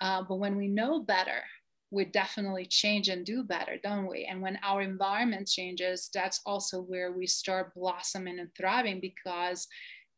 Uh, 0.01 0.23
but 0.29 0.37
when 0.37 0.57
we 0.57 0.69
know 0.69 1.01
better, 1.01 1.43
we 1.91 2.05
definitely 2.07 2.65
change 2.65 3.09
and 3.09 3.27
do 3.27 3.43
better, 3.43 3.77
don't 3.83 4.09
we? 4.09 4.25
And 4.25 4.41
when 4.41 4.59
our 4.63 4.81
environment 4.81 5.47
changes, 5.47 6.09
that's 6.15 6.41
also 6.47 6.81
where 6.81 7.13
we 7.13 7.27
start 7.27 7.75
blossoming 7.75 8.39
and 8.39 8.49
thriving 8.57 8.99
because 8.99 9.69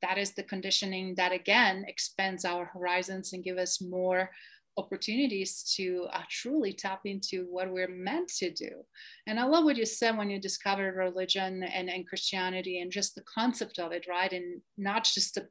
that 0.04 0.18
is 0.18 0.32
the 0.34 0.42
conditioning 0.42 1.14
that 1.16 1.32
again 1.32 1.84
expands 1.88 2.44
our 2.44 2.66
horizons 2.66 3.32
and 3.32 3.42
give 3.42 3.56
us 3.56 3.80
more 3.80 4.30
opportunities 4.76 5.62
to 5.76 6.06
uh, 6.12 6.22
truly 6.28 6.72
tap 6.72 7.00
into 7.04 7.46
what 7.48 7.70
we're 7.70 7.88
meant 7.88 8.28
to 8.28 8.50
do. 8.50 8.70
And 9.26 9.38
I 9.38 9.44
love 9.44 9.64
what 9.64 9.76
you 9.76 9.86
said 9.86 10.16
when 10.16 10.30
you 10.30 10.40
discovered 10.40 10.96
religion 10.96 11.62
and, 11.62 11.88
and 11.88 12.06
Christianity 12.06 12.80
and 12.80 12.90
just 12.90 13.14
the 13.14 13.22
concept 13.22 13.78
of 13.78 13.92
it, 13.92 14.06
right? 14.08 14.32
And 14.32 14.60
not 14.76 15.04
just 15.04 15.36
a, 15.36 15.46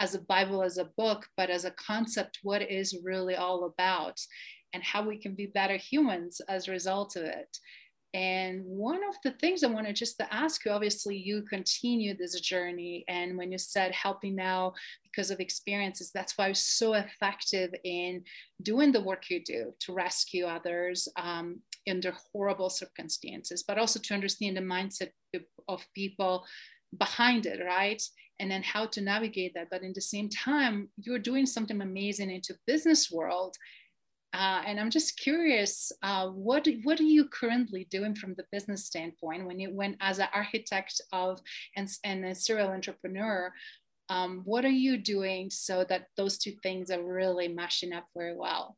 as 0.00 0.14
a 0.14 0.22
Bible, 0.22 0.62
as 0.62 0.78
a 0.78 0.90
book, 0.96 1.26
but 1.36 1.50
as 1.50 1.64
a 1.64 1.70
concept, 1.70 2.40
what 2.42 2.62
is 2.62 2.98
really 3.04 3.36
all 3.36 3.64
about 3.64 4.20
and 4.74 4.82
how 4.82 5.06
we 5.06 5.16
can 5.18 5.34
be 5.34 5.46
better 5.46 5.76
humans 5.76 6.40
as 6.48 6.66
a 6.66 6.72
result 6.72 7.14
of 7.14 7.22
it. 7.22 7.56
And 8.14 8.64
one 8.64 9.00
of 9.08 9.16
the 9.24 9.32
things 9.32 9.64
I 9.64 9.66
wanted 9.66 9.96
just 9.96 10.18
to 10.18 10.32
ask 10.32 10.64
you, 10.64 10.70
obviously, 10.70 11.16
you 11.16 11.42
continue 11.42 12.16
this 12.16 12.40
journey. 12.40 13.04
And 13.08 13.36
when 13.36 13.50
you 13.50 13.58
said 13.58 13.90
helping 13.90 14.36
now 14.36 14.74
because 15.02 15.32
of 15.32 15.40
experiences, 15.40 16.12
that's 16.14 16.38
why 16.38 16.48
it's 16.48 16.78
so 16.78 16.94
effective 16.94 17.74
in 17.82 18.22
doing 18.62 18.92
the 18.92 19.00
work 19.00 19.30
you 19.30 19.42
do 19.42 19.74
to 19.80 19.92
rescue 19.92 20.44
others 20.46 21.08
um, 21.16 21.58
under 21.88 22.14
horrible 22.32 22.70
circumstances, 22.70 23.64
but 23.66 23.78
also 23.78 23.98
to 23.98 24.14
understand 24.14 24.56
the 24.56 24.60
mindset 24.60 25.10
of 25.66 25.84
people 25.92 26.44
behind 26.96 27.46
it, 27.46 27.60
right? 27.66 28.00
And 28.38 28.48
then 28.48 28.62
how 28.62 28.86
to 28.86 29.00
navigate 29.00 29.54
that. 29.54 29.70
But 29.72 29.82
in 29.82 29.92
the 29.92 30.00
same 30.00 30.28
time, 30.28 30.88
you're 30.98 31.18
doing 31.18 31.46
something 31.46 31.80
amazing 31.80 32.30
into 32.30 32.54
business 32.64 33.10
world 33.10 33.56
uh, 34.34 34.62
and 34.66 34.80
I'm 34.80 34.90
just 34.90 35.16
curious, 35.16 35.92
uh, 36.02 36.28
what 36.28 36.66
what 36.82 36.98
are 36.98 37.04
you 37.04 37.28
currently 37.28 37.86
doing 37.88 38.16
from 38.16 38.34
the 38.34 38.44
business 38.50 38.84
standpoint 38.84 39.46
when 39.46 39.60
you 39.60 39.72
when 39.72 39.96
as 40.00 40.18
an 40.18 40.26
architect 40.34 41.00
of 41.12 41.40
and, 41.76 41.88
and 42.02 42.24
a 42.24 42.34
serial 42.34 42.70
entrepreneur? 42.70 43.52
Um, 44.08 44.42
what 44.44 44.64
are 44.64 44.68
you 44.68 44.98
doing 44.98 45.50
so 45.50 45.84
that 45.88 46.08
those 46.16 46.36
two 46.36 46.52
things 46.62 46.90
are 46.90 47.02
really 47.02 47.48
mashing 47.48 47.92
up 47.92 48.06
very 48.14 48.36
well? 48.36 48.76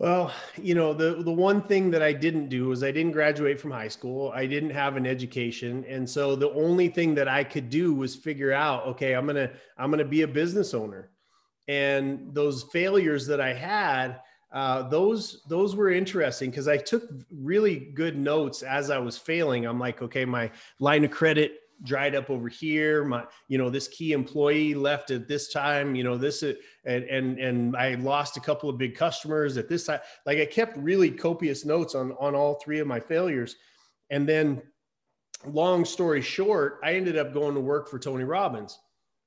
Well, 0.00 0.32
you 0.60 0.74
know, 0.74 0.94
the 0.94 1.22
the 1.22 1.30
one 1.30 1.62
thing 1.62 1.92
that 1.92 2.02
I 2.02 2.12
didn't 2.12 2.48
do 2.48 2.68
was 2.68 2.82
I 2.82 2.90
didn't 2.90 3.12
graduate 3.12 3.60
from 3.60 3.70
high 3.70 3.88
school. 3.88 4.32
I 4.34 4.46
didn't 4.46 4.70
have 4.70 4.96
an 4.96 5.06
education, 5.06 5.84
and 5.88 6.10
so 6.10 6.34
the 6.34 6.50
only 6.50 6.88
thing 6.88 7.14
that 7.14 7.28
I 7.28 7.44
could 7.44 7.70
do 7.70 7.94
was 7.94 8.16
figure 8.16 8.52
out, 8.52 8.84
okay, 8.88 9.12
I'm 9.12 9.26
gonna 9.26 9.52
I'm 9.78 9.90
gonna 9.90 10.04
be 10.04 10.22
a 10.22 10.28
business 10.28 10.74
owner, 10.74 11.10
and 11.68 12.34
those 12.34 12.64
failures 12.72 13.28
that 13.28 13.40
I 13.40 13.52
had 13.52 14.20
uh, 14.52 14.88
those 14.88 15.42
those 15.48 15.76
were 15.76 15.90
interesting 15.90 16.50
because 16.50 16.66
I 16.66 16.76
took 16.76 17.08
really 17.30 17.76
good 17.94 18.18
notes 18.18 18.62
as 18.62 18.90
I 18.90 18.98
was 18.98 19.16
failing. 19.16 19.64
I'm 19.64 19.78
like, 19.78 20.02
okay, 20.02 20.24
my 20.24 20.50
line 20.80 21.04
of 21.04 21.10
credit 21.10 21.60
dried 21.82 22.14
up 22.14 22.30
over 22.30 22.48
here. 22.48 23.04
My, 23.04 23.24
you 23.48 23.58
know, 23.58 23.70
this 23.70 23.88
key 23.88 24.12
employee 24.12 24.74
left 24.74 25.10
at 25.10 25.28
this 25.28 25.52
time. 25.52 25.94
You 25.94 26.04
know, 26.04 26.16
this 26.16 26.42
uh, 26.42 26.54
and 26.84 27.04
and 27.04 27.38
and 27.38 27.76
I 27.76 27.94
lost 27.94 28.36
a 28.36 28.40
couple 28.40 28.68
of 28.68 28.76
big 28.76 28.96
customers 28.96 29.56
at 29.56 29.68
this 29.68 29.84
time. 29.84 30.00
Like 30.26 30.38
I 30.38 30.46
kept 30.46 30.76
really 30.76 31.10
copious 31.10 31.64
notes 31.64 31.94
on 31.94 32.12
on 32.18 32.34
all 32.34 32.54
three 32.54 32.80
of 32.80 32.86
my 32.86 33.00
failures, 33.00 33.56
and 34.10 34.28
then, 34.28 34.62
long 35.46 35.84
story 35.84 36.22
short, 36.22 36.80
I 36.82 36.94
ended 36.94 37.16
up 37.16 37.32
going 37.32 37.54
to 37.54 37.60
work 37.60 37.88
for 37.88 37.98
Tony 37.98 38.24
Robbins. 38.24 38.78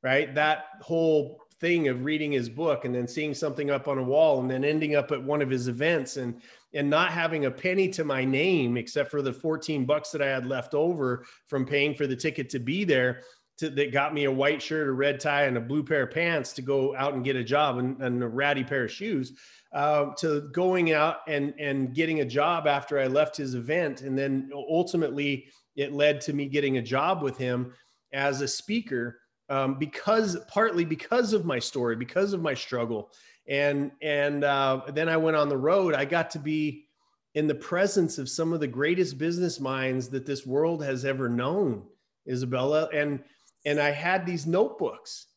Right, 0.01 0.35
that 0.35 0.65
whole 0.81 1.42
thing 1.59 1.87
of 1.87 2.03
reading 2.03 2.31
his 2.31 2.49
book 2.49 2.85
and 2.85 2.93
then 2.93 3.07
seeing 3.07 3.33
something 3.33 3.69
up 3.69 3.87
on 3.87 3.97
a 3.97 4.03
wall 4.03 4.39
and 4.39 4.49
then 4.49 4.63
ending 4.63 4.95
up 4.95 5.11
at 5.11 5.23
one 5.23 5.41
of 5.41 5.49
his 5.49 5.67
events 5.67 6.17
and 6.17 6.41
and 6.73 6.89
not 6.89 7.11
having 7.11 7.45
a 7.45 7.51
penny 7.51 7.87
to 7.87 8.03
my 8.03 8.25
name 8.25 8.77
except 8.77 9.11
for 9.11 9.21
the 9.21 9.31
14 9.31 9.85
bucks 9.85 10.09
that 10.11 10.21
I 10.21 10.27
had 10.27 10.47
left 10.47 10.73
over 10.73 11.25
from 11.47 11.65
paying 11.65 11.93
for 11.93 12.07
the 12.07 12.15
ticket 12.15 12.49
to 12.49 12.59
be 12.59 12.83
there 12.83 13.21
to, 13.57 13.69
that 13.69 13.91
got 13.91 14.13
me 14.13 14.23
a 14.23 14.31
white 14.31 14.61
shirt, 14.61 14.87
a 14.87 14.91
red 14.91 15.19
tie, 15.19 15.43
and 15.43 15.57
a 15.57 15.61
blue 15.61 15.83
pair 15.83 16.03
of 16.03 16.11
pants 16.11 16.53
to 16.53 16.61
go 16.61 16.95
out 16.95 17.13
and 17.13 17.23
get 17.23 17.35
a 17.35 17.43
job 17.43 17.77
and, 17.77 18.01
and 18.01 18.23
a 18.23 18.27
ratty 18.27 18.63
pair 18.63 18.85
of 18.85 18.91
shoes. 18.91 19.33
Uh, 19.71 20.13
to 20.15 20.49
going 20.53 20.91
out 20.91 21.17
and 21.27 21.53
and 21.59 21.95
getting 21.95 22.21
a 22.21 22.25
job 22.25 22.67
after 22.67 22.99
I 22.99 23.07
left 23.07 23.35
his 23.35 23.55
event, 23.55 24.01
and 24.01 24.17
then 24.17 24.51
ultimately 24.53 25.47
it 25.75 25.93
led 25.93 26.21
to 26.21 26.33
me 26.33 26.47
getting 26.47 26.77
a 26.77 26.81
job 26.81 27.23
with 27.23 27.37
him 27.37 27.73
as 28.11 28.41
a 28.41 28.47
speaker 28.47 29.19
um, 29.53 29.75
because 29.75 30.35
partly 30.47 30.83
because 30.83 31.31
of 31.31 31.45
my 31.45 31.59
story, 31.59 31.95
because 31.95 32.33
of 32.33 32.41
my 32.41 32.55
struggle, 32.55 33.11
and 33.47 33.91
and 34.01 34.43
uh, 34.43 34.81
then 34.93 35.07
I 35.07 35.17
went 35.17 35.37
on 35.37 35.47
the 35.47 35.57
road. 35.57 35.93
I 35.93 36.05
got 36.05 36.31
to 36.31 36.39
be 36.39 36.87
in 37.35 37.45
the 37.45 37.55
presence 37.55 38.17
of 38.17 38.29
some 38.29 38.51
of 38.51 38.59
the 38.59 38.67
greatest 38.67 39.19
business 39.19 39.59
minds 39.59 40.09
that 40.09 40.25
this 40.25 40.43
world 40.43 40.83
has 40.83 41.05
ever 41.05 41.29
known, 41.29 41.83
Izabela, 42.27 42.89
and 42.95 43.23
and 43.65 43.79
I 43.79 43.91
had 43.91 44.25
these 44.25 44.47
notebooks, 44.47 45.27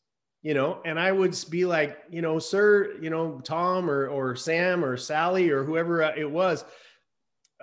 you 0.43 0.55
know, 0.55 0.81
and 0.87 0.99
I 0.99 1.13
would 1.13 1.37
be 1.51 1.67
like, 1.67 1.99
you 2.09 2.23
know, 2.23 2.39
sir, 2.39 2.97
you 3.03 3.11
know, 3.11 3.39
Tom 3.45 3.91
or 3.91 4.09
or 4.09 4.35
Sam 4.35 4.83
or 4.83 4.97
Sally 4.97 5.51
or 5.51 5.63
whoever 5.63 6.01
it 6.01 6.31
was. 6.31 6.65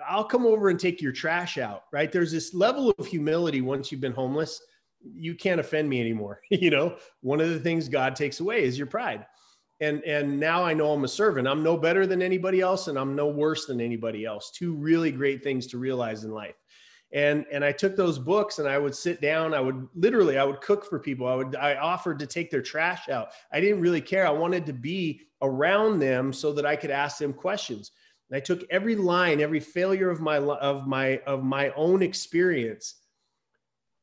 I'll 0.08 0.24
come 0.24 0.46
over 0.46 0.68
and 0.68 0.78
take 0.78 1.02
your 1.02 1.12
trash 1.12 1.58
out, 1.58 1.84
right? 1.92 2.12
There's 2.12 2.30
this 2.30 2.54
level 2.54 2.94
of 2.96 3.06
humility 3.06 3.60
once 3.60 3.90
you've 3.90 4.00
been 4.00 4.12
homeless 4.12 4.60
you 5.12 5.34
can't 5.34 5.60
offend 5.60 5.88
me 5.88 6.00
anymore. 6.00 6.40
you 6.50 6.70
know, 6.70 6.96
one 7.20 7.40
of 7.40 7.50
the 7.50 7.60
things 7.60 7.88
God 7.88 8.16
takes 8.16 8.40
away 8.40 8.64
is 8.64 8.78
your 8.78 8.86
pride. 8.86 9.26
And 9.80 10.02
and 10.04 10.38
now 10.38 10.64
I 10.64 10.72
know 10.72 10.92
I'm 10.92 11.04
a 11.04 11.08
servant. 11.08 11.48
I'm 11.48 11.62
no 11.62 11.76
better 11.76 12.06
than 12.06 12.22
anybody 12.22 12.60
else 12.60 12.88
and 12.88 12.98
I'm 12.98 13.16
no 13.16 13.26
worse 13.26 13.66
than 13.66 13.80
anybody 13.80 14.24
else. 14.24 14.50
Two 14.50 14.74
really 14.74 15.10
great 15.10 15.42
things 15.42 15.66
to 15.68 15.78
realize 15.78 16.24
in 16.24 16.30
life. 16.30 16.54
And 17.12 17.44
and 17.52 17.64
I 17.64 17.72
took 17.72 17.96
those 17.96 18.18
books 18.18 18.60
and 18.60 18.68
I 18.68 18.78
would 18.78 18.94
sit 18.94 19.20
down, 19.20 19.52
I 19.52 19.60
would 19.60 19.88
literally 19.94 20.38
I 20.38 20.44
would 20.44 20.60
cook 20.60 20.84
for 20.84 20.98
people. 20.98 21.26
I 21.26 21.34
would 21.34 21.56
I 21.56 21.74
offered 21.74 22.18
to 22.20 22.26
take 22.26 22.50
their 22.50 22.62
trash 22.62 23.08
out. 23.08 23.30
I 23.52 23.60
didn't 23.60 23.80
really 23.80 24.00
care. 24.00 24.26
I 24.26 24.30
wanted 24.30 24.64
to 24.66 24.72
be 24.72 25.22
around 25.42 25.98
them 25.98 26.32
so 26.32 26.52
that 26.52 26.66
I 26.66 26.76
could 26.76 26.90
ask 26.90 27.18
them 27.18 27.32
questions. 27.32 27.90
And 28.30 28.36
I 28.36 28.40
took 28.40 28.64
every 28.70 28.96
line, 28.96 29.40
every 29.40 29.60
failure 29.60 30.08
of 30.08 30.20
my 30.20 30.38
of 30.38 30.86
my 30.86 31.18
of 31.26 31.42
my 31.42 31.70
own 31.70 32.00
experience 32.00 33.03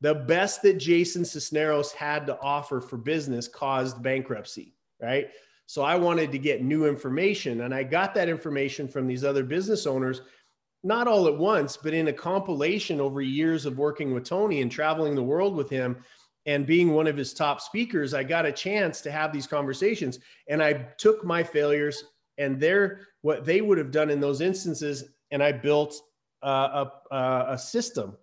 the 0.02 0.16
best 0.16 0.62
that 0.64 0.78
Jason 0.78 1.24
Sisneros 1.24 1.94
had 1.94 2.26
to 2.26 2.40
offer 2.42 2.82
for 2.82 2.98
business 2.98 3.48
caused 3.48 4.02
bankruptcy, 4.02 4.74
right? 5.00 5.30
So 5.68 5.84
I 5.84 5.96
wanted 5.96 6.32
to 6.32 6.40
get 6.40 6.64
new 6.64 6.86
information. 6.86 7.62
And 7.62 7.74
I 7.74 7.84
got 7.84 8.14
that 8.16 8.28
information 8.28 8.88
from 8.88 9.08
these 9.08 9.24
other 9.24 9.44
business 9.44 9.88
owners, 9.88 10.22
not 10.84 11.08
all 11.08 11.28
at 11.28 11.38
once, 11.38 11.78
but 11.78 11.94
in 11.94 12.08
a 12.08 12.14
compilation 12.14 13.00
over 13.00 13.22
years 13.22 13.66
of 13.66 13.78
working 13.78 14.14
with 14.14 14.26
Tony 14.26 14.62
and 14.62 14.72
traveling 14.72 15.16
the 15.16 15.24
world 15.24 15.56
with 15.56 15.70
him 15.70 16.04
and 16.48 16.66
being 16.66 16.92
one 16.92 17.08
of 17.08 17.16
his 17.16 17.34
top 17.34 17.62
speakers. 17.62 18.14
I 18.14 18.24
got 18.24 18.48
a 18.48 18.52
chance 18.52 19.02
to 19.02 19.12
have 19.12 19.32
these 19.32 19.48
conversations. 19.48 20.20
And 20.50 20.62
I 20.62 20.74
took 20.98 21.24
my 21.24 21.44
failures 21.44 22.04
and 22.38 22.60
their 22.60 23.08
what 23.22 23.46
they 23.46 23.62
would 23.62 23.78
have 23.78 23.92
done 23.92 24.10
in 24.10 24.20
those 24.20 24.42
instances, 24.42 25.04
and 25.30 25.44
I 25.44 25.52
built 25.52 26.02
uh, 26.42 26.86
a, 27.12 27.46
a 27.50 27.58
system 27.58 28.18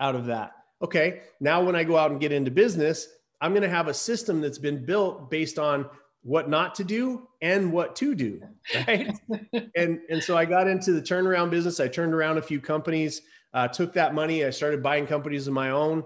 out 0.00 0.14
of 0.14 0.26
that. 0.26 0.52
Okay, 0.80 1.22
now 1.40 1.62
when 1.62 1.74
I 1.74 1.84
go 1.84 1.96
out 1.96 2.10
and 2.10 2.20
get 2.20 2.32
into 2.32 2.50
business, 2.50 3.08
I'm 3.40 3.52
going 3.52 3.62
to 3.62 3.68
have 3.68 3.88
a 3.88 3.94
system 3.94 4.40
that's 4.40 4.58
been 4.58 4.84
built 4.84 5.30
based 5.30 5.58
on 5.58 5.86
what 6.22 6.48
not 6.48 6.74
to 6.74 6.84
do 6.84 7.28
and 7.40 7.72
what 7.72 7.94
to 7.96 8.14
do 8.14 8.40
right? 8.86 9.16
And 9.76 10.00
and 10.10 10.22
so 10.22 10.36
i 10.36 10.44
got 10.44 10.66
into 10.66 10.92
the 10.92 11.00
turnaround 11.00 11.50
business. 11.50 11.80
I 11.80 11.88
turned 11.88 12.12
around 12.12 12.38
a 12.38 12.42
few 12.42 12.60
companies 12.60 13.22
uh, 13.54 13.68
took 13.68 13.94
that 13.94 14.14
money. 14.14 14.44
I 14.44 14.50
started 14.50 14.82
buying 14.82 15.06
companies 15.06 15.46
of 15.46 15.54
my 15.54 15.70
own 15.70 16.04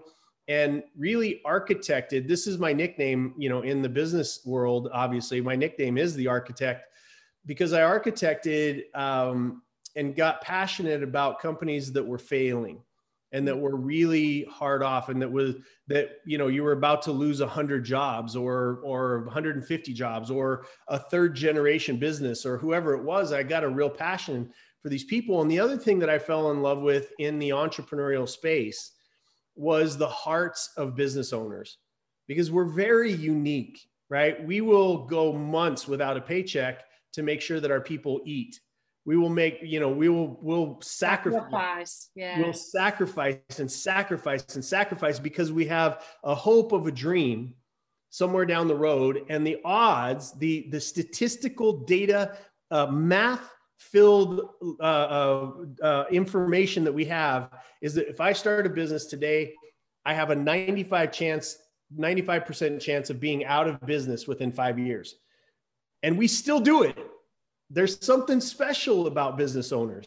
and 0.48 0.82
really 0.96 1.40
architected. 1.46 2.28
This 2.28 2.46
is 2.46 2.58
my 2.58 2.72
nickname 2.72 3.34
you 3.38 3.48
know 3.48 3.62
in 3.62 3.82
the 3.82 3.88
business 3.88 4.40
world 4.44 4.88
obviously. 4.92 5.40
My 5.40 5.56
nickname 5.56 5.98
is 5.98 6.14
the 6.14 6.28
architect 6.28 6.86
because 7.46 7.72
i 7.72 7.80
architected 7.80 8.84
um, 8.94 9.62
and 9.96 10.14
got 10.14 10.40
passionate 10.42 11.02
about 11.02 11.40
companies 11.40 11.92
that 11.92 12.06
were 12.06 12.18
failing 12.18 12.80
and 13.32 13.46
that 13.48 13.58
were 13.58 13.76
really 13.76 14.44
hard 14.44 14.82
off 14.82 15.08
and 15.08 15.20
that 15.20 15.30
was 15.30 15.54
that 15.88 16.18
you 16.26 16.38
know 16.38 16.48
you 16.48 16.62
were 16.62 16.72
about 16.72 17.02
to 17.02 17.12
lose 17.12 17.40
100 17.40 17.84
jobs 17.84 18.36
or 18.36 18.80
or 18.84 19.24
150 19.24 19.92
jobs 19.92 20.30
or 20.30 20.64
a 20.88 20.98
third 20.98 21.34
generation 21.34 21.96
business 21.98 22.44
or 22.44 22.58
whoever 22.58 22.94
it 22.94 23.02
was 23.02 23.32
i 23.32 23.42
got 23.42 23.64
a 23.64 23.68
real 23.68 23.90
passion 23.90 24.50
for 24.82 24.88
these 24.88 25.04
people. 25.04 25.42
And 25.42 25.48
the 25.48 25.60
other 25.60 25.76
thing 25.76 25.98
that 26.00 26.10
i 26.10 26.18
fell 26.18 26.50
in 26.50 26.60
love 26.60 26.80
with 26.80 27.12
in 27.18 27.38
the 27.38 27.50
entrepreneurial 27.50 28.28
space 28.28 28.92
was 29.54 29.96
the 29.96 30.08
hearts 30.08 30.70
of 30.76 30.96
business 30.96 31.32
owners 31.32 31.78
because 32.26 32.50
we're 32.50 32.64
very 32.64 33.12
unique 33.12 33.78
right? 34.12 34.46
We 34.46 34.60
will 34.60 35.06
go 35.06 35.32
months 35.32 35.88
without 35.88 36.18
a 36.18 36.20
paycheck 36.20 36.84
to 37.14 37.22
make 37.22 37.40
sure 37.40 37.60
that 37.60 37.70
our 37.70 37.80
people 37.80 38.20
eat 38.26 38.60
we 39.04 39.16
will 39.16 39.28
make 39.28 39.58
you 39.62 39.80
know 39.80 39.88
we 39.88 40.08
will 40.08 40.38
will 40.40 40.80
sacrifice, 40.80 41.42
sacrifice 41.42 42.10
yeah. 42.14 42.38
we'll 42.40 42.52
sacrifice 42.52 43.58
and 43.58 43.70
sacrifice 43.70 44.54
and 44.54 44.64
sacrifice 44.64 45.18
because 45.18 45.52
we 45.52 45.66
have 45.66 46.04
a 46.24 46.34
hope 46.34 46.72
of 46.72 46.86
a 46.86 46.92
dream 46.92 47.54
somewhere 48.10 48.44
down 48.44 48.68
the 48.68 48.76
road. 48.76 49.24
And 49.28 49.46
the 49.46 49.58
odds 49.64 50.32
the 50.38 50.68
the 50.70 50.80
statistical 50.80 51.84
data 51.84 52.36
uh, 52.70 52.86
math 52.86 53.50
filled 53.78 54.48
uh, 54.80 54.82
uh, 54.82 55.52
uh 55.82 56.04
information 56.10 56.84
that 56.84 56.92
we 56.92 57.04
have 57.04 57.50
is 57.80 57.94
that 57.94 58.08
if 58.08 58.20
i 58.20 58.32
start 58.32 58.64
a 58.64 58.70
business 58.70 59.06
today 59.06 59.52
i 60.06 60.14
have 60.14 60.30
a 60.30 60.36
95 60.36 61.10
chance 61.10 61.58
95% 61.98 62.80
chance 62.80 63.10
of 63.10 63.20
being 63.20 63.44
out 63.44 63.68
of 63.68 63.80
business 63.86 64.26
within 64.26 64.52
five 64.52 64.78
years. 64.78 65.16
And 66.02 66.18
we 66.18 66.26
still 66.26 66.60
do 66.60 66.82
it 66.82 66.98
there's 67.72 68.04
something 68.04 68.40
special 68.40 69.06
about 69.06 69.36
business 69.36 69.72
owners 69.72 70.06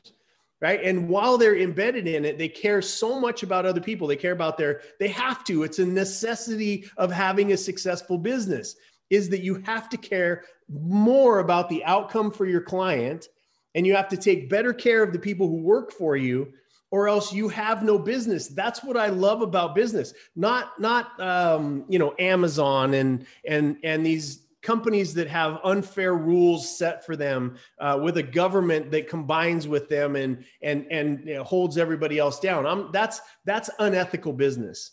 right? 0.62 0.82
And 0.84 1.10
while 1.10 1.38
they're 1.38 1.58
embedded 1.60 2.08
in 2.08 2.26
it 2.26 2.38
they 2.38 2.48
care 2.48 2.82
so 2.82 3.20
much 3.20 3.44
about 3.44 3.66
other 3.66 3.82
people. 3.82 4.08
They 4.08 4.16
care 4.16 4.32
about 4.32 4.58
their 4.58 4.82
they 5.00 5.10
have 5.10 5.44
to. 5.46 5.64
It's 5.64 5.80
a 5.80 5.86
necessity 5.86 6.90
of 6.98 7.12
having 7.12 7.52
a 7.52 7.58
successful 7.58 8.18
business 8.18 8.76
is 9.10 9.30
that 9.30 9.42
you 9.42 9.62
have 9.66 9.90
to 9.90 9.98
care 9.98 10.44
more 10.68 11.40
about 11.40 11.70
the 11.70 11.84
outcome 11.86 12.32
for 12.32 12.46
your 12.46 12.62
client 12.62 13.28
and 13.76 13.86
you 13.86 13.96
have 13.96 14.10
to 14.10 14.18
take 14.18 14.50
better 14.50 14.74
care 14.74 15.04
of 15.04 15.14
the 15.14 15.20
people 15.20 15.48
who 15.48 15.58
work 15.58 15.92
for 15.92 16.18
you 16.18 16.52
or 16.90 17.08
else 17.08 17.34
you 17.34 17.50
have 17.50 17.84
no 17.84 18.00
business. 18.00 18.48
That's 18.48 18.84
what 18.84 18.98
i 18.98 19.08
love 19.08 19.42
about 19.42 19.76
business. 19.76 20.14
Not 20.36 20.80
not 20.80 21.20
um, 21.20 21.86
you 21.90 22.00
know 22.00 22.16
amazon 22.18 22.94
and 22.94 23.26
and 23.46 23.78
and 23.84 24.06
these 24.06 24.45
companies 24.66 25.14
that 25.14 25.28
have 25.28 25.60
unfair 25.64 26.16
rules 26.16 26.78
set 26.78 27.06
for 27.06 27.16
them 27.16 27.56
uh, 27.80 28.00
with 28.02 28.18
a 28.18 28.24
government 28.24 28.90
that 28.90 29.08
combines 29.08 29.68
with 29.68 29.88
them 29.88 30.16
and 30.16 30.44
and 30.64 30.88
and 30.92 31.26
you 31.26 31.36
know, 31.36 31.44
holds 31.44 31.78
everybody 31.78 32.18
else 32.18 32.40
down. 32.40 32.66
I'm, 32.66 32.92
that's 32.92 33.22
that's 33.46 33.70
unethical 33.80 34.34
business. 34.34 34.92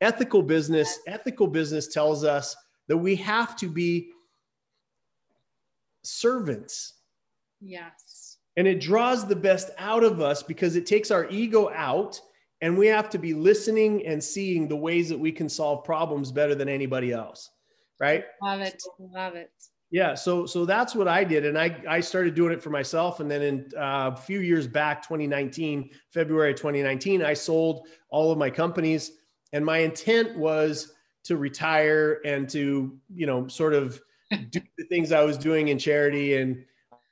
Ethical 0.00 0.42
business 0.42 0.98
ethical 1.06 1.46
business 1.46 1.88
tells 1.88 2.22
us 2.22 2.54
that 2.88 2.98
we 2.98 3.16
have 3.16 3.56
to 3.56 3.66
be 3.66 4.10
servants. 6.02 6.92
Yes. 7.62 8.36
And 8.56 8.68
it 8.68 8.80
draws 8.80 9.26
the 9.26 9.34
best 9.34 9.70
out 9.78 10.04
of 10.04 10.20
us 10.20 10.42
because 10.42 10.76
it 10.76 10.86
takes 10.86 11.10
our 11.10 11.28
ego 11.30 11.70
out 11.74 12.20
and 12.60 12.76
we 12.76 12.86
have 12.86 13.08
to 13.10 13.18
be 13.18 13.32
listening 13.32 14.06
and 14.06 14.22
seeing 14.22 14.68
the 14.68 14.76
ways 14.76 15.08
that 15.08 15.18
we 15.18 15.32
can 15.32 15.48
solve 15.48 15.82
problems 15.82 16.30
better 16.30 16.54
than 16.54 16.68
anybody 16.68 17.10
else 17.10 17.50
right? 18.00 18.24
Love 18.42 18.60
it. 18.60 18.82
Love 18.98 19.34
it. 19.34 19.50
Yeah, 19.90 20.14
so 20.14 20.44
so 20.44 20.64
that's 20.64 20.94
what 20.96 21.06
I 21.06 21.22
did, 21.22 21.44
and 21.46 21.56
I 21.56 21.80
I 21.88 22.00
started 22.00 22.34
doing 22.34 22.52
it 22.52 22.60
for 22.60 22.70
myself, 22.70 23.20
and 23.20 23.30
then 23.30 23.42
in 23.42 23.70
uh, 23.76 24.10
a 24.12 24.16
few 24.16 24.40
years 24.40 24.66
back, 24.66 25.02
2019, 25.02 25.90
February 26.10 26.52
2019, 26.52 27.22
I 27.22 27.34
sold 27.34 27.86
all 28.08 28.32
of 28.32 28.38
my 28.38 28.50
companies, 28.50 29.12
and 29.52 29.64
my 29.64 29.78
intent 29.78 30.36
was 30.36 30.94
to 31.24 31.36
retire 31.36 32.20
and 32.24 32.48
to 32.48 32.98
you 33.14 33.26
know 33.26 33.46
sort 33.46 33.72
of 33.72 34.00
do 34.50 34.60
the 34.78 34.84
things 34.88 35.12
I 35.12 35.22
was 35.22 35.38
doing 35.38 35.68
in 35.68 35.78
charity, 35.78 36.38
and 36.38 36.64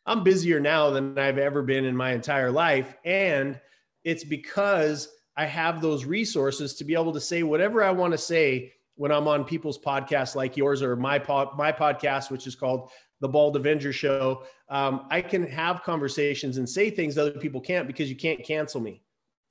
I'm 0.05 0.25
busier 0.25 0.59
now 0.59 0.90
than 0.90 1.16
I've 1.18 1.38
ever 1.38 1.62
been 1.62 1.85
in 1.85 1.97
my 1.97 2.12
entire 2.12 2.51
life, 2.51 2.97
and 3.05 3.61
it's 4.03 4.25
because 4.25 5.09
I 5.37 5.47
have 5.47 5.81
those 5.81 6.05
resources 6.05 6.75
to 6.75 6.85
be 6.85 6.95
able 6.95 7.12
to 7.12 7.21
say 7.21 7.45
whatever 7.45 7.83
I 7.83 7.92
want 7.92 8.12
to 8.12 8.18
say 8.18 8.73
when 8.96 9.11
I'm 9.11 9.28
on 9.28 9.44
people's 9.44 9.78
podcasts 9.78 10.35
like 10.35 10.57
yours 10.57 10.83
or 10.83 10.96
my 10.96 11.18
pod, 11.18 11.57
my 11.57 11.72
podcast, 11.72 12.31
which 12.31 12.46
is 12.46 12.55
called 12.55 12.90
the 13.20 13.28
Bald 13.28 13.57
Avenger 13.57 13.92
Show, 13.92 14.44
um, 14.68 15.07
I 15.11 15.20
can 15.22 15.46
have 15.46 15.83
conversations 15.83 16.59
and 16.59 16.68
say 16.68 16.90
things 16.90 17.16
other 17.16 17.33
people 17.33 17.61
can't 17.61 17.87
because 17.87 18.11
you 18.11 18.16
can't 18.16 18.44
cancel 18.44 18.81
me, 18.81 19.02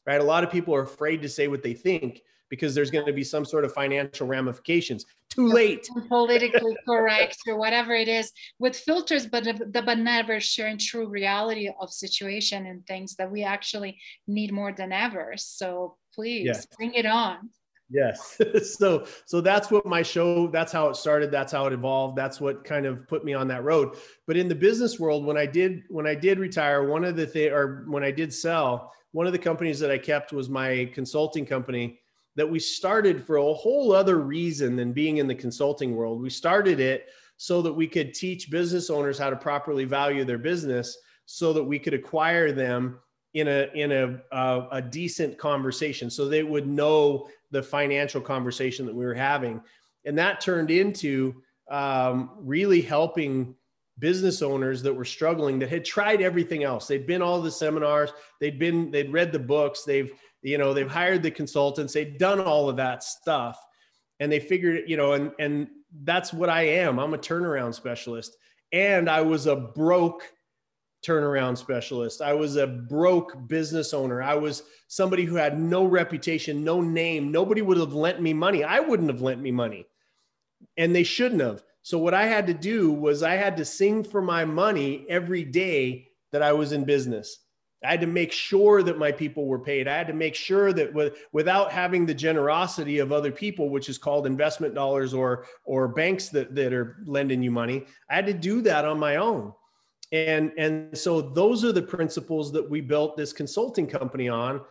right? 0.05 0.21
A 0.21 0.23
lot 0.23 0.43
of 0.43 0.51
people 0.51 0.75
are 0.75 0.83
afraid 0.83 1.21
to 1.21 1.29
say 1.29 1.47
what 1.47 1.63
they 1.63 1.73
think 1.73 2.21
because 2.51 2.75
there's 2.75 2.91
going 2.91 3.05
to 3.05 3.13
be 3.13 3.23
some 3.23 3.45
sort 3.45 3.63
of 3.63 3.73
financial 3.73 4.27
ramifications. 4.27 5.05
Too 5.29 5.47
late. 5.47 5.87
Politically 6.09 6.75
correct 6.85 7.37
or 7.47 7.57
whatever 7.57 7.93
it 7.93 8.09
is 8.09 8.31
with 8.59 8.75
filters, 8.75 9.25
but 9.25 9.45
the 9.45 9.81
but 9.83 9.97
never 9.97 10.39
sharing 10.41 10.77
true 10.77 11.07
reality 11.07 11.71
of 11.79 11.91
situation 11.91 12.65
and 12.67 12.85
things 12.85 13.15
that 13.15 13.31
we 13.31 13.43
actually 13.43 13.97
need 14.27 14.51
more 14.51 14.73
than 14.73 14.91
ever. 14.91 15.33
So 15.37 15.95
please 16.13 16.45
yes. 16.45 16.67
bring 16.77 16.93
it 16.93 17.05
on. 17.05 17.49
Yes. 17.91 18.39
so 18.77 19.05
so 19.25 19.41
that's 19.41 19.69
what 19.69 19.85
my 19.85 20.01
show 20.01 20.47
that's 20.47 20.71
how 20.71 20.89
it 20.89 20.95
started, 20.95 21.31
that's 21.31 21.51
how 21.51 21.65
it 21.67 21.73
evolved, 21.73 22.17
that's 22.17 22.39
what 22.39 22.63
kind 22.63 22.85
of 22.85 23.07
put 23.07 23.25
me 23.25 23.33
on 23.33 23.47
that 23.49 23.63
road. 23.63 23.97
But 24.27 24.37
in 24.37 24.47
the 24.47 24.55
business 24.55 24.99
world 24.99 25.25
when 25.25 25.37
I 25.37 25.45
did 25.45 25.83
when 25.89 26.07
I 26.07 26.15
did 26.15 26.39
retire, 26.39 26.87
one 26.87 27.03
of 27.03 27.15
the 27.15 27.27
thing 27.27 27.51
or 27.51 27.83
when 27.87 28.03
I 28.03 28.11
did 28.11 28.33
sell, 28.33 28.93
one 29.11 29.27
of 29.27 29.33
the 29.33 29.39
companies 29.39 29.79
that 29.79 29.91
I 29.91 29.97
kept 29.97 30.31
was 30.31 30.49
my 30.49 30.89
consulting 30.93 31.45
company 31.45 31.99
that 32.35 32.49
we 32.49 32.59
started 32.59 33.25
for 33.25 33.37
a 33.37 33.53
whole 33.53 33.91
other 33.91 34.19
reason 34.19 34.75
than 34.77 34.93
being 34.93 35.17
in 35.17 35.27
the 35.27 35.35
consulting 35.35 35.95
world. 35.95 36.21
We 36.21 36.29
started 36.29 36.79
it 36.79 37.07
so 37.35 37.61
that 37.61 37.73
we 37.73 37.87
could 37.87 38.13
teach 38.13 38.49
business 38.49 38.89
owners 38.89 39.17
how 39.17 39.29
to 39.29 39.35
properly 39.35 39.83
value 39.83 40.23
their 40.23 40.37
business 40.37 40.97
so 41.25 41.51
that 41.53 41.63
we 41.63 41.79
could 41.79 41.93
acquire 41.93 42.51
them 42.51 42.99
in 43.33 43.47
a 43.47 43.69
in 43.73 43.91
a 43.91 44.21
a, 44.31 44.67
a 44.73 44.81
decent 44.81 45.37
conversation 45.37 46.09
so 46.09 46.27
they 46.27 46.43
would 46.43 46.67
know 46.67 47.27
the 47.51 47.61
financial 47.61 48.21
conversation 48.21 48.85
that 48.85 48.95
we 48.95 49.05
were 49.05 49.13
having. 49.13 49.61
And 50.05 50.17
that 50.17 50.41
turned 50.41 50.71
into 50.71 51.41
um, 51.69 52.31
really 52.39 52.81
helping 52.81 53.55
business 53.99 54.41
owners 54.41 54.81
that 54.81 54.93
were 54.93 55.05
struggling 55.05 55.59
that 55.59 55.69
had 55.69 55.85
tried 55.85 56.21
everything 56.21 56.63
else. 56.63 56.87
They'd 56.87 57.05
been 57.05 57.21
all 57.21 57.41
the 57.41 57.51
seminars, 57.51 58.11
they'd 58.39 58.57
been, 58.57 58.89
they'd 58.89 59.11
read 59.11 59.31
the 59.31 59.39
books, 59.39 59.83
they've, 59.83 60.11
you 60.41 60.57
know, 60.57 60.73
they've 60.73 60.89
hired 60.89 61.21
the 61.21 61.29
consultants, 61.31 61.93
they'd 61.93 62.17
done 62.17 62.39
all 62.39 62.67
of 62.67 62.77
that 62.77 63.03
stuff. 63.03 63.63
And 64.19 64.31
they 64.31 64.39
figured, 64.39 64.83
you 64.87 64.97
know, 64.97 65.13
and 65.13 65.31
and 65.39 65.67
that's 66.03 66.33
what 66.33 66.49
I 66.49 66.63
am. 66.63 66.99
I'm 66.99 67.13
a 67.13 67.17
turnaround 67.17 67.73
specialist. 67.73 68.37
And 68.71 69.09
I 69.09 69.21
was 69.21 69.47
a 69.47 69.55
broke 69.55 70.23
turnaround 71.03 71.57
specialist. 71.57 72.21
I 72.21 72.33
was 72.33 72.55
a 72.55 72.67
broke 72.67 73.47
business 73.47 73.93
owner. 73.93 74.21
I 74.21 74.35
was 74.35 74.63
somebody 74.87 75.25
who 75.25 75.35
had 75.35 75.59
no 75.59 75.85
reputation, 75.85 76.63
no 76.63 76.81
name. 76.81 77.31
Nobody 77.31 77.61
would 77.61 77.77
have 77.77 77.93
lent 77.93 78.21
me 78.21 78.33
money. 78.33 78.63
I 78.63 78.79
wouldn't 78.79 79.09
have 79.09 79.21
lent 79.21 79.41
me 79.41 79.51
money. 79.51 79.87
And 80.77 80.95
they 80.95 81.03
shouldn't 81.03 81.41
have. 81.41 81.63
So 81.81 81.97
what 81.97 82.13
I 82.13 82.27
had 82.27 82.45
to 82.47 82.53
do 82.53 82.91
was 82.91 83.23
I 83.23 83.35
had 83.35 83.57
to 83.57 83.65
sing 83.65 84.03
for 84.03 84.21
my 84.21 84.45
money 84.45 85.05
every 85.09 85.43
day 85.43 86.07
that 86.31 86.43
I 86.43 86.53
was 86.53 86.71
in 86.71 86.85
business. 86.85 87.39
I 87.83 87.89
had 87.89 88.01
to 88.01 88.07
make 88.07 88.31
sure 88.31 88.83
that 88.83 88.99
my 88.99 89.11
people 89.11 89.47
were 89.47 89.57
paid. 89.57 89.87
I 89.87 89.97
had 89.97 90.05
to 90.07 90.13
make 90.13 90.35
sure 90.35 90.71
that 90.71 90.93
with, 90.93 91.17
without 91.31 91.71
having 91.71 92.05
the 92.05 92.13
generosity 92.13 92.99
of 92.99 93.11
other 93.11 93.31
people, 93.31 93.69
which 93.69 93.89
is 93.89 93.97
called 93.97 94.27
investment 94.27 94.75
dollars 94.75 95.15
or 95.15 95.45
or 95.65 95.87
banks 95.87 96.29
that, 96.29 96.53
that 96.53 96.73
are 96.73 96.97
lending 97.05 97.41
you 97.41 97.49
money, 97.49 97.85
I 98.07 98.15
had 98.15 98.27
to 98.27 98.33
do 98.33 98.61
that 98.61 98.85
on 98.85 98.99
my 98.99 99.15
own. 99.15 99.51
And 100.11 100.51
and 100.57 100.97
so 100.97 101.21
those 101.21 101.63
are 101.63 101.71
the 101.71 101.81
principles 101.81 102.51
that 102.51 102.69
we 102.69 102.81
built 102.81 103.15
this 103.15 103.31
consulting 103.33 103.87
company 103.87 104.27
on. 104.29 104.61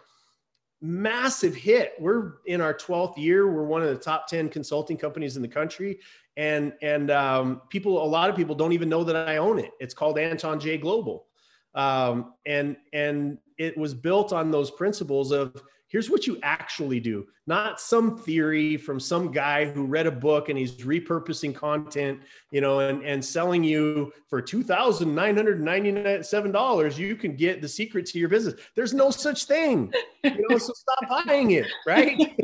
Massive 0.83 1.55
hit. 1.55 1.95
We're 1.99 2.35
in 2.47 2.61
our 2.61 2.75
12th 2.75 3.19
year. 3.19 3.53
We're 3.53 3.65
one 3.65 3.83
of 3.83 3.89
the 3.89 3.97
top 3.97 4.27
10 4.27 4.49
consulting 4.49 4.97
companies 4.97 5.37
in 5.37 5.43
the 5.43 5.49
country. 5.49 5.99
And 6.37 6.73
and 6.83 7.11
um, 7.11 7.63
people, 7.69 8.03
a 8.03 8.07
lot 8.07 8.31
of 8.31 8.37
people 8.37 8.55
don't 8.55 8.73
even 8.73 8.89
know 8.89 9.05
that 9.05 9.29
I 9.29 9.37
own 9.37 9.59
it. 9.59 9.73
It's 9.81 9.95
called 9.95 10.19
Anton 10.19 10.59
J 10.61 10.79
Global 10.79 11.27
um, 11.75 12.35
and 12.47 12.77
and 12.93 13.39
it 13.59 13.77
was 13.77 13.95
built 13.95 14.33
on 14.33 14.51
those 14.51 14.71
principles 14.71 15.33
of 15.33 15.63
here's 15.91 16.09
what 16.09 16.27
you 16.27 16.39
actually 16.43 17.01
do. 17.01 17.27
Not 17.47 17.79
some 17.81 18.17
theory 18.17 18.79
from 18.79 18.99
some 18.99 19.31
guy 19.31 19.67
who 19.67 19.85
read 19.85 20.07
a 20.07 20.11
book 20.11 20.49
and 20.49 20.59
he's 20.59 20.77
repurposing 20.77 21.55
content 21.55 22.21
you 22.51 22.61
know 22.61 22.81
and, 22.81 23.05
and 23.05 23.25
selling 23.25 23.63
you 23.63 24.13
for 24.29 24.41
$2997 24.41 26.99
you 26.99 27.17
can 27.17 27.37
get 27.37 27.61
the 27.61 27.69
secret 27.69 28.07
to 28.07 28.19
your 28.19 28.29
business. 28.29 28.55
There's 28.75 28.95
no 28.95 29.11
such 29.11 29.45
thing 29.45 29.93
you 30.25 30.47
know 30.49 30.59
so 30.59 30.73
stop 30.73 31.27
buying 31.27 31.53
it 31.53 31.67
right 31.87 32.37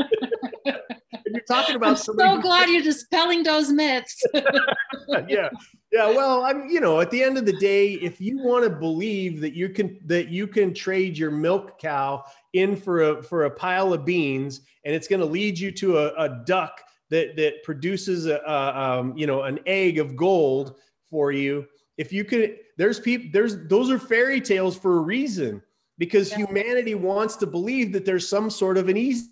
you're 1.33 1.43
talking 1.43 1.77
about 1.77 1.91
I'm 1.91 1.97
so 1.97 2.41
glad 2.41 2.69
you're 2.69 2.83
dispelling 2.83 3.43
those 3.43 3.71
myths 3.71 4.23
yeah 5.29 5.49
yeah 5.93 6.09
well 6.09 6.45
i'm 6.45 6.69
you 6.69 6.81
know 6.81 7.01
at 7.01 7.11
the 7.11 7.23
end 7.23 7.39
of 7.39 7.47
the 7.47 7.57
day 7.57 7.93
if 7.95 8.21
you 8.21 8.39
want 8.39 8.65
to 8.65 8.71
believe 8.71 9.41
that 9.41 9.55
you 9.55 9.69
can 9.69 9.99
that 10.07 10.29
you 10.29 10.47
can 10.47 10.75
trade 10.75 11.17
your 11.17 11.31
milk 11.31 11.79
cow 11.79 12.25
in 12.53 12.77
for 12.77 13.03
a 13.03 13.23
for 13.23 13.45
a 13.45 13.51
pile 13.51 13.93
of 13.93 14.05
beans 14.05 14.63
and 14.85 14.95
it's 14.95 15.09
going 15.09 15.21
to 15.21 15.27
lead 15.27 15.59
you 15.59 15.71
to 15.71 15.99
a, 15.99 16.13
a, 16.17 16.43
duck 16.45 16.81
that 17.11 17.37
that 17.37 17.63
produces 17.63 18.27
a, 18.27 18.37
a 18.47 18.81
um, 18.81 19.17
you 19.17 19.27
know 19.27 19.43
an 19.43 19.59
egg 19.67 19.99
of 19.99 20.17
gold 20.17 20.77
for 21.09 21.33
you 21.33 21.67
if 21.99 22.13
you 22.13 22.25
could 22.25 22.59
there's 22.77 23.01
people 23.01 23.29
there's 23.33 23.67
those 23.69 23.91
are 23.91 23.99
fairy 23.99 24.41
tales 24.41 24.77
for 24.77 24.99
a 24.99 25.01
reason 25.01 25.63
because 25.99 26.31
yeah. 26.31 26.39
humanity 26.39 26.95
wants 26.95 27.37
to 27.37 27.47
believe 27.47 27.93
that 27.93 28.05
there's 28.05 28.29
some 28.29 28.51
sort 28.51 28.77
of 28.77 28.89
an 28.89 28.97
easy 28.97 29.29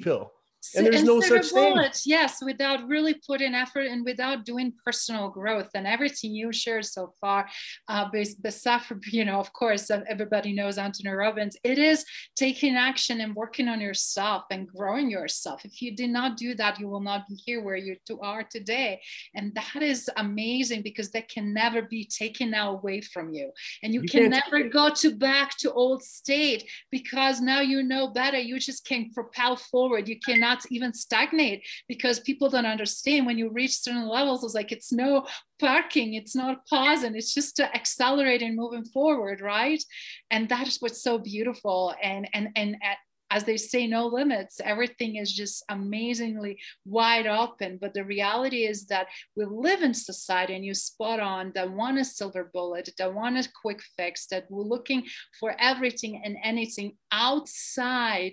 pill 0.00 0.32
and 0.74 0.86
there's 0.86 1.04
no 1.04 1.20
such 1.20 1.52
bullets, 1.52 2.04
thing. 2.04 2.10
Yes, 2.10 2.42
without 2.42 2.86
really 2.88 3.14
putting 3.14 3.54
effort 3.54 3.86
and 3.86 4.04
without 4.04 4.44
doing 4.44 4.72
personal 4.84 5.28
growth 5.28 5.70
and 5.74 5.86
everything 5.86 6.34
you 6.34 6.52
shared 6.52 6.84
so 6.84 7.14
far, 7.20 7.48
uh, 7.88 8.08
besides, 8.42 8.84
you 9.12 9.24
know, 9.24 9.38
of 9.38 9.52
course, 9.52 9.90
everybody 9.90 10.52
knows 10.52 10.78
Anthony 10.78 11.10
Robbins. 11.10 11.56
It 11.62 11.78
is 11.78 12.04
taking 12.36 12.76
action 12.76 13.20
and 13.20 13.34
working 13.34 13.68
on 13.68 13.80
yourself 13.80 14.44
and 14.50 14.66
growing 14.66 15.10
yourself. 15.10 15.64
If 15.64 15.80
you 15.80 15.94
did 15.94 16.10
not 16.10 16.36
do 16.36 16.54
that, 16.56 16.78
you 16.78 16.88
will 16.88 17.00
not 17.00 17.28
be 17.28 17.34
here 17.34 17.62
where 17.62 17.76
you 17.76 17.96
are 18.20 18.42
today. 18.42 19.00
And 19.34 19.54
that 19.54 19.82
is 19.82 20.10
amazing 20.16 20.82
because 20.82 21.10
that 21.12 21.28
can 21.28 21.54
never 21.54 21.82
be 21.82 22.04
taken 22.04 22.52
away 22.54 23.00
from 23.00 23.32
you. 23.32 23.52
And 23.82 23.94
you, 23.94 24.02
you 24.02 24.08
can 24.08 24.30
never 24.30 24.68
go 24.68 24.90
to 24.94 25.14
back 25.14 25.56
to 25.58 25.72
old 25.72 26.02
state 26.02 26.68
because 26.90 27.40
now 27.40 27.60
you 27.60 27.82
know 27.82 28.08
better. 28.08 28.38
You 28.38 28.58
just 28.58 28.84
can 28.84 29.10
propel 29.10 29.56
forward. 29.56 30.08
You 30.08 30.18
cannot 30.18 30.57
not 30.64 30.72
even 30.72 30.92
stagnate 30.92 31.66
because 31.88 32.20
people 32.20 32.48
don't 32.48 32.66
understand 32.66 33.26
when 33.26 33.38
you 33.38 33.50
reach 33.50 33.78
certain 33.78 34.08
levels 34.08 34.44
it's 34.44 34.54
like 34.54 34.72
it's 34.72 34.92
no 34.92 35.26
parking 35.60 36.14
it's 36.14 36.34
not 36.34 36.66
pausing 36.66 37.14
it's 37.14 37.34
just 37.34 37.56
to 37.56 37.74
accelerate 37.74 38.42
and 38.42 38.56
moving 38.56 38.84
forward 38.84 39.40
right 39.40 39.82
and 40.30 40.48
that 40.48 40.66
is 40.66 40.78
what's 40.80 41.02
so 41.02 41.18
beautiful 41.18 41.94
and 42.02 42.28
and 42.32 42.48
and 42.56 42.76
at, 42.82 42.98
as 43.30 43.44
they 43.44 43.58
say, 43.58 43.86
no 43.86 44.06
limits. 44.06 44.58
Everything 44.64 45.16
is 45.16 45.30
just 45.30 45.62
amazingly 45.68 46.58
wide 46.86 47.26
open. 47.26 47.78
But 47.78 47.92
the 47.92 48.02
reality 48.02 48.64
is 48.64 48.86
that 48.86 49.08
we 49.36 49.44
live 49.44 49.82
in 49.82 49.92
society, 49.92 50.54
and 50.54 50.64
you 50.64 50.72
spot 50.72 51.20
on 51.20 51.52
that 51.54 51.70
one 51.70 51.98
is 51.98 52.16
silver 52.16 52.50
bullet, 52.54 52.88
that 52.96 53.12
one 53.12 53.36
is 53.36 53.46
quick 53.48 53.82
fix, 53.98 54.28
that 54.28 54.46
we're 54.48 54.62
looking 54.62 55.04
for 55.38 55.54
everything 55.58 56.22
and 56.24 56.38
anything 56.42 56.96
outside 57.12 58.32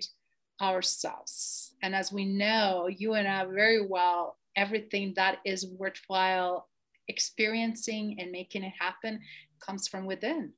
ourselves. 0.60 1.74
And 1.82 1.94
as 1.94 2.12
we 2.12 2.24
know, 2.24 2.88
you 2.88 3.14
and 3.14 3.28
I 3.28 3.44
very 3.44 3.86
well, 3.86 4.36
everything 4.56 5.12
that 5.16 5.38
is 5.44 5.66
worthwhile 5.66 6.68
experiencing 7.08 8.16
and 8.18 8.32
making 8.32 8.64
it 8.64 8.72
happen 8.78 9.20
comes 9.60 9.88
from 9.88 10.06
within. 10.06 10.52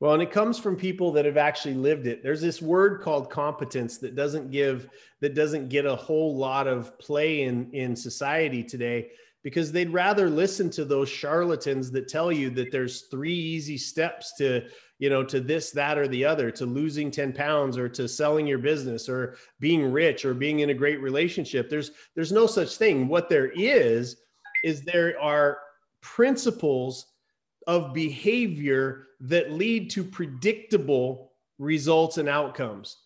Well, 0.00 0.14
and 0.14 0.22
it 0.22 0.30
comes 0.30 0.58
from 0.58 0.76
people 0.76 1.12
that 1.12 1.26
have 1.26 1.36
actually 1.36 1.74
lived 1.74 2.06
it. 2.06 2.22
There's 2.22 2.40
this 2.40 2.62
word 2.62 3.02
called 3.02 3.30
competence 3.30 3.98
that 3.98 4.16
doesn't 4.16 4.50
give 4.50 4.88
that 5.20 5.34
doesn't 5.34 5.68
get 5.68 5.84
a 5.84 5.94
whole 5.94 6.36
lot 6.36 6.66
of 6.66 6.98
play 6.98 7.42
in 7.42 7.70
in 7.72 7.94
society 7.94 8.62
today 8.62 9.10
because 9.42 9.72
they'd 9.72 9.90
rather 9.90 10.30
listen 10.30 10.70
to 10.70 10.84
those 10.84 11.08
charlatans 11.08 11.90
that 11.90 12.08
tell 12.08 12.32
you 12.32 12.48
that 12.50 12.70
there's 12.72 13.02
three 13.10 13.34
easy 13.34 13.76
steps 13.76 14.34
to 14.38 14.66
you 15.00 15.10
know 15.10 15.24
to 15.24 15.40
this 15.40 15.72
that 15.72 15.98
or 15.98 16.06
the 16.06 16.24
other 16.24 16.50
to 16.52 16.64
losing 16.64 17.10
10 17.10 17.32
pounds 17.32 17.76
or 17.76 17.88
to 17.88 18.06
selling 18.06 18.46
your 18.46 18.58
business 18.58 19.08
or 19.08 19.36
being 19.58 19.90
rich 19.90 20.24
or 20.24 20.34
being 20.34 20.60
in 20.60 20.70
a 20.70 20.74
great 20.74 21.00
relationship 21.00 21.68
there's 21.68 21.90
there's 22.14 22.30
no 22.30 22.46
such 22.46 22.76
thing 22.76 23.08
what 23.08 23.28
there 23.28 23.50
is 23.50 24.18
is 24.62 24.82
there 24.82 25.18
are 25.20 25.58
principles 26.02 27.06
of 27.66 27.92
behavior 27.92 29.08
that 29.20 29.50
lead 29.50 29.90
to 29.90 30.04
predictable 30.04 31.32
results 31.58 32.18
and 32.18 32.28
outcomes 32.28 32.98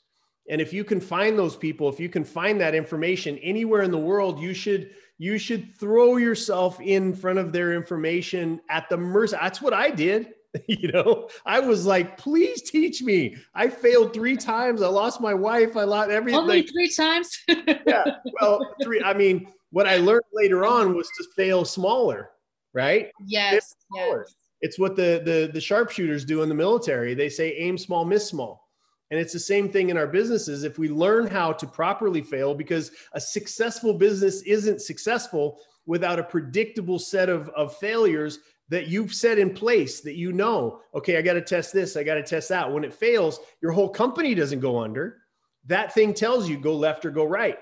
and 0.51 0.61
if 0.61 0.73
you 0.73 0.85
can 0.85 1.01
find 1.01 1.39
those 1.39 1.57
people 1.57 1.89
if 1.89 1.99
you 1.99 2.09
can 2.09 2.25
find 2.25 2.61
that 2.61 2.75
information 2.75 3.39
anywhere 3.39 3.83
in 3.83 3.91
the 3.91 3.99
world 3.99 4.41
you 4.41 4.53
should 4.53 4.91
you 5.19 5.39
should 5.39 5.77
throw 5.79 6.17
yourself 6.17 6.81
in 6.81 7.15
front 7.15 7.39
of 7.39 7.53
their 7.53 7.73
information 7.73 8.61
at 8.69 8.89
the 8.89 8.97
mercy. 8.97 9.37
That's 9.41 9.63
what 9.63 9.73
I 9.73 9.91
did. 9.91 10.35
you 10.69 10.91
know, 10.93 11.29
I 11.45 11.61
was 11.61 11.87
like, 11.87 12.17
please 12.17 12.63
teach 12.63 13.03
me. 13.03 13.37
I 13.55 13.69
failed 13.69 14.13
three 14.13 14.37
times. 14.37 14.83
I 14.83 14.89
lost 14.89 15.21
my 15.21 15.35
wife. 15.35 15.77
I 15.77 15.85
lost 15.85 16.11
everything. 16.11 16.41
Only 16.41 16.63
three 16.63 16.91
times. 16.91 17.37
yeah. 17.87 18.05
Well, 18.41 18.75
three. 18.83 19.03
I 19.03 19.15
mean, 19.15 19.49
what 19.71 19.87
I 19.87 19.97
learned 19.97 20.25
later 20.33 20.65
on 20.65 20.95
was 20.95 21.09
to 21.19 21.25
fail 21.37 21.65
smaller, 21.65 22.31
right? 22.73 23.11
Yes. 23.27 23.75
yes. 23.95 24.35
It's 24.61 24.79
what 24.79 24.97
the, 24.97 25.21
the 25.25 25.51
the 25.53 25.61
sharpshooters 25.61 26.25
do 26.25 26.43
in 26.43 26.49
the 26.49 26.55
military. 26.55 27.15
They 27.15 27.29
say 27.29 27.55
aim 27.57 27.77
small, 27.77 28.05
miss 28.05 28.27
small. 28.27 28.65
And 29.11 29.21
it's 29.21 29.33
the 29.33 29.41
same 29.41 29.69
thing 29.69 29.91
in 29.91 29.97
our 29.99 30.07
businesses. 30.07 30.65
If 30.65 30.79
we 30.79 30.89
learn 30.89 31.27
how 31.27 31.53
to 31.53 31.67
properly 31.67 32.23
fail, 32.23 32.55
because 32.55 32.91
a 33.13 33.21
successful 33.21 33.95
business 33.95 34.43
isn't 34.43 34.81
successful 34.81 35.59
without 35.87 36.19
a 36.19 36.25
predictable 36.25 36.99
set 36.99 37.29
of, 37.29 37.49
of 37.51 37.77
failures 37.77 38.39
that 38.69 38.89
you've 38.89 39.15
set 39.15 39.39
in 39.39 39.53
place 39.53 40.01
that 40.01 40.17
you 40.17 40.33
know, 40.33 40.81
okay, 40.95 41.17
I 41.17 41.23
got 41.23 41.35
to 41.35 41.43
test 41.43 41.73
this, 41.73 41.97
I 41.97 42.03
got 42.03 42.15
to 42.15 42.23
test 42.23 42.49
that. 42.49 42.73
When 42.73 42.85
it 42.85 42.95
fails, 42.95 43.41
your 43.61 43.73
whole 43.73 43.89
company 43.89 44.35
doesn't 44.35 44.61
go 44.61 44.79
under. 44.79 45.19
That 45.67 45.93
thing 45.93 46.15
tells 46.15 46.49
you 46.49 46.59
go 46.59 46.75
left 46.75 47.05
or 47.05 47.11
go 47.11 47.25
right, 47.25 47.59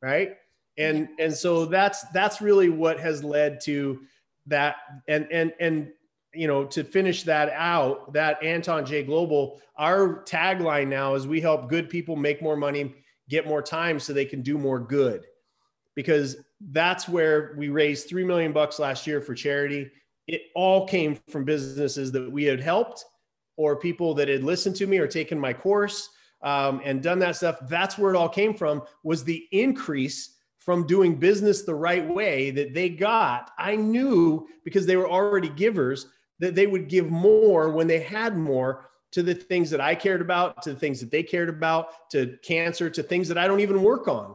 right? 0.00 0.36
And 0.78 1.08
and 1.18 1.34
so 1.34 1.66
that's 1.66 2.02
that's 2.14 2.40
really 2.40 2.70
what 2.70 2.98
has 3.00 3.22
led 3.22 3.60
to 3.62 4.00
that 4.46 4.76
and 5.06 5.26
and 5.30 5.52
and 5.60 5.92
you 6.34 6.46
know, 6.46 6.64
to 6.64 6.82
finish 6.82 7.24
that 7.24 7.50
out, 7.50 8.12
that 8.12 8.42
Anton 8.42 8.84
Jae 8.84 9.04
Global, 9.04 9.60
our 9.76 10.24
tagline 10.24 10.88
now 10.88 11.14
is 11.14 11.26
we 11.26 11.40
help 11.40 11.68
good 11.68 11.90
people 11.90 12.16
make 12.16 12.40
more 12.40 12.56
money, 12.56 12.94
get 13.28 13.46
more 13.46 13.62
time 13.62 13.98
so 14.00 14.12
they 14.12 14.24
can 14.24 14.42
do 14.42 14.56
more 14.56 14.78
good. 14.78 15.26
Because 15.94 16.36
that's 16.70 17.06
where 17.06 17.54
we 17.58 17.68
raised 17.68 18.08
3 18.08 18.24
million 18.24 18.52
bucks 18.52 18.78
last 18.78 19.06
year 19.06 19.20
for 19.20 19.34
charity. 19.34 19.90
It 20.32 20.44
all 20.54 20.88
came 20.88 21.18
from 21.28 21.44
businesses 21.44 22.10
that 22.12 22.32
we 22.32 22.44
had 22.44 22.58
helped 22.58 23.04
or 23.58 23.76
people 23.76 24.14
that 24.14 24.28
had 24.28 24.42
listened 24.42 24.74
to 24.76 24.86
me 24.86 24.96
or 24.96 25.06
taken 25.06 25.38
my 25.38 25.52
course 25.52 26.08
um, 26.42 26.80
and 26.84 27.02
done 27.02 27.18
that 27.18 27.36
stuff. 27.36 27.58
That's 27.68 27.98
where 27.98 28.14
it 28.14 28.16
all 28.16 28.30
came 28.30 28.54
from 28.54 28.82
was 29.04 29.24
the 29.24 29.46
increase 29.52 30.38
from 30.58 30.86
doing 30.86 31.16
business 31.16 31.62
the 31.62 31.74
right 31.74 32.08
way 32.08 32.50
that 32.52 32.72
they 32.72 32.88
got. 32.88 33.50
I 33.58 33.76
knew 33.76 34.48
because 34.64 34.86
they 34.86 34.96
were 34.96 35.10
already 35.10 35.50
givers 35.50 36.06
that 36.38 36.54
they 36.54 36.66
would 36.66 36.88
give 36.88 37.10
more 37.10 37.70
when 37.70 37.86
they 37.86 38.00
had 38.00 38.34
more 38.34 38.88
to 39.10 39.22
the 39.22 39.34
things 39.34 39.68
that 39.68 39.82
I 39.82 39.94
cared 39.94 40.22
about, 40.22 40.62
to 40.62 40.72
the 40.72 40.80
things 40.80 40.98
that 41.00 41.10
they 41.10 41.22
cared 41.22 41.50
about, 41.50 42.10
to 42.12 42.38
cancer, 42.42 42.88
to 42.88 43.02
things 43.02 43.28
that 43.28 43.36
I 43.36 43.46
don't 43.46 43.60
even 43.60 43.82
work 43.82 44.08
on. 44.08 44.34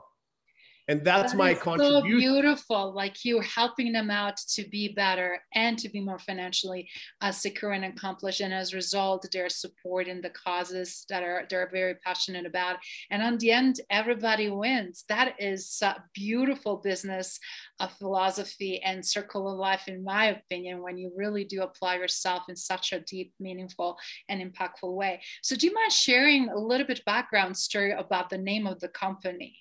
And 0.90 1.04
that's 1.04 1.34
that 1.34 1.38
my 1.38 1.54
contribution. 1.54 2.02
So 2.02 2.02
beautiful, 2.02 2.94
like 2.94 3.26
you 3.26 3.42
helping 3.42 3.92
them 3.92 4.10
out 4.10 4.38
to 4.54 4.68
be 4.70 4.94
better 4.94 5.42
and 5.54 5.78
to 5.80 5.90
be 5.90 6.00
more 6.00 6.20
financially 6.20 6.90
uh, 7.22 7.32
secure 7.32 7.74
and 7.74 7.84
accomplished. 7.84 8.40
And 8.40 8.54
as 8.54 8.72
a 8.72 8.78
result, 8.78 9.28
they're 9.32 9.50
supporting 9.50 10.22
the 10.22 10.30
causes 10.30 11.06
that 11.10 11.24
are 11.24 11.46
they're 11.50 11.70
very 11.72 11.96
passionate 11.96 12.46
about. 12.46 12.78
And 13.12 13.22
on 13.22 13.38
the 13.38 13.52
end, 13.52 13.82
everybody 13.90 14.50
wins. 14.50 15.04
That 15.10 15.36
is 15.40 15.78
a 15.82 16.02
beautiful 16.14 16.78
business 16.78 17.38
of 17.80 17.92
philosophy 17.94 18.82
and 18.82 19.06
circle 19.06 19.52
of 19.52 19.58
life, 19.58 19.88
in 19.88 20.04
my 20.04 20.28
opinion, 20.28 20.82
when 20.82 20.98
you 20.98 21.12
really 21.16 21.44
do 21.44 21.64
apply 21.64 21.98
yourself 21.98 22.44
in 22.48 22.56
such 22.56 22.94
a 22.94 23.02
deep, 23.02 23.34
meaningful, 23.40 23.98
and 24.30 24.42
impactful 24.42 24.94
way. 24.94 25.22
So, 25.44 25.56
do 25.56 25.68
you 25.68 25.74
mind 25.74 25.92
sharing 25.92 26.48
a 26.48 26.58
little 26.58 26.88
bit 26.88 27.04
background 27.06 27.58
story 27.58 27.92
about 27.92 28.30
the 28.30 28.38
name 28.38 28.68
of 28.68 28.80
the 28.80 28.88
company? 28.88 29.58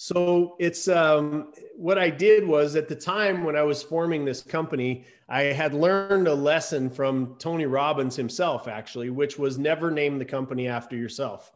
So 0.00 0.54
it's 0.60 0.86
um, 0.86 1.52
what 1.74 1.98
I 1.98 2.08
did 2.08 2.46
was 2.46 2.76
at 2.76 2.86
the 2.86 2.94
time 2.94 3.42
when 3.42 3.56
I 3.56 3.62
was 3.62 3.82
forming 3.82 4.24
this 4.24 4.40
company, 4.40 5.04
I 5.28 5.42
had 5.42 5.74
learned 5.74 6.28
a 6.28 6.34
lesson 6.34 6.88
from 6.88 7.34
Tony 7.40 7.66
Robbins 7.66 8.14
himself, 8.14 8.68
actually, 8.68 9.10
which 9.10 9.40
was 9.40 9.58
never 9.58 9.90
name 9.90 10.16
the 10.16 10.24
company 10.24 10.68
after 10.68 10.96
yourself, 10.96 11.50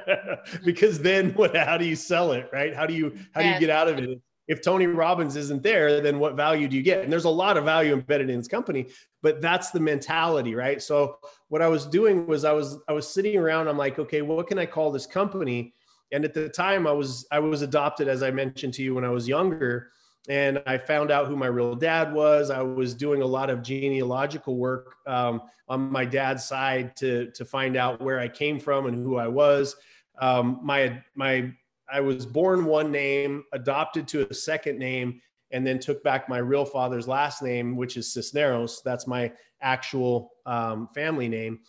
because 0.64 0.98
then 0.98 1.30
what? 1.34 1.56
How 1.56 1.78
do 1.78 1.84
you 1.84 1.94
sell 1.94 2.32
it, 2.32 2.50
right? 2.52 2.74
How 2.74 2.86
do 2.86 2.92
you 2.92 3.16
how 3.32 3.42
do 3.42 3.48
you 3.50 3.60
get 3.60 3.70
out 3.70 3.86
of 3.86 3.98
it? 4.00 4.20
If 4.48 4.62
Tony 4.62 4.88
Robbins 4.88 5.36
isn't 5.36 5.62
there, 5.62 6.00
then 6.00 6.18
what 6.18 6.34
value 6.34 6.66
do 6.66 6.76
you 6.76 6.82
get? 6.82 7.04
And 7.04 7.12
there's 7.12 7.24
a 7.24 7.30
lot 7.30 7.56
of 7.56 7.64
value 7.64 7.92
embedded 7.92 8.30
in 8.30 8.38
this 8.38 8.48
company, 8.48 8.88
but 9.22 9.40
that's 9.40 9.70
the 9.70 9.80
mentality, 9.80 10.56
right? 10.56 10.82
So 10.82 11.18
what 11.48 11.62
I 11.62 11.68
was 11.68 11.86
doing 11.86 12.26
was 12.26 12.44
I 12.44 12.52
was 12.52 12.78
I 12.88 12.92
was 12.92 13.06
sitting 13.06 13.36
around. 13.36 13.68
I'm 13.68 13.78
like, 13.78 14.00
okay, 14.00 14.22
what 14.22 14.48
can 14.48 14.58
I 14.58 14.66
call 14.66 14.90
this 14.90 15.06
company? 15.06 15.72
And 16.12 16.24
at 16.24 16.34
the 16.34 16.48
time 16.48 16.86
i 16.86 16.92
was 16.92 17.26
i 17.30 17.38
was 17.38 17.62
adopted 17.62 18.08
as 18.08 18.22
i 18.22 18.30
mentioned 18.30 18.74
to 18.74 18.82
you 18.82 18.94
when 18.94 19.04
i 19.04 19.10
was 19.10 19.26
younger. 19.28 19.90
And 20.28 20.62
i 20.66 20.76
found 20.76 21.10
out 21.10 21.26
who 21.28 21.36
my 21.36 21.46
real 21.46 21.74
dad 21.74 22.12
was. 22.12 22.50
I 22.50 22.62
was 22.62 22.94
doing 22.94 23.22
a 23.22 23.26
lot 23.26 23.50
of 23.50 23.62
genealogical 23.62 24.56
work 24.56 24.96
um, 25.06 25.42
on 25.68 25.90
my 25.90 26.04
dad's 26.04 26.44
side 26.44 26.96
to 26.96 27.30
to 27.32 27.44
find 27.44 27.76
out 27.76 28.00
where 28.00 28.20
i 28.20 28.28
came 28.28 28.58
from 28.58 28.86
and 28.86 28.96
who 28.96 29.16
i 29.16 29.28
was. 29.28 29.76
Um, 30.18 30.60
my 30.62 31.02
my 31.14 31.52
i 31.90 32.00
was 32.00 32.26
born 32.26 32.64
one 32.64 32.90
name 32.90 33.44
adopted 33.52 34.08
to 34.08 34.28
a 34.28 34.34
second 34.34 34.78
name 34.78 35.20
and 35.52 35.64
then 35.64 35.78
took 35.78 36.02
back 36.02 36.28
my 36.28 36.38
real 36.38 36.64
father's 36.64 37.06
last 37.06 37.42
name 37.42 37.76
which 37.76 37.96
is 37.96 38.12
Sisneros. 38.12 38.82
That's 38.84 39.06
my 39.06 39.32
actual 39.60 40.32
um, 40.44 40.88
family 40.94 41.28
name. 41.28 41.60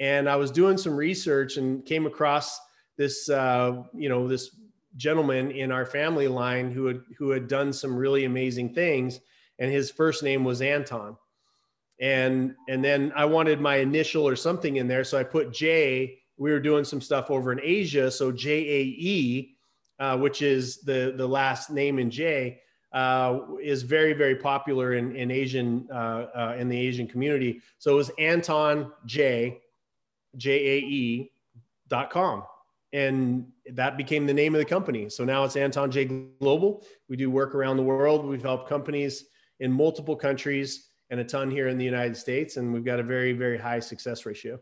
And 0.00 0.28
i 0.28 0.36
was 0.36 0.50
doing 0.50 0.78
some 0.78 0.96
research 0.96 1.56
and 1.56 1.84
came 1.84 2.06
across 2.06 2.58
this 2.98 3.30
uh, 3.30 3.82
you 3.94 4.10
know 4.10 4.28
this 4.28 4.50
gentleman 4.96 5.52
in 5.52 5.72
our 5.72 5.86
family 5.86 6.28
line 6.28 6.70
who 6.70 6.86
had 6.86 7.00
who 7.16 7.30
had 7.30 7.48
done 7.48 7.72
some 7.72 7.96
really 7.96 8.24
amazing 8.26 8.74
things 8.74 9.20
and 9.58 9.70
his 9.70 9.90
first 9.90 10.22
name 10.22 10.44
was 10.44 10.60
Anton. 10.60 11.16
And 12.00 12.54
and 12.68 12.84
then 12.84 13.12
I 13.16 13.24
wanted 13.24 13.60
my 13.60 13.76
initial 13.76 14.26
or 14.26 14.36
something 14.36 14.76
in 14.76 14.86
there 14.86 15.04
so 15.04 15.18
I 15.18 15.24
put 15.24 15.52
J. 15.52 16.18
We 16.36 16.52
were 16.52 16.60
doing 16.60 16.84
some 16.84 17.00
stuff 17.00 17.30
over 17.30 17.50
in 17.52 17.60
Asia 17.62 18.10
so 18.10 18.30
J 18.30 18.50
A 18.52 18.82
E 18.82 19.56
uh, 19.98 20.16
which 20.18 20.42
is 20.42 20.80
the 20.82 21.14
the 21.16 21.26
last 21.26 21.70
name 21.70 21.98
in 21.98 22.10
J 22.10 22.60
uh, 22.92 23.40
is 23.62 23.82
very 23.82 24.12
very 24.12 24.36
popular 24.36 24.94
in 24.94 25.14
in 25.14 25.30
Asian 25.30 25.88
uh, 25.92 26.26
uh, 26.34 26.56
in 26.58 26.68
the 26.68 26.78
Asian 26.78 27.06
community. 27.06 27.60
So 27.78 27.92
it 27.92 27.96
was 27.96 28.10
Anton 28.18 28.92
J 29.06 29.60
J 30.36 30.50
A 30.50 30.78
E 30.78 31.32
dot 31.88 32.10
com 32.10 32.44
and 32.92 33.46
that 33.74 33.96
became 33.96 34.26
the 34.26 34.34
name 34.34 34.54
of 34.54 34.58
the 34.58 34.64
company. 34.64 35.08
So 35.10 35.24
now 35.24 35.44
it's 35.44 35.56
Anton 35.56 35.90
Jae 35.90 36.28
Global. 36.40 36.84
We 37.08 37.16
do 37.16 37.30
work 37.30 37.54
around 37.54 37.76
the 37.76 37.82
world. 37.82 38.24
We've 38.24 38.42
helped 38.42 38.68
companies 38.68 39.26
in 39.60 39.72
multiple 39.72 40.16
countries 40.16 40.88
and 41.10 41.20
a 41.20 41.24
ton 41.24 41.50
here 41.50 41.68
in 41.68 41.78
the 41.78 41.84
United 41.84 42.16
States, 42.16 42.56
and 42.56 42.72
we've 42.72 42.84
got 42.84 43.00
a 43.00 43.02
very, 43.02 43.32
very 43.32 43.58
high 43.58 43.80
success 43.80 44.26
ratio. 44.26 44.58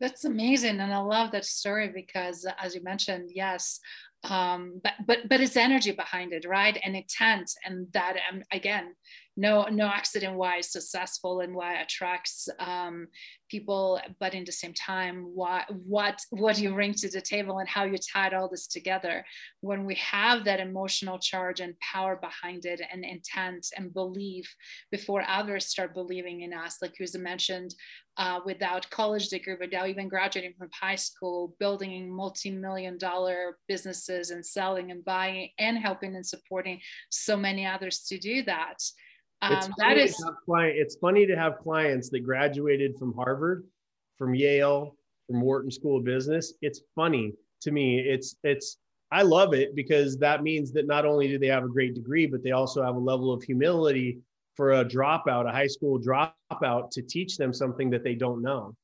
That's 0.00 0.24
amazing, 0.24 0.80
and 0.80 0.92
I 0.92 0.98
love 0.98 1.30
that 1.32 1.44
story 1.44 1.88
because, 1.88 2.44
as 2.58 2.74
you 2.74 2.82
mentioned, 2.82 3.30
yes, 3.32 3.78
um, 4.24 4.80
but 4.82 4.92
but 5.06 5.28
but 5.28 5.40
it's 5.40 5.56
energy 5.56 5.92
behind 5.92 6.32
it, 6.32 6.44
right? 6.44 6.76
And 6.84 6.96
intent, 6.96 7.52
and 7.64 7.86
that 7.92 8.16
um, 8.30 8.42
again, 8.50 8.94
no 9.36 9.64
no 9.70 9.86
accident 9.86 10.36
why 10.36 10.58
it's 10.58 10.72
successful 10.72 11.40
and 11.40 11.54
why 11.54 11.74
it 11.74 11.84
attracts 11.84 12.48
um, 12.58 13.08
people 13.50 14.00
but 14.20 14.34
in 14.34 14.44
the 14.44 14.52
same 14.52 14.74
time 14.74 15.24
what 15.34 15.64
what 15.86 16.18
what 16.30 16.58
you 16.58 16.72
bring 16.72 16.94
to 16.94 17.08
the 17.08 17.20
table 17.20 17.58
and 17.58 17.68
how 17.68 17.84
you 17.84 17.98
tied 17.98 18.34
all 18.34 18.48
this 18.48 18.66
together. 18.66 19.24
When 19.60 19.84
we 19.84 19.94
have 19.96 20.44
that 20.44 20.60
emotional 20.60 21.18
charge 21.18 21.60
and 21.60 21.78
power 21.80 22.16
behind 22.16 22.64
it 22.64 22.80
and 22.90 23.04
intent 23.04 23.68
and 23.76 23.92
belief 23.92 24.54
before 24.90 25.22
others 25.28 25.66
start 25.66 25.94
believing 25.94 26.42
in 26.42 26.52
us 26.52 26.78
like 26.82 26.98
you 26.98 27.06
mentioned 27.18 27.74
uh, 28.16 28.40
without 28.44 28.88
college 28.90 29.28
degree 29.28 29.56
without 29.58 29.88
even 29.88 30.08
graduating 30.08 30.54
from 30.58 30.68
high 30.78 30.96
school 30.96 31.54
building 31.58 32.10
multi-million 32.10 32.98
dollar 32.98 33.58
businesses 33.68 34.30
and 34.30 34.44
selling 34.44 34.90
and 34.90 35.04
buying 35.04 35.48
and 35.58 35.78
helping 35.78 36.14
and 36.16 36.26
supporting 36.26 36.80
so 37.10 37.36
many 37.36 37.66
others 37.66 38.04
to 38.08 38.18
do 38.18 38.42
that 38.42 38.78
um, 39.42 39.74
that 39.78 39.98
is 39.98 40.16
client, 40.44 40.76
it's 40.76 40.96
funny 40.96 41.26
to 41.26 41.36
have 41.36 41.58
clients 41.58 42.08
that 42.10 42.20
graduated 42.20 42.96
from 42.96 43.12
Harvard, 43.14 43.64
from 44.16 44.34
Yale, 44.34 44.96
from 45.26 45.40
Wharton 45.40 45.70
School 45.70 45.98
of 45.98 46.04
Business. 46.04 46.54
It's 46.62 46.82
funny 46.94 47.32
to 47.62 47.70
me. 47.70 48.00
It's 48.00 48.36
it's 48.44 48.78
I 49.10 49.22
love 49.22 49.52
it 49.52 49.74
because 49.74 50.16
that 50.18 50.42
means 50.42 50.72
that 50.72 50.86
not 50.86 51.04
only 51.04 51.28
do 51.28 51.38
they 51.38 51.48
have 51.48 51.64
a 51.64 51.68
great 51.68 51.94
degree, 51.94 52.26
but 52.26 52.42
they 52.42 52.52
also 52.52 52.82
have 52.82 52.96
a 52.96 53.00
level 53.00 53.32
of 53.32 53.42
humility 53.42 54.18
for 54.54 54.72
a 54.72 54.84
dropout, 54.84 55.48
a 55.48 55.52
high 55.52 55.66
school 55.66 56.00
dropout, 56.00 56.90
to 56.90 57.02
teach 57.02 57.36
them 57.36 57.52
something 57.52 57.90
that 57.90 58.04
they 58.04 58.14
don't 58.14 58.42
know. 58.42 58.74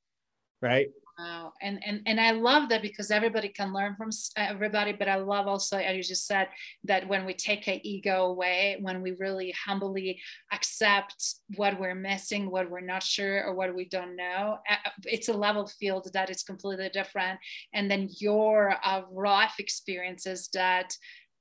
Right. 0.61 0.89
Wow. 1.19 1.53
And, 1.61 1.83
and, 1.85 2.01
and 2.07 2.21
I 2.21 2.31
love 2.31 2.69
that 2.69 2.81
because 2.81 3.11
everybody 3.11 3.49
can 3.49 3.73
learn 3.73 3.97
from 3.97 4.11
everybody. 4.37 4.93
But 4.93 5.09
I 5.09 5.17
love 5.17 5.49
also, 5.49 5.77
as 5.77 5.97
you 5.97 6.03
just 6.05 6.29
said, 6.29 6.47
that 6.85 7.09
when 7.09 7.27
we 7.27 7.35
take 7.35 7.67
our 7.67 7.75
ego 7.83 8.27
away, 8.27 8.79
when 8.81 9.03
we 9.03 9.13
really 9.19 9.53
humbly 9.67 10.21
accept 10.53 11.35
what 11.57 11.81
we're 11.81 11.97
missing, 11.97 12.51
what 12.51 12.71
we're 12.71 12.81
not 12.81 13.03
sure, 13.03 13.45
or 13.45 13.55
what 13.55 13.75
we 13.75 13.87
don't 13.87 14.15
know, 14.15 14.59
it's 15.07 15.29
a 15.29 15.33
level 15.33 15.67
field 15.67 16.09
that 16.13 16.31
is 16.31 16.45
completely 16.45 16.89
different. 16.91 17.41
And 17.75 17.91
then 17.91 18.09
your 18.21 18.77
uh, 18.85 19.03
life 19.11 19.55
experiences 19.59 20.49
that 20.55 20.95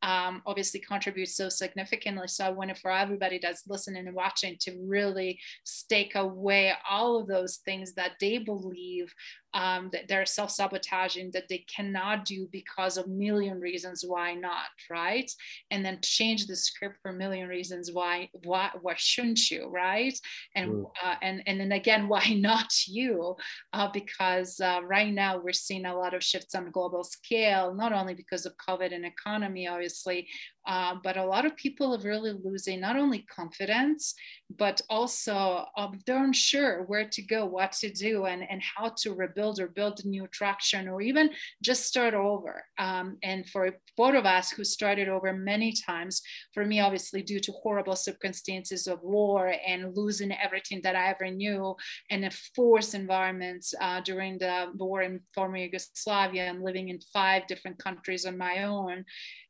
um, 0.03 0.41
obviously 0.45 0.79
contributes 0.79 1.35
so 1.35 1.49
significantly. 1.49 2.27
So 2.27 2.45
I 2.45 2.49
wanted 2.49 2.77
for 2.77 2.91
everybody 2.91 3.39
that's 3.41 3.63
listening 3.67 4.07
and 4.07 4.15
watching 4.15 4.55
to 4.61 4.77
really 4.85 5.39
stake 5.63 6.13
away 6.15 6.73
all 6.89 7.19
of 7.19 7.27
those 7.27 7.57
things 7.65 7.93
that 7.93 8.11
they 8.21 8.37
believe 8.37 9.13
um, 9.53 9.89
that 9.91 10.07
they're 10.07 10.25
self-sabotaging 10.25 11.31
that 11.33 11.47
they 11.49 11.65
cannot 11.73 12.25
do 12.25 12.47
because 12.51 12.97
of 12.97 13.05
a 13.05 13.09
million 13.09 13.59
reasons 13.59 14.03
why 14.05 14.33
not 14.33 14.67
right? 14.89 15.31
And 15.71 15.85
then 15.85 15.99
change 16.01 16.47
the 16.47 16.55
script 16.55 16.97
for 17.01 17.11
a 17.11 17.13
million 17.13 17.47
reasons 17.47 17.91
why 17.91 18.29
why 18.43 18.71
why 18.81 18.93
shouldn't 18.97 19.49
you 19.49 19.69
right? 19.69 20.17
And 20.55 20.85
uh, 21.03 21.15
and 21.21 21.41
and 21.47 21.59
then 21.59 21.71
again 21.71 22.07
why 22.17 22.33
not 22.37 22.71
you? 22.87 23.35
Uh, 23.73 23.89
because 23.91 24.59
uh, 24.59 24.81
right 24.83 25.13
now 25.13 25.39
we're 25.39 25.53
seeing 25.53 25.85
a 25.85 25.97
lot 25.97 26.13
of 26.13 26.23
shifts 26.23 26.55
on 26.55 26.67
a 26.67 26.71
global 26.71 27.03
scale 27.03 27.73
not 27.73 27.93
only 27.93 28.13
because 28.13 28.45
of 28.45 28.53
covid 28.57 28.93
and 28.93 29.05
economy 29.05 29.67
obviously 29.67 30.27
uh, 30.67 30.95
but 31.01 31.15
a 31.15 31.23
lot 31.23 31.45
of 31.45 31.55
people 31.55 31.95
are 31.95 32.07
really 32.07 32.33
losing 32.43 32.81
not 32.81 32.97
only 32.97 33.25
confidence, 33.33 34.13
but 34.55 34.81
also 34.89 35.65
um, 35.75 35.99
they're 36.05 36.23
unsure 36.23 36.83
where 36.83 37.07
to 37.09 37.21
go, 37.21 37.45
what 37.45 37.73
to 37.73 37.91
do, 37.91 38.25
and, 38.25 38.43
and 38.49 38.61
how 38.61 38.93
to 38.97 39.13
rebuild 39.13 39.59
or 39.59 39.67
build 39.67 40.03
new 40.05 40.25
traction 40.27 40.87
or 40.87 41.01
even 41.01 41.29
just 41.61 41.85
start 41.85 42.13
over. 42.13 42.63
Um, 42.77 43.17
and 43.23 43.47
for 43.49 43.71
both 43.97 44.15
of 44.15 44.25
us 44.25 44.49
who 44.49 44.63
started 44.63 45.09
over 45.09 45.33
many 45.33 45.73
times, 45.73 46.21
for 46.53 46.65
me, 46.65 46.79
obviously, 46.79 47.21
due 47.21 47.39
to 47.41 47.51
horrible 47.51 47.95
circumstances 47.95 48.87
of 48.87 49.01
war 49.03 49.53
and 49.65 49.95
losing 49.95 50.31
everything 50.31 50.81
that 50.83 50.95
I 50.95 51.09
ever 51.09 51.29
knew 51.29 51.75
and 52.09 52.25
a 52.25 52.31
forced 52.55 52.95
environment 52.95 53.65
uh, 53.81 54.01
during 54.01 54.37
the 54.37 54.71
war 54.75 55.01
in 55.01 55.19
former 55.35 55.57
Yugoslavia 55.57 56.45
and 56.45 56.63
living 56.63 56.89
in 56.89 56.99
five 57.13 57.47
different 57.47 57.77
countries 57.79 58.25
on 58.25 58.37
my 58.37 58.63
own 58.63 59.03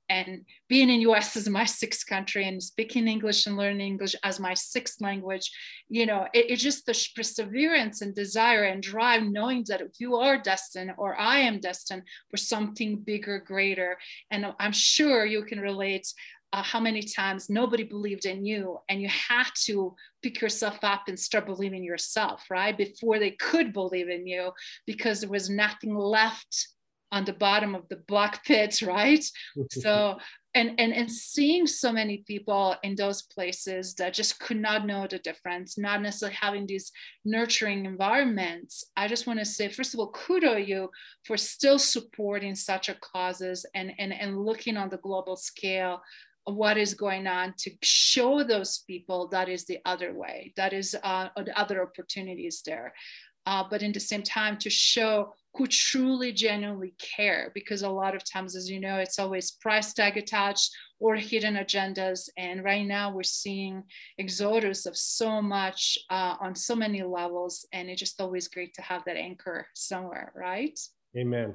and 0.10 0.46
being 0.68 0.90
in 0.90 1.02
us 1.02 1.36
as 1.36 1.50
my 1.50 1.66
sixth 1.66 2.08
country 2.08 2.48
and 2.48 2.62
speaking 2.62 3.08
english 3.08 3.46
and 3.46 3.58
learning 3.58 3.82
english 3.82 4.16
as 4.24 4.40
my 4.40 4.54
sixth 4.54 5.02
language 5.02 5.52
you 5.90 6.06
know 6.06 6.28
it, 6.34 6.50
it's 6.50 6.64
just 6.64 6.86
the 6.86 7.10
perseverance 7.16 8.02
and 8.02 8.16
desire 8.16 8.64
and 8.64 8.84
drive 8.84 9.24
knowing 9.24 9.64
that 9.68 9.82
you 10.00 10.16
are 10.16 10.38
destined 10.38 10.92
or 10.98 11.20
i 11.20 11.38
am 11.38 11.60
destined 11.60 12.04
for 12.30 12.38
something 12.38 12.98
bigger 12.98 13.40
greater. 13.40 13.98
And 14.32 14.54
i'm 14.60 14.72
sure 14.72 15.26
you 15.26 15.44
can 15.44 15.60
relate 15.60 16.08
uh, 16.54 16.64
how 16.64 16.80
many 16.80 17.02
times 17.02 17.50
nobody 17.50 17.84
believed 17.84 18.26
in 18.26 18.46
you 18.46 18.80
and 18.88 19.02
you 19.02 19.10
had 19.10 19.48
to 19.56 19.94
pick 20.22 20.40
yourself 20.42 20.80
up 20.84 21.04
and 21.08 21.20
start 21.20 21.46
believing 21.46 21.84
yourself 21.84 22.46
right 22.50 22.78
before 22.78 23.20
they 23.20 23.32
could 23.32 23.74
believe 23.74 24.10
in 24.10 24.26
you 24.26 24.52
because 24.86 25.22
there 25.22 25.30
was 25.30 25.50
nothing 25.50 25.96
left 25.96 26.70
on 27.12 27.26
the 27.26 27.34
bottom 27.34 27.76
of 27.76 27.88
the 27.90 27.98
black 28.08 28.44
pit, 28.46 28.82
right? 28.82 29.24
so 29.72 30.18
and 30.56 30.80
and 30.80 30.94
and 30.94 31.12
seeing 31.12 31.68
so 31.68 31.92
many 31.92 32.24
people 32.28 32.76
in 32.84 32.96
those 32.96 33.22
places 33.22 33.94
that 33.96 34.14
just 34.14 34.40
could 34.40 34.58
not 34.58 34.86
know 34.86 35.08
the 35.08 35.20
difference, 35.20 35.78
not 35.78 36.02
necessarily 36.02 36.36
having 36.36 36.66
these 36.66 36.92
nurturing 37.26 37.86
environments. 37.86 38.84
I 38.96 39.08
just 39.08 39.28
want 39.28 39.40
to 39.40 39.46
say, 39.46 39.70
first 39.70 39.94
of 39.94 40.00
all, 40.00 40.12
kudo 40.12 40.66
you 40.66 40.90
for 41.26 41.38
still 41.38 41.80
supporting 41.80 42.56
such 42.56 42.90
a 42.90 42.96
causes 42.96 43.66
and 43.76 43.92
and 44.00 44.14
and 44.14 44.40
looking 44.40 44.78
on 44.78 44.90
the 44.90 44.98
global 44.98 45.36
scale 45.36 46.02
what 46.50 46.78
is 46.78 46.94
going 46.94 47.28
on 47.28 47.54
to 47.58 47.70
show 47.84 48.42
those 48.42 48.86
people 48.88 49.28
that 49.28 49.50
is 49.50 49.66
the 49.66 49.80
other 49.84 50.14
way 50.14 50.54
that 50.56 50.72
is 50.72 50.96
uh, 51.04 51.28
the 51.36 51.60
other 51.60 51.84
opportunities 51.84 52.62
there 52.66 52.94
uh, 53.46 53.64
but 53.70 53.82
in 53.82 53.92
the 53.92 54.00
same 54.00 54.24
time 54.24 54.58
to 54.58 54.70
show 54.70 55.34
who 55.58 55.68
truly 55.68 56.32
genuinely 56.32 56.94
care 57.00 57.52
because 57.54 57.82
a 57.82 57.90
lot 57.90 58.16
of 58.16 58.24
times 58.24 58.56
as 58.56 58.70
you 58.70 58.80
know 58.80 58.98
it's 58.98 59.20
always 59.20 59.52
price 59.52 59.94
tag 59.94 60.18
attached 60.18 60.72
or 61.00 61.16
hidden 61.16 61.56
agendas. 61.56 62.30
And 62.38 62.64
right 62.64 62.86
now 62.86 63.12
we're 63.12 63.24
seeing 63.24 63.84
exodus 64.20 64.86
of 64.86 64.96
so 64.98 65.42
much 65.42 65.98
uh, 66.10 66.36
on 66.40 66.56
so 66.56 66.76
many 66.76 67.04
levels 67.04 67.66
and 67.74 67.90
it's 67.90 68.00
just 68.00 68.22
always 68.22 68.48
great 68.48 68.74
to 68.76 68.82
have 68.82 69.04
that 69.06 69.18
anchor 69.18 69.68
somewhere 69.74 70.32
right? 70.36 70.80
Amen. 71.18 71.54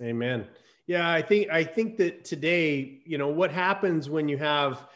Amen. 0.00 0.46
Yeah 0.86 1.08
i 1.08 1.22
think 1.22 1.48
i 1.50 1.62
think 1.62 1.96
that 1.98 2.24
today 2.24 3.02
you 3.04 3.16
know 3.16 3.28
what 3.28 3.52
happens 3.52 4.10
when 4.10 4.28
you 4.28 4.36
have 4.36 4.86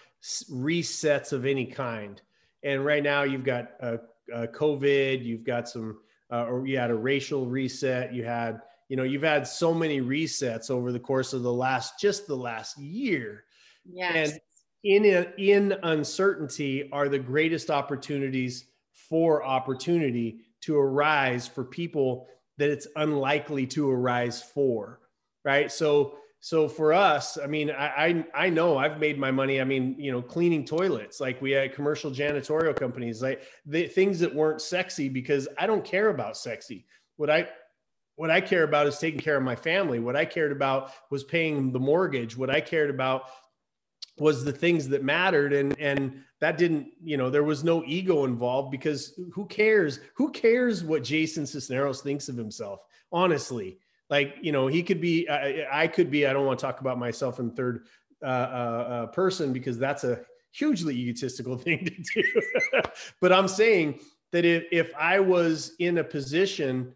resets 0.51 1.33
of 1.33 1.47
any 1.47 1.67
kind? 1.67 2.21
And 2.65 2.85
right 2.85 3.03
now 3.03 3.23
you've 3.23 3.45
got 3.45 3.71
a, 3.81 4.01
a 4.35 4.49
covid 4.49 5.25
you've 5.25 5.45
got 5.45 5.69
some 5.69 5.99
uh, 6.31 6.45
or 6.45 6.67
you 6.67 6.79
had 6.79 6.91
a 6.91 6.95
racial 6.95 7.47
reset 7.47 8.13
you 8.13 8.25
had 8.25 8.61
you 8.89 8.97
know 8.97 9.03
you've 9.03 9.23
had 9.23 9.47
so 9.47 9.73
many 9.75 10.01
resets 10.01 10.71
over 10.71 10.93
the 10.93 11.01
course 11.01 11.33
of 11.33 11.43
the 11.43 11.53
last 11.53 12.01
just 12.01 12.27
the 12.27 12.37
last 12.37 12.79
year 12.79 13.45
yes. 13.85 14.33
and 14.33 14.41
in 14.85 15.27
in 15.39 15.75
uncertainty 15.83 16.89
are 16.93 17.09
the 17.09 17.19
greatest 17.19 17.71
opportunities 17.71 18.67
for 18.93 19.45
opportunity 19.45 20.41
to 20.61 20.77
arise 20.77 21.47
for 21.47 21.65
people 21.65 22.27
that 22.59 22.71
it's 22.71 22.87
unlikely 22.97 23.67
to 23.67 23.91
arise 23.91 24.43
for 24.43 25.01
right 25.45 25.71
so 25.71 26.19
so 26.47 26.69
for 26.69 26.93
us 26.93 27.37
i 27.43 27.47
mean 27.49 27.73
I, 27.73 27.87
I, 27.87 28.45
I 28.45 28.51
know 28.51 28.79
i've 28.79 29.01
made 29.01 29.19
my 29.19 29.33
money 29.33 29.61
i 29.61 29.65
mean 29.65 29.97
you 29.99 30.13
know 30.13 30.23
cleaning 30.23 30.65
toilets 30.65 31.19
like 31.21 31.43
we 31.43 31.51
had 31.51 31.75
commercial 31.75 32.09
janitorial 32.09 32.77
companies 32.77 33.21
like 33.21 33.43
the 33.65 33.89
things 33.89 34.21
that 34.21 34.33
weren't 34.33 34.61
sexy 34.61 35.09
because 35.09 35.49
i 35.59 35.67
don't 35.67 35.85
care 35.85 36.11
about 36.11 36.37
sexy. 36.37 36.87
What 37.17 37.31
i 37.31 37.49
what 38.15 38.31
i 38.31 38.41
care 38.41 38.63
about 38.63 38.87
is 38.87 38.97
taking 38.99 39.19
care 39.19 39.37
of 39.37 39.43
my 39.43 39.57
family. 39.57 39.99
What 39.99 40.15
i 40.15 40.25
cared 40.25 40.53
about 40.53 40.93
was 41.11 41.25
paying 41.25 41.73
the 41.73 41.81
mortgage. 41.81 42.37
What 42.37 42.49
i 42.49 42.61
cared 42.61 42.91
about 42.91 43.23
was 44.17 44.45
the 44.45 44.53
things 44.53 44.89
that 44.91 45.03
mattered 45.03 45.53
and 45.53 45.77
and 45.81 46.23
that 46.39 46.59
didn't 46.59 46.87
you 47.03 47.17
know 47.17 47.29
there 47.29 47.43
was 47.43 47.65
no 47.65 47.83
ego 47.87 48.25
involved 48.25 48.71
because 48.71 49.19
who 49.33 49.47
cares? 49.47 49.99
Who 50.15 50.31
cares 50.31 50.85
what 50.85 51.03
jason 51.03 51.43
Sisneros 51.43 52.03
thinks 52.03 52.29
of 52.29 52.37
himself? 52.37 52.83
Honestly 53.11 53.81
like 54.11 54.37
you 54.41 54.53
know 54.53 54.67
he 54.67 54.83
could 54.83 55.01
be 55.01 55.29
I, 55.29 55.83
I 55.83 55.87
could 55.87 56.11
be 56.11 56.27
i 56.27 56.33
don't 56.33 56.47
want 56.47 56.59
to 56.59 56.65
talk 56.65 56.81
about 56.81 56.99
myself 56.99 57.39
in 57.39 57.51
third 57.51 57.87
uh, 58.23 58.27
uh, 58.27 58.29
uh, 58.29 59.07
person 59.09 59.53
because 59.53 59.79
that's 59.79 60.05
a 60.05 60.21
hugely 60.53 60.97
egotistical 60.97 61.59
thing 61.59 61.85
to 61.85 62.23
do. 62.23 62.43
But 63.21 63.33
i'm 63.33 63.49
saying 63.49 64.01
that 64.33 64.45
if, 64.45 64.65
if 64.73 64.95
i 64.97 65.21
was 65.21 65.75
in 65.79 65.99
a 65.99 66.05
position 66.05 66.95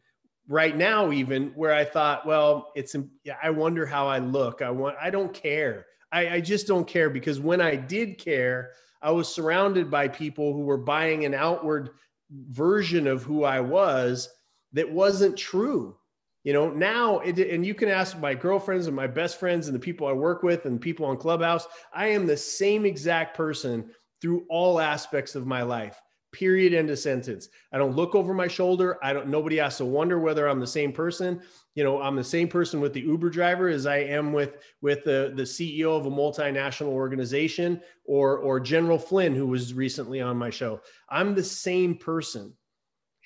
right 0.49 0.77
now 0.77 1.13
even 1.13 1.53
where 1.55 1.73
i 1.73 1.85
thought 1.85 2.27
well 2.27 2.73
it's 2.75 2.97
i 3.43 3.51
wonder 3.51 3.87
how 3.87 4.09
i 4.09 4.19
look. 4.19 4.63
I 4.63 4.71
want 4.71 4.97
i 5.01 5.11
don't 5.11 5.33
care. 5.33 5.87
I, 6.13 6.29
I 6.29 6.41
just 6.41 6.67
don't 6.67 6.89
care 6.89 7.11
because 7.11 7.39
when 7.39 7.61
i 7.61 7.77
did 7.77 8.19
care 8.19 8.73
i 9.03 9.11
was 9.11 9.33
surrounded 9.33 9.91
by 9.91 10.09
people 10.09 10.53
who 10.53 10.61
were 10.63 10.79
buying 10.79 11.25
an 11.25 11.35
outward 11.35 11.91
version 12.31 13.07
of 13.07 13.23
who 13.23 13.45
i 13.45 13.61
was 13.61 14.29
that 14.73 14.91
wasn't 14.91 15.37
true 15.37 15.97
you 16.45 16.53
know 16.53 16.71
now 16.71 17.19
it, 17.21 17.39
and 17.39 17.65
you 17.65 17.75
can 17.75 17.89
ask 17.89 18.19
my 18.19 18.35
girlfriends 18.35 18.87
and 18.87 18.97
my 18.97 19.07
best 19.07 19.39
friends 19.39 19.67
and 19.67 19.75
the 19.75 19.81
people 19.81 20.07
i 20.07 20.13
work 20.13 20.43
with 20.43 20.65
and 20.65 20.81
people 20.81 21.07
on 21.07 21.17
clubhouse 21.17 21.67
i 21.95 22.07
am 22.07 22.27
the 22.27 22.37
same 22.37 22.85
exact 22.85 23.37
person 23.37 23.91
through 24.21 24.45
all 24.49 24.81
aspects 24.81 25.35
of 25.35 25.47
my 25.47 25.63
life 25.63 26.01
period 26.33 26.73
end 26.75 26.91
of 26.91 26.99
sentence. 26.99 27.49
I 27.73 27.79
don't 27.79 27.97
look 27.97 28.15
over 28.15 28.33
my 28.33 28.47
shoulder. 28.47 28.99
I 29.03 29.13
don't 29.13 29.29
nobody 29.29 29.57
has 29.57 29.77
to 29.79 29.85
wonder 29.85 30.19
whether 30.19 30.49
i'm 30.49 30.61
the 30.61 30.67
same 30.67 30.93
person. 30.93 31.41
You 31.75 31.85
know 31.85 32.01
i'm 32.01 32.17
the 32.17 32.25
same 32.25 32.49
person 32.49 32.81
with 32.81 32.93
the 32.93 33.01
uber 33.01 33.31
driver 33.31 33.69
as 33.69 33.87
i 33.87 33.99
am 33.99 34.33
with 34.33 34.57
with 34.81 35.05
the 35.05 35.33
the 35.37 35.43
ceo 35.43 35.97
of 35.97 36.07
a 36.07 36.11
multinational 36.11 36.89
organization 36.89 37.81
or 38.05 38.39
or 38.39 38.61
general 38.61 38.99
flynn 38.99 39.35
who 39.35 39.47
was 39.47 39.75
recently 39.75 40.21
on 40.21 40.37
my 40.37 40.51
show. 40.51 40.81
I'm 41.09 41.35
the 41.35 41.45
same 41.45 41.97
person 41.97 42.55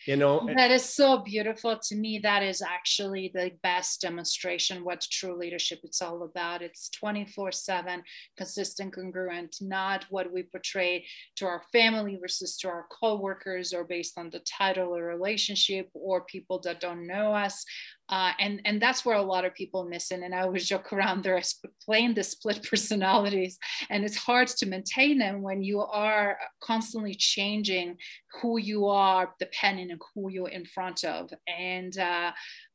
you 0.06 0.16
know 0.16 0.48
that 0.56 0.70
is 0.70 0.84
so 0.84 1.18
beautiful 1.18 1.78
to 1.78 1.96
me. 1.96 2.18
That 2.18 2.42
is 2.42 2.62
actually 2.62 3.30
the 3.34 3.52
best 3.62 4.00
demonstration 4.00 4.84
what 4.84 5.06
true 5.10 5.36
leadership 5.36 5.80
it's 5.82 6.02
all 6.02 6.22
about. 6.22 6.62
It's 6.62 6.88
24 6.90 7.52
7 7.52 8.02
consistent 8.36 8.94
congruent 8.94 9.56
not 9.60 10.04
what 10.10 10.32
we 10.32 10.42
portray 10.42 11.06
to 11.36 11.46
our 11.46 11.62
family 11.72 12.18
versus 12.20 12.56
to 12.58 12.68
our 12.68 12.86
co-workers 12.90 13.72
or 13.72 13.84
based 13.84 14.18
on 14.18 14.30
the 14.30 14.40
title 14.40 14.94
or 14.94 15.04
relationship 15.04 15.88
or 15.94 16.24
people 16.24 16.60
that 16.60 16.80
don't 16.80 17.06
know 17.06 17.32
us 17.32 17.64
uh, 18.08 18.32
and 18.38 18.60
and 18.64 18.80
that's 18.80 19.04
where 19.04 19.16
a 19.16 19.22
lot 19.22 19.44
of 19.44 19.54
people 19.54 19.84
miss 19.84 20.10
it. 20.10 20.20
And 20.20 20.34
I 20.34 20.42
always 20.42 20.68
joke 20.68 20.92
around 20.92 21.24
there 21.24 21.40
playing 21.84 22.14
the 22.14 22.22
split 22.22 22.62
personalities, 22.70 23.58
and 23.90 24.04
it's 24.04 24.16
hard 24.16 24.48
to 24.48 24.66
maintain 24.66 25.18
them 25.18 25.42
when 25.42 25.62
you 25.62 25.80
are 25.80 26.38
constantly 26.60 27.14
changing 27.14 27.96
who 28.40 28.58
you 28.58 28.86
are, 28.86 29.34
depending 29.38 29.90
on 29.90 29.98
who 30.14 30.30
you're 30.30 30.48
in 30.48 30.66
front 30.66 31.04
of. 31.04 31.30
And 31.46 31.96
uh, 31.98 32.32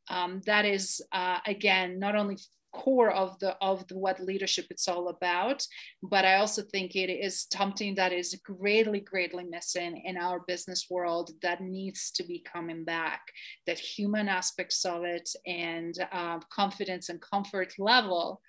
um, 0.09 0.41
that 0.45 0.65
is 0.65 1.01
uh, 1.11 1.39
again 1.45 1.99
not 1.99 2.15
only 2.15 2.37
core 2.71 3.11
of 3.11 3.37
the 3.39 3.55
of 3.61 3.87
the, 3.87 3.97
what 3.97 4.19
leadership 4.19 4.65
it's 4.69 4.87
all 4.87 5.09
about 5.09 5.65
but 6.03 6.25
i 6.25 6.35
also 6.35 6.61
think 6.61 6.95
it 6.95 7.09
is 7.09 7.47
something 7.51 7.95
that 7.95 8.13
is 8.13 8.39
greatly 8.43 8.99
greatly 8.99 9.43
missing 9.43 10.03
in 10.05 10.17
our 10.17 10.41
business 10.47 10.87
world 10.89 11.31
that 11.41 11.61
needs 11.61 12.11
to 12.11 12.23
be 12.23 12.43
coming 12.51 12.83
back. 12.83 13.21
That 13.65 13.79
human 13.79 14.27
aspects 14.27 14.85
of 14.85 15.03
it 15.03 15.29
and 15.45 15.95
uh, 16.11 16.39
confidence 16.51 17.09
and 17.09 17.21
comfort 17.21 17.73
level 17.77 18.41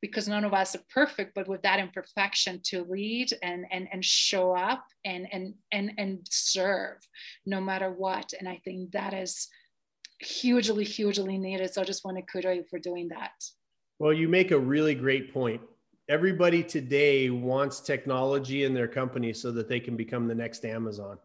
because 0.00 0.28
none 0.28 0.44
of 0.44 0.52
us 0.52 0.76
are 0.76 0.84
perfect 0.92 1.34
but 1.34 1.48
with 1.48 1.62
that 1.62 1.78
imperfection 1.78 2.60
to 2.62 2.84
lead 2.84 3.32
and 3.42 3.64
and 3.70 3.88
and 3.90 4.04
show 4.04 4.54
up 4.54 4.84
and 5.04 5.26
and 5.32 5.54
and 5.72 5.92
and 5.96 6.18
serve 6.30 6.98
no 7.46 7.60
matter 7.60 7.90
what. 7.90 8.32
And 8.38 8.48
i 8.48 8.60
think 8.64 8.92
that 8.92 9.14
is 9.14 9.48
hugely, 10.24 10.84
hugely 10.84 11.38
needed. 11.38 11.72
So 11.72 11.82
I 11.82 11.84
just 11.84 12.04
want 12.04 12.16
to 12.16 12.22
kudos 12.22 12.56
you 12.56 12.64
for 12.64 12.78
doing 12.78 13.08
that. 13.08 13.32
Well, 13.98 14.12
you 14.12 14.28
make 14.28 14.50
a 14.50 14.58
really 14.58 14.94
great 14.94 15.32
point. 15.32 15.60
Everybody 16.08 16.62
today 16.62 17.30
wants 17.30 17.80
technology 17.80 18.64
in 18.64 18.74
their 18.74 18.88
company 18.88 19.32
so 19.32 19.52
that 19.52 19.68
they 19.68 19.80
can 19.80 19.96
become 19.96 20.26
the 20.26 20.34
next 20.34 20.64
Amazon. 20.64 21.18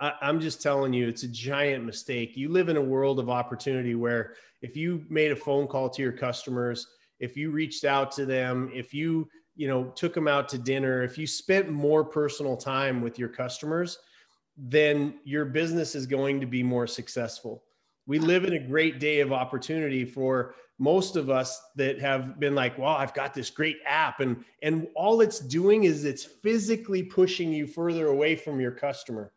I, 0.00 0.12
I'm 0.20 0.40
just 0.40 0.60
telling 0.60 0.92
you, 0.92 1.08
it's 1.08 1.22
a 1.22 1.28
giant 1.28 1.84
mistake. 1.84 2.36
You 2.36 2.50
live 2.50 2.68
in 2.68 2.76
a 2.76 2.82
world 2.82 3.18
of 3.18 3.30
opportunity 3.30 3.94
where 3.94 4.34
if 4.60 4.76
you 4.76 5.04
made 5.08 5.30
a 5.30 5.36
phone 5.36 5.66
call 5.66 5.88
to 5.90 6.02
your 6.02 6.12
customers, 6.12 6.86
if 7.20 7.36
you 7.36 7.50
reached 7.50 7.84
out 7.84 8.10
to 8.12 8.26
them, 8.26 8.70
if 8.74 8.92
you 8.92 9.28
you 9.54 9.68
know 9.68 9.84
took 9.94 10.12
them 10.14 10.28
out 10.28 10.48
to 10.50 10.58
dinner, 10.58 11.02
if 11.02 11.16
you 11.16 11.26
spent 11.26 11.70
more 11.70 12.04
personal 12.04 12.56
time 12.56 13.00
with 13.00 13.18
your 13.18 13.28
customers, 13.28 13.98
then 14.56 15.14
your 15.24 15.44
business 15.44 15.94
is 15.94 16.06
going 16.06 16.40
to 16.40 16.46
be 16.46 16.62
more 16.62 16.86
successful 16.86 17.62
we 18.06 18.18
live 18.18 18.44
in 18.44 18.54
a 18.54 18.58
great 18.58 18.98
day 18.98 19.20
of 19.20 19.32
opportunity 19.32 20.04
for 20.04 20.54
most 20.78 21.16
of 21.16 21.30
us 21.30 21.60
that 21.76 22.00
have 22.00 22.40
been 22.40 22.54
like 22.54 22.76
well 22.78 22.96
i've 22.96 23.14
got 23.14 23.34
this 23.34 23.50
great 23.50 23.78
app. 23.86 24.20
And 24.20 24.44
and 24.62 24.88
all 24.94 25.20
it's 25.20 25.38
doing 25.38 25.84
is 25.84 26.04
it's 26.04 26.24
physically 26.24 27.02
pushing 27.02 27.52
you 27.52 27.66
further 27.66 28.08
away 28.08 28.36
from 28.36 28.60
your 28.60 28.72
customer 28.72 29.32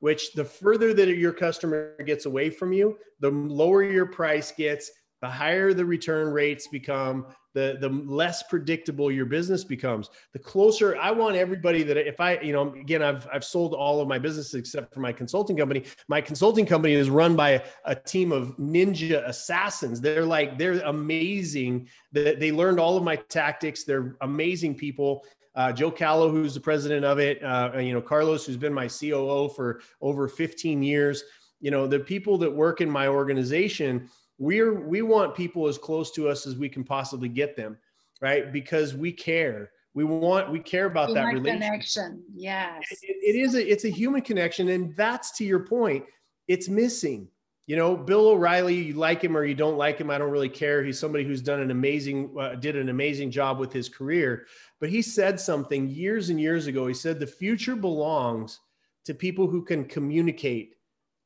which 0.00 0.32
the 0.32 0.44
further 0.44 0.94
that 0.94 1.08
your 1.08 1.32
customer 1.32 1.94
gets 2.04 2.26
away 2.26 2.50
from 2.50 2.72
you 2.72 2.98
the 3.20 3.30
lower 3.30 3.82
your 3.82 4.06
price 4.06 4.52
gets 4.52 4.90
the 5.20 5.28
higher 5.28 5.72
the 5.72 5.84
return 5.84 6.28
rates 6.32 6.66
become 6.66 7.26
the 7.54 7.78
the 7.80 7.88
less 7.88 8.42
predictable 8.44 9.10
your 9.10 9.26
business 9.26 9.64
becomes 9.64 10.10
the 10.32 10.38
closer 10.38 10.96
i 10.96 11.10
want 11.10 11.36
everybody 11.36 11.82
that 11.82 11.96
if 11.96 12.20
i 12.20 12.38
you 12.40 12.52
know 12.52 12.72
again 12.74 13.02
i've 13.02 13.26
i've 13.32 13.44
sold 13.44 13.74
all 13.74 14.00
of 14.00 14.08
my 14.08 14.18
businesses 14.18 14.54
except 14.54 14.92
for 14.92 15.00
my 15.00 15.12
consulting 15.12 15.56
company. 15.56 15.84
My 16.08 16.20
consulting 16.20 16.66
company 16.66 16.94
is 16.94 17.10
run 17.10 17.36
by 17.36 17.62
a, 17.84 17.94
team 17.94 18.32
of 18.32 18.56
ninja 18.56 19.26
assassins. 19.28 20.00
They're 20.00 20.24
like 20.24 20.58
they're 20.58 20.80
amazing. 20.80 21.88
That 22.12 22.40
they 22.40 22.52
learned 22.52 22.80
all 22.80 22.96
of 22.96 23.04
my 23.04 23.16
tactics. 23.16 23.84
They're 23.84 24.16
amazing 24.22 24.74
people. 24.76 25.24
Uh, 25.54 25.72
Joe 25.72 25.90
Callow, 25.90 26.30
who's 26.30 26.54
the 26.54 26.60
president 26.60 27.04
of 27.04 27.18
it, 27.18 27.42
uh, 27.42 27.72
you 27.78 27.92
know, 27.92 28.00
Carlos, 28.00 28.46
who's 28.46 28.56
been 28.56 28.72
my 28.72 28.88
COO 28.88 29.48
for 29.48 29.80
over 30.00 30.28
15 30.28 30.82
years. 30.82 31.24
You 31.60 31.70
know, 31.70 31.86
the 31.86 31.98
people 31.98 32.38
that 32.38 32.50
work 32.50 32.80
in 32.80 32.88
my 32.90 33.08
organization, 33.08 34.08
we're 34.40 34.80
we 34.80 35.02
want 35.02 35.36
people 35.36 35.68
as 35.68 35.78
close 35.78 36.10
to 36.10 36.28
us 36.28 36.48
as 36.48 36.56
we 36.56 36.68
can 36.68 36.82
possibly 36.82 37.28
get 37.28 37.56
them 37.56 37.76
right? 38.20 38.52
Because 38.52 38.94
we 38.94 39.12
care. 39.12 39.70
We 39.94 40.04
want 40.04 40.50
we 40.50 40.60
care 40.60 40.86
about 40.86 41.08
human 41.08 41.24
that 41.24 41.32
relationship. 41.32 41.60
connection. 41.62 42.24
Yes. 42.32 42.84
It, 43.02 43.16
it 43.22 43.40
is 43.40 43.54
a 43.54 43.72
it's 43.72 43.84
a 43.84 43.88
human 43.88 44.22
connection 44.22 44.68
and 44.68 44.94
that's 44.96 45.32
to 45.38 45.44
your 45.44 45.60
point 45.60 46.04
it's 46.46 46.68
missing. 46.68 47.28
You 47.66 47.76
know 47.76 47.96
bill 47.96 48.28
o'reilly 48.28 48.74
you 48.74 48.94
like 48.94 49.22
him 49.22 49.36
or 49.36 49.44
you 49.44 49.54
don't 49.54 49.76
like 49.76 49.98
him 49.98 50.10
i 50.10 50.18
don't 50.18 50.30
really 50.30 50.48
care. 50.48 50.84
He's 50.84 50.98
somebody 50.98 51.24
who's 51.24 51.42
done 51.42 51.60
an 51.60 51.70
amazing 51.70 52.34
uh, 52.38 52.54
did 52.54 52.76
an 52.76 52.88
amazing 52.88 53.30
job 53.30 53.58
with 53.58 53.72
his 53.72 53.88
career. 53.88 54.46
But 54.80 54.90
he 54.90 55.02
said 55.02 55.38
something 55.40 55.88
years 55.88 56.30
and 56.30 56.40
years 56.40 56.66
ago. 56.66 56.86
He 56.86 56.94
said 56.94 57.18
the 57.18 57.26
future 57.26 57.76
belongs 57.76 58.60
to 59.06 59.14
people 59.14 59.48
who 59.48 59.64
can 59.64 59.84
communicate 59.84 60.74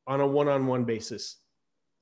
on 0.07 0.21
a 0.21 0.27
one-on-one 0.27 0.85
basis. 0.85 1.37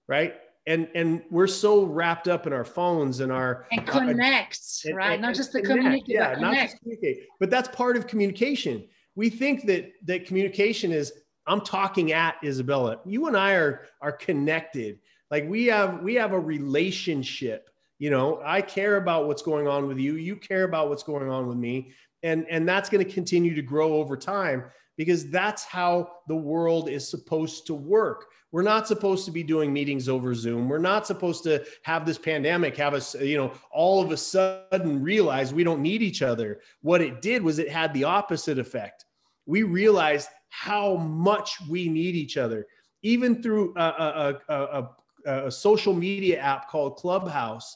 Right 0.08 0.36
and 0.68 0.88
and 0.96 1.24
we're 1.30 1.48
so 1.48 1.84
wrapped 1.84 2.28
up 2.28 2.48
in 2.48 2.54
our 2.54 2.64
phones 2.64 3.20
and 3.20 3.32
our 3.32 3.66
and 3.72 3.86
connect 3.86 4.60
uh, 4.88 4.94
right? 4.94 5.14
and, 5.14 5.22
not 5.22 5.36
just 5.36 5.52
the 5.52 5.62
communicate 5.62 6.04
yeah 6.08 6.36
not 6.40 6.54
just 6.54 6.80
communicate 6.80 7.28
but 7.40 7.50
that's 7.50 7.70
part 7.70 7.98
of 7.98 8.08
communication. 8.08 8.86
We 9.16 9.30
think 9.30 9.68
that 9.68 9.92
that 10.06 10.26
communication 10.26 10.92
is 10.92 11.14
i'm 11.48 11.62
talking 11.62 12.12
at 12.12 12.42
Izabela. 12.42 13.00
You 13.06 13.28
and 13.28 13.38
i 13.38 13.54
are 13.54 13.86
are 14.02 14.12
connected. 14.12 15.00
Like 15.30 15.48
we 15.48 15.66
have 15.68 16.02
we 16.02 16.16
have 16.16 16.34
a 16.34 16.40
relationship 16.40 17.70
you 18.04 18.10
know? 18.10 18.42
I 18.44 18.62
care 18.62 18.98
about 18.98 19.28
what's 19.28 19.42
going 19.42 19.66
on 19.66 19.88
with 19.88 19.98
you. 19.98 20.16
You 20.18 20.36
care 20.36 20.66
about 20.66 20.90
what's 20.90 21.04
going 21.04 21.30
on 21.30 21.48
with 21.48 21.56
me. 21.56 21.94
And 22.22 22.46
and 22.50 22.68
that's 22.68 22.90
going 22.90 23.06
to 23.06 23.10
continue 23.10 23.56
to 23.56 23.62
grow 23.62 23.94
over 23.94 24.18
time 24.18 24.66
because 24.98 25.30
that's 25.30 25.64
how 25.64 26.10
the 26.28 26.36
world 26.36 26.90
is 26.90 27.10
supposed 27.10 27.66
to 27.68 27.74
work. 27.74 28.26
We're 28.54 28.62
not 28.62 28.88
supposed 28.88 29.26
to 29.26 29.32
be 29.32 29.42
doing 29.42 29.74
meetings 29.74 30.08
over 30.08 30.36
Zoom. 30.36 30.70
We're 30.70 30.78
not 30.78 31.08
supposed 31.08 31.44
to 31.46 31.66
have 31.82 32.06
this 32.06 32.20
pandemic 32.20 32.78
have 32.78 32.94
us, 32.94 33.16
you 33.16 33.36
know, 33.36 33.52
all 33.72 34.00
of 34.00 34.12
a 34.12 34.18
sudden 34.18 35.02
realize 35.02 35.52
we 35.52 35.64
don't 35.64 35.82
need 35.82 36.04
each 36.04 36.22
other. 36.22 36.62
What 36.82 37.02
it 37.02 37.20
did 37.20 37.42
was 37.42 37.58
it 37.58 37.68
had 37.68 37.92
the 37.96 38.04
opposite 38.04 38.60
effect. 38.60 39.06
We 39.48 39.64
realized 39.64 40.30
how 40.50 40.98
much 40.98 41.58
we 41.68 41.90
need 41.90 42.16
each 42.16 42.38
other, 42.38 42.68
even 43.02 43.42
through 43.42 43.74
a, 43.76 44.38
a, 44.48 44.88
a, 45.26 45.46
a 45.48 45.52
social 45.52 45.96
media 45.96 46.40
app 46.40 46.70
called 46.70 46.98
Clubhouse 46.98 47.76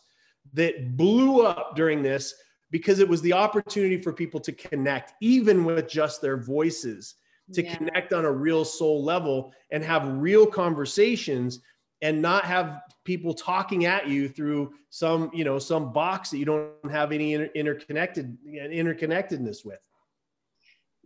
that 0.54 0.96
blew 0.96 1.42
up 1.42 1.76
during 1.76 2.04
this 2.04 2.36
because 2.70 3.00
it 3.00 3.10
was 3.10 3.24
the 3.24 3.34
opportunity 3.34 4.00
for 4.00 4.14
people 4.14 4.40
to 4.42 4.52
connect, 4.52 5.14
even 5.22 5.66
with 5.66 5.90
just 5.90 6.22
their 6.22 6.38
voices, 6.38 7.16
to 7.54 7.64
yeah. 7.64 7.76
connect 7.76 8.14
on 8.14 8.26
a 8.26 8.32
real 8.32 8.66
soul 8.66 9.04
level 9.04 9.54
and 9.72 9.84
have 9.84 10.08
real 10.08 10.46
conversations 10.46 11.62
and 12.02 12.22
not 12.22 12.46
have 12.46 12.82
people 13.06 13.34
talking 13.34 13.86
at 13.86 14.08
you 14.08 14.30
through 14.30 14.74
some, 14.90 15.32
you 15.34 15.44
know, 15.44 15.58
some 15.58 15.92
box 15.92 16.30
that 16.30 16.38
you 16.38 16.46
don't 16.46 16.92
have 16.92 17.12
any 17.12 17.34
inter- 17.34 17.50
interconnected 17.56 18.38
interconnectedness 18.46 19.66
with 19.66 19.80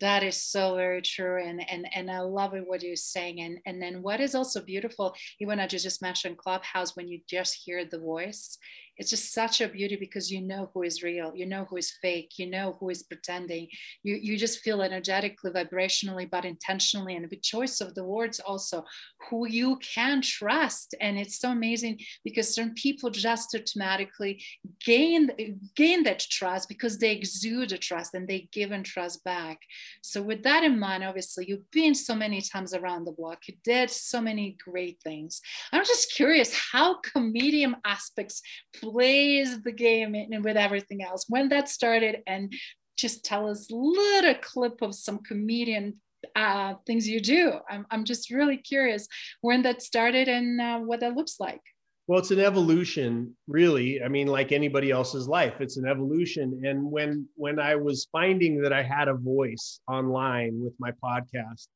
that 0.02 0.24
is 0.24 0.36
so 0.36 0.76
very 0.76 1.02
true 1.02 1.42
and 1.42 1.62
and 1.70 1.88
and 1.96 2.12
i 2.12 2.20
love 2.20 2.54
it 2.54 2.68
what 2.68 2.84
you're 2.84 2.96
saying 2.96 3.40
and 3.40 3.60
and 3.66 3.82
then 3.82 4.02
what 4.02 4.20
is 4.20 4.36
also 4.36 4.60
beautiful 4.60 5.16
even 5.40 5.60
i 5.60 5.68
just 5.68 6.02
mentioned 6.02 6.38
clubhouse 6.38 6.96
when 6.96 7.08
you 7.08 7.22
just 7.30 7.54
hear 7.54 7.86
the 7.86 8.00
voice 8.00 8.58
it's 8.98 9.10
just 9.10 9.34
such 9.34 9.62
a 9.62 9.68
beauty 9.68 9.96
because 9.96 10.32
you 10.32 10.42
know 10.42 10.70
who 10.74 10.84
is 10.84 11.02
real 11.02 11.32
you 11.36 11.46
know 11.46 11.66
who 11.70 11.78
is 11.78 11.92
fake 12.02 12.34
you 12.38 12.50
know 12.50 12.78
who 12.80 12.90
is 12.90 13.04
pretending. 13.04 13.68
You 14.04 14.16
you 14.22 14.38
just 14.38 14.60
feel 14.60 14.82
energetically 14.82 15.52
vibrationally 15.52 16.30
but 16.30 16.46
intentionally 16.46 17.16
and 17.16 17.30
with 17.30 17.42
choice 17.42 17.82
of 17.82 17.96
the 17.96 18.04
words 18.04 18.40
also 18.40 18.84
who 19.30 19.48
you 19.48 19.78
can 19.78 20.22
trust. 20.22 20.96
And 21.00 21.18
it's 21.18 21.40
so 21.40 21.52
amazing 21.52 22.00
because 22.24 22.54
certain 22.54 22.74
people 22.74 23.10
just 23.10 23.56
automatically 23.56 24.44
gain 24.86 25.32
gain 25.76 26.04
that 26.04 26.20
trust 26.20 26.68
because 26.70 26.98
they 26.98 27.12
exude 27.12 27.72
a 27.72 27.78
trust 27.78 28.14
and 28.14 28.28
they 28.28 28.50
give 28.52 28.72
and 28.72 28.86
trust 28.86 29.24
back. 29.24 29.60
So 30.02 30.22
with 30.22 30.44
that 30.44 30.64
in 30.64 30.80
mind 30.80 31.04
obviously 31.04 31.46
you've 31.48 31.70
been 31.72 31.96
so 31.96 32.16
many 32.16 32.42
times 32.42 32.74
around 32.74 33.06
the 33.06 33.12
block. 33.12 33.48
You 33.48 33.56
did 33.64 33.90
so 33.90 34.22
many 34.22 34.58
great 34.64 35.00
things. 35.04 35.42
I'm 35.72 35.86
just 35.86 36.14
curious 36.14 36.54
how 36.72 37.00
comedian 37.14 37.76
aspects 37.86 38.42
plays 38.82 39.62
the 39.62 39.72
game 39.72 40.16
and 40.16 40.44
with 40.44 40.58
everything 40.58 41.04
else. 41.04 41.26
When 41.30 41.50
that 41.50 41.70
started, 41.70 42.24
and 42.28 42.54
just 42.98 43.26
tell 43.26 43.50
us 43.50 43.68
little 43.72 44.36
clip 44.36 44.82
of 44.82 44.94
some 44.94 45.20
comedian 45.20 45.96
uh, 46.36 46.76
things 46.86 47.08
you 47.08 47.20
do. 47.20 47.54
I'm, 47.70 47.86
I'm 47.90 48.04
just 48.04 48.30
really 48.30 48.58
curious 48.58 49.08
when 49.42 49.64
that 49.64 49.82
started 49.82 50.28
and 50.28 50.62
uh, 50.62 50.80
what 50.80 51.00
that 51.00 51.16
looks 51.16 51.40
like. 51.40 51.62
Well, 52.08 52.20
it's 52.20 52.32
an 52.32 52.40
evolution, 52.40 53.36
really. 53.48 54.04
I 54.04 54.08
mean, 54.08 54.28
like 54.28 54.52
anybody 54.52 54.92
else's 54.92 55.28
life, 55.28 55.54
it's 55.60 55.78
an 55.78 55.88
evolution. 55.88 56.62
And 56.66 56.92
when 56.92 57.28
when 57.36 57.60
I 57.60 57.76
was 57.76 58.08
finding 58.12 58.62
that 58.62 58.74
I 58.74 58.84
had 58.84 59.08
a 59.08 59.14
voice 59.14 59.80
online 59.88 60.62
with 60.62 60.74
my 60.80 60.92
podcast, 60.92 61.68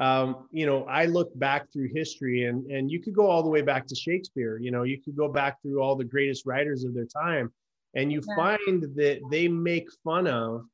um, 0.00 0.48
you 0.50 0.64
know, 0.64 0.84
I 0.84 1.04
look 1.04 1.38
back 1.38 1.70
through 1.70 1.90
history 1.94 2.46
and, 2.46 2.64
and 2.70 2.90
you 2.90 3.00
could 3.00 3.14
go 3.14 3.26
all 3.26 3.42
the 3.42 3.50
way 3.50 3.60
back 3.60 3.86
to 3.86 3.94
Shakespeare, 3.94 4.58
you 4.58 4.70
know, 4.70 4.82
you 4.82 4.98
could 5.00 5.14
go 5.14 5.28
back 5.28 5.60
through 5.60 5.82
all 5.82 5.94
the 5.94 6.04
greatest 6.04 6.46
writers 6.46 6.84
of 6.84 6.94
their 6.94 7.04
time 7.04 7.52
and 7.94 8.10
you 8.10 8.22
yeah. 8.26 8.36
find 8.36 8.82
that 8.96 9.20
they 9.30 9.46
make 9.46 9.88
fun 10.02 10.26
of 10.26 10.64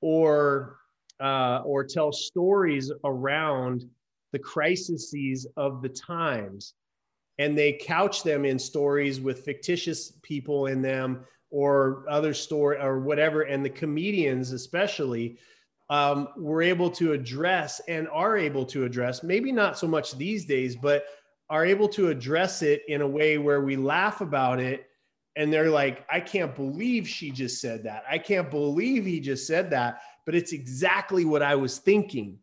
or, 0.00 0.78
uh, 1.20 1.62
or 1.64 1.84
tell 1.84 2.10
stories 2.10 2.90
around 3.04 3.84
the 4.32 4.38
crises 4.40 5.46
of 5.56 5.80
the 5.80 5.88
times 5.88 6.74
and 7.38 7.56
they 7.56 7.72
couch 7.72 8.24
them 8.24 8.44
in 8.44 8.58
stories 8.58 9.20
with 9.20 9.44
fictitious 9.44 10.14
people 10.22 10.66
in 10.66 10.82
them 10.82 11.24
or 11.50 12.04
other 12.08 12.34
story 12.34 12.78
or 12.80 12.98
whatever. 12.98 13.42
And 13.42 13.64
the 13.64 13.70
comedians, 13.70 14.50
especially, 14.50 15.38
um, 15.90 16.28
we're 16.36 16.62
able 16.62 16.90
to 16.90 17.12
address 17.12 17.80
and 17.88 18.08
are 18.08 18.36
able 18.36 18.64
to 18.66 18.84
address, 18.84 19.22
maybe 19.22 19.52
not 19.52 19.78
so 19.78 19.86
much 19.86 20.16
these 20.16 20.44
days, 20.44 20.76
but 20.76 21.04
are 21.50 21.66
able 21.66 21.88
to 21.88 22.08
address 22.08 22.62
it 22.62 22.82
in 22.88 23.02
a 23.02 23.06
way 23.06 23.38
where 23.38 23.60
we 23.60 23.76
laugh 23.76 24.20
about 24.20 24.60
it 24.60 24.86
and 25.36 25.52
they're 25.52 25.70
like, 25.70 26.06
I 26.10 26.20
can't 26.20 26.54
believe 26.54 27.08
she 27.08 27.30
just 27.30 27.60
said 27.60 27.82
that. 27.84 28.04
I 28.08 28.18
can't 28.18 28.50
believe 28.50 29.04
he 29.04 29.20
just 29.20 29.46
said 29.46 29.70
that, 29.70 30.00
but 30.26 30.34
it's 30.34 30.52
exactly 30.52 31.24
what 31.24 31.42
I 31.42 31.56
was 31.56 31.78
thinking. 31.78 32.38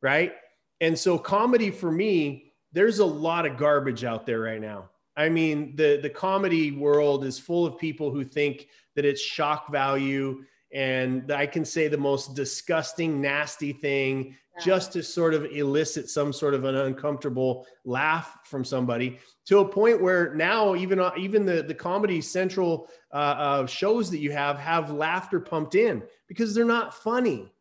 Right. 0.00 0.32
And 0.80 0.98
so, 0.98 1.18
comedy 1.18 1.70
for 1.70 1.92
me, 1.92 2.52
there's 2.72 2.98
a 2.98 3.06
lot 3.06 3.46
of 3.46 3.56
garbage 3.56 4.04
out 4.04 4.26
there 4.26 4.40
right 4.40 4.60
now. 4.60 4.88
I 5.16 5.28
mean, 5.28 5.76
the, 5.76 6.00
the 6.02 6.10
comedy 6.10 6.72
world 6.72 7.24
is 7.24 7.38
full 7.38 7.66
of 7.66 7.78
people 7.78 8.10
who 8.10 8.24
think 8.24 8.66
that 8.96 9.04
it's 9.04 9.20
shock 9.20 9.70
value 9.70 10.42
and 10.72 11.30
I 11.30 11.46
can 11.46 11.64
say 11.64 11.88
the 11.88 11.98
most 11.98 12.34
disgusting, 12.34 13.20
nasty 13.20 13.72
thing 13.72 14.36
yeah. 14.56 14.64
just 14.64 14.92
to 14.92 15.02
sort 15.02 15.34
of 15.34 15.44
elicit 15.46 16.08
some 16.08 16.32
sort 16.32 16.54
of 16.54 16.64
an 16.64 16.74
uncomfortable 16.74 17.66
laugh 17.84 18.38
from 18.44 18.64
somebody 18.64 19.18
to 19.46 19.58
a 19.58 19.68
point 19.68 20.00
where 20.00 20.34
now 20.34 20.74
even 20.74 20.98
uh, 21.00 21.10
even 21.16 21.44
the 21.44 21.62
the 21.62 21.74
comedy 21.74 22.20
central 22.20 22.88
uh, 23.12 23.16
uh, 23.16 23.66
shows 23.66 24.10
that 24.10 24.18
you 24.18 24.32
have 24.32 24.58
have 24.58 24.90
laughter 24.90 25.40
pumped 25.40 25.74
in 25.74 26.02
because 26.28 26.54
they're 26.54 26.64
not 26.64 26.94
funny. 26.94 27.52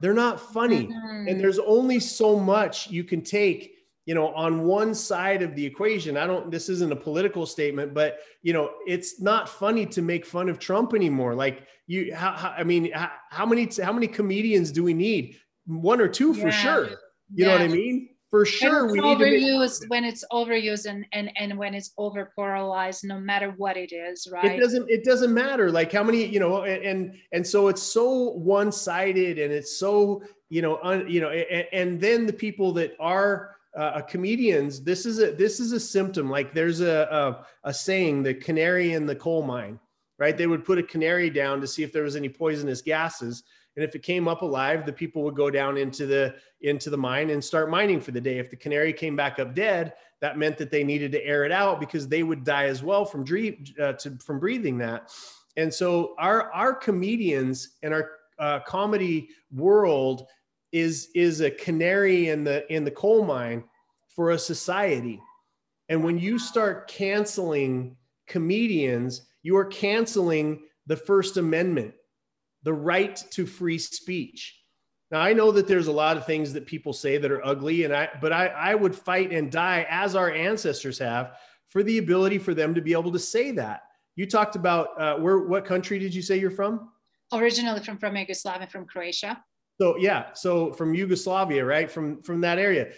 They're 0.00 0.14
not 0.14 0.40
funny, 0.40 0.88
mm-hmm. 0.88 1.28
and 1.28 1.40
there's 1.40 1.58
only 1.58 2.00
so 2.00 2.38
much 2.38 2.90
you 2.90 3.02
can 3.02 3.22
take 3.22 3.75
you 4.06 4.14
know 4.14 4.28
on 4.34 4.64
one 4.64 4.94
side 4.94 5.42
of 5.42 5.54
the 5.54 5.64
equation 5.64 6.16
i 6.16 6.26
don't 6.26 6.50
this 6.50 6.68
isn't 6.68 6.92
a 6.92 6.96
political 6.96 7.44
statement 7.44 7.92
but 7.92 8.20
you 8.42 8.52
know 8.52 8.70
it's 8.86 9.20
not 9.20 9.48
funny 9.48 9.84
to 9.84 10.00
make 10.00 10.24
fun 10.24 10.48
of 10.48 10.58
trump 10.58 10.94
anymore. 10.94 11.34
Like 11.34 11.66
you 11.86 12.14
how, 12.14 12.32
how 12.32 12.50
i 12.50 12.64
mean 12.64 12.90
how, 12.92 13.10
how, 13.30 13.46
many 13.46 13.68
how 13.82 13.92
many 13.92 14.06
comedians 14.06 14.72
do 14.72 14.82
we 14.82 14.94
need? 14.94 15.36
One 15.66 16.00
or 16.00 16.08
two 16.08 16.32
for 16.32 16.48
yeah. 16.48 16.50
sure. 16.50 16.84
You 16.88 16.96
yeah. 17.34 17.46
know 17.46 17.52
what 17.52 17.62
i 17.62 17.68
mean? 17.68 18.08
For 18.30 18.44
sure 18.44 18.90
we 18.90 19.00
need 19.00 19.18
overused 19.18 19.82
make, 19.82 19.90
when 19.90 20.04
it's 20.04 20.24
overused 20.32 20.86
and, 20.86 21.06
and 21.12 21.30
and 21.36 21.56
when 21.56 21.74
it's 21.74 21.92
over 21.96 22.32
pluralized 22.36 23.04
no 23.04 23.20
matter 23.20 23.54
what 23.56 23.76
it 23.76 23.92
is 23.92 24.28
right? 24.30 24.52
it 24.52 24.60
doesn't 24.60 24.90
it 24.90 25.04
doesn't 25.04 25.32
matter. 25.32 25.70
Like 25.70 25.92
how 25.92 26.02
many 26.02 26.26
you 26.26 26.40
know 26.40 26.64
and 26.64 27.14
and 27.32 27.46
so 27.46 27.68
it's 27.68 27.82
so 27.82 28.30
one-sided 28.32 29.38
and 29.38 29.52
it's 29.52 29.78
so 29.78 30.22
you 30.48 30.62
know 30.62 30.78
un, 30.82 31.06
you 31.08 31.20
know 31.20 31.30
and, 31.30 31.66
and 31.72 32.00
then 32.00 32.26
the 32.26 32.32
people 32.32 32.72
that 32.74 32.94
are 32.98 33.55
uh, 33.76 34.00
comedians 34.02 34.82
this 34.82 35.04
is 35.06 35.20
a 35.20 35.32
this 35.32 35.60
is 35.60 35.72
a 35.72 35.80
symptom. 35.80 36.30
Like 36.30 36.54
there's 36.54 36.80
a, 36.80 37.44
a, 37.64 37.68
a 37.68 37.74
saying 37.74 38.22
the 38.22 38.34
canary 38.34 38.92
in 38.94 39.06
the 39.06 39.16
coal 39.16 39.42
mine 39.42 39.78
right? 40.18 40.36
They 40.36 40.46
would 40.46 40.64
put 40.64 40.78
a 40.78 40.82
canary 40.82 41.30
down 41.30 41.60
to 41.60 41.66
see 41.66 41.82
if 41.82 41.92
there 41.92 42.04
was 42.04 42.16
any 42.16 42.28
poisonous 42.28 42.80
gases. 42.80 43.42
And 43.76 43.84
if 43.84 43.94
it 43.94 44.02
came 44.02 44.26
up 44.26 44.40
alive 44.40 44.86
the 44.86 44.92
people 44.92 45.22
would 45.24 45.36
go 45.36 45.50
down 45.50 45.76
into 45.76 46.06
the 46.06 46.36
into 46.62 46.88
the 46.88 46.96
mine 46.96 47.30
and 47.30 47.44
start 47.44 47.68
mining 47.70 48.00
for 48.00 48.12
the 48.12 48.20
day. 48.20 48.38
If 48.38 48.50
the 48.50 48.56
canary 48.56 48.92
came 48.92 49.16
back 49.16 49.38
up 49.38 49.54
dead 49.54 49.92
that 50.22 50.38
meant 50.38 50.56
that 50.56 50.70
they 50.70 50.82
needed 50.82 51.12
to 51.12 51.22
air 51.22 51.44
it 51.44 51.52
out 51.52 51.78
because 51.78 52.08
they 52.08 52.22
would 52.22 52.42
die 52.42 52.64
as 52.64 52.82
well 52.82 53.04
from 53.04 53.22
dream, 53.22 53.62
uh, 53.78 53.92
to, 53.92 54.16
from 54.16 54.40
breathing 54.40 54.78
that. 54.78 55.10
And 55.58 55.72
so 55.72 56.14
our 56.18 56.50
our 56.52 56.74
comedians 56.74 57.76
and 57.82 57.92
our 57.92 58.12
uh, 58.38 58.60
comedy 58.60 59.28
world 59.54 60.26
is 60.72 61.08
is 61.14 61.40
a 61.40 61.50
canary 61.50 62.28
in 62.28 62.44
the 62.44 62.70
in 62.72 62.84
the 62.84 62.90
coal 62.90 63.24
mine 63.24 63.64
for 64.14 64.30
a 64.30 64.38
society 64.38 65.20
And 65.88 66.02
when 66.02 66.18
you 66.18 66.38
start 66.38 66.88
canceling 66.88 67.96
comedians, 68.26 69.22
you 69.42 69.56
are 69.56 69.66
canceling 69.66 70.62
the 70.86 70.96
First 70.96 71.36
Amendment, 71.36 71.94
the 72.62 72.72
right 72.72 73.16
to 73.30 73.46
free 73.46 73.78
speech. 73.78 74.60
Now 75.10 75.20
I 75.20 75.32
know 75.32 75.52
that 75.52 75.68
there's 75.68 75.86
a 75.86 75.92
lot 75.92 76.16
of 76.16 76.26
things 76.26 76.52
that 76.52 76.66
people 76.66 76.92
say 76.92 77.18
that 77.18 77.30
are 77.30 77.44
ugly, 77.46 77.84
and 77.84 77.94
I 77.94 78.08
but 78.20 78.32
I, 78.32 78.48
I 78.48 78.74
would 78.74 78.94
fight 78.94 79.32
and 79.32 79.52
die 79.52 79.86
as 79.88 80.16
our 80.16 80.32
ancestors 80.32 80.98
have 80.98 81.36
for 81.68 81.82
the 81.82 81.98
ability 81.98 82.38
for 82.38 82.54
them 82.54 82.74
to 82.74 82.80
be 82.80 82.92
able 82.92 83.12
to 83.12 83.18
say 83.18 83.52
that. 83.52 83.82
You 84.16 84.26
talked 84.26 84.56
about 84.56 85.00
uh, 85.00 85.16
where 85.18 85.38
what 85.38 85.64
country 85.64 85.98
did 85.98 86.14
you 86.14 86.22
say 86.22 86.38
you're 86.38 86.50
from? 86.50 86.90
Originally 87.32 87.80
from 87.80 87.98
from 87.98 88.16
Yugoslavia, 88.16 88.66
from 88.66 88.86
Croatia. 88.86 89.44
So 89.80 89.96
yeah, 89.98 90.32
so 90.32 90.72
from 90.72 90.94
Yugoslavia, 90.94 91.64
right? 91.64 91.90
From 91.90 92.22
from 92.22 92.40
that 92.40 92.58
area. 92.58 92.92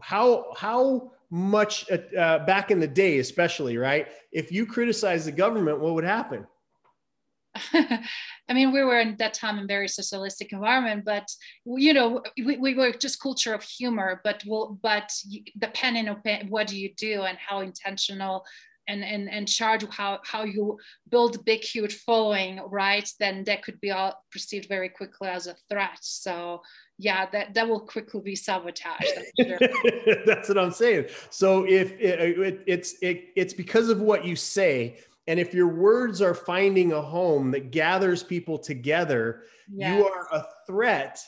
How 0.00 0.52
how 0.56 1.12
much 1.30 1.90
uh, 1.90 2.40
back 2.40 2.70
in 2.70 2.80
the 2.80 2.88
day, 2.88 3.18
especially, 3.18 3.76
right? 3.76 4.08
If 4.32 4.50
you 4.50 4.66
criticize 4.66 5.24
the 5.24 5.32
government, 5.32 5.80
what 5.80 5.94
would 5.94 6.04
happen? 6.04 6.46
I 7.72 8.52
mean, 8.52 8.72
we 8.72 8.82
were 8.82 9.00
in 9.00 9.16
that 9.18 9.34
time 9.34 9.58
in 9.58 9.66
very 9.66 9.88
socialistic 9.88 10.52
environment, 10.52 11.04
but 11.04 11.28
you 11.64 11.92
know, 11.92 12.22
we, 12.36 12.56
we 12.56 12.74
were 12.74 12.92
just 12.92 13.20
culture 13.20 13.54
of 13.54 13.62
humor. 13.62 14.20
But 14.24 14.42
we'll, 14.46 14.78
but 14.82 15.12
depending 15.58 16.08
on 16.08 16.20
what 16.48 16.66
do 16.66 16.78
you 16.78 16.92
do 16.96 17.22
and 17.22 17.38
how 17.38 17.60
intentional 17.60 18.44
and 18.90 19.04
and 19.04 19.30
and 19.30 19.48
charge 19.48 19.84
how 19.90 20.18
how 20.24 20.44
you 20.44 20.78
build 21.08 21.44
big 21.44 21.62
huge 21.62 21.96
following, 21.98 22.60
right? 22.68 23.08
Then 23.18 23.44
that 23.44 23.62
could 23.62 23.80
be 23.80 23.90
all 23.90 24.22
perceived 24.32 24.68
very 24.68 24.88
quickly 24.88 25.28
as 25.28 25.46
a 25.46 25.54
threat. 25.68 25.98
So 26.00 26.62
yeah, 26.98 27.26
that 27.30 27.54
that 27.54 27.68
will 27.68 27.80
quickly 27.80 28.20
be 28.20 28.36
sabotaged. 28.36 29.12
That's, 29.36 29.48
sure. 29.48 29.58
that's 30.26 30.48
what 30.48 30.58
I'm 30.58 30.72
saying. 30.72 31.06
So 31.30 31.64
if 31.64 31.92
it, 32.00 32.20
uh, 32.20 32.42
it, 32.42 32.60
it's 32.66 32.94
it, 33.00 33.28
it's 33.36 33.54
because 33.54 33.88
of 33.88 34.00
what 34.00 34.24
you 34.24 34.36
say 34.36 34.98
and 35.26 35.38
if 35.38 35.54
your 35.54 35.68
words 35.68 36.20
are 36.20 36.34
finding 36.34 36.92
a 36.92 37.00
home 37.00 37.52
that 37.52 37.70
gathers 37.70 38.22
people 38.22 38.58
together, 38.58 39.44
yes. 39.72 39.96
you 39.96 40.04
are 40.04 40.26
a 40.32 40.44
threat 40.66 41.20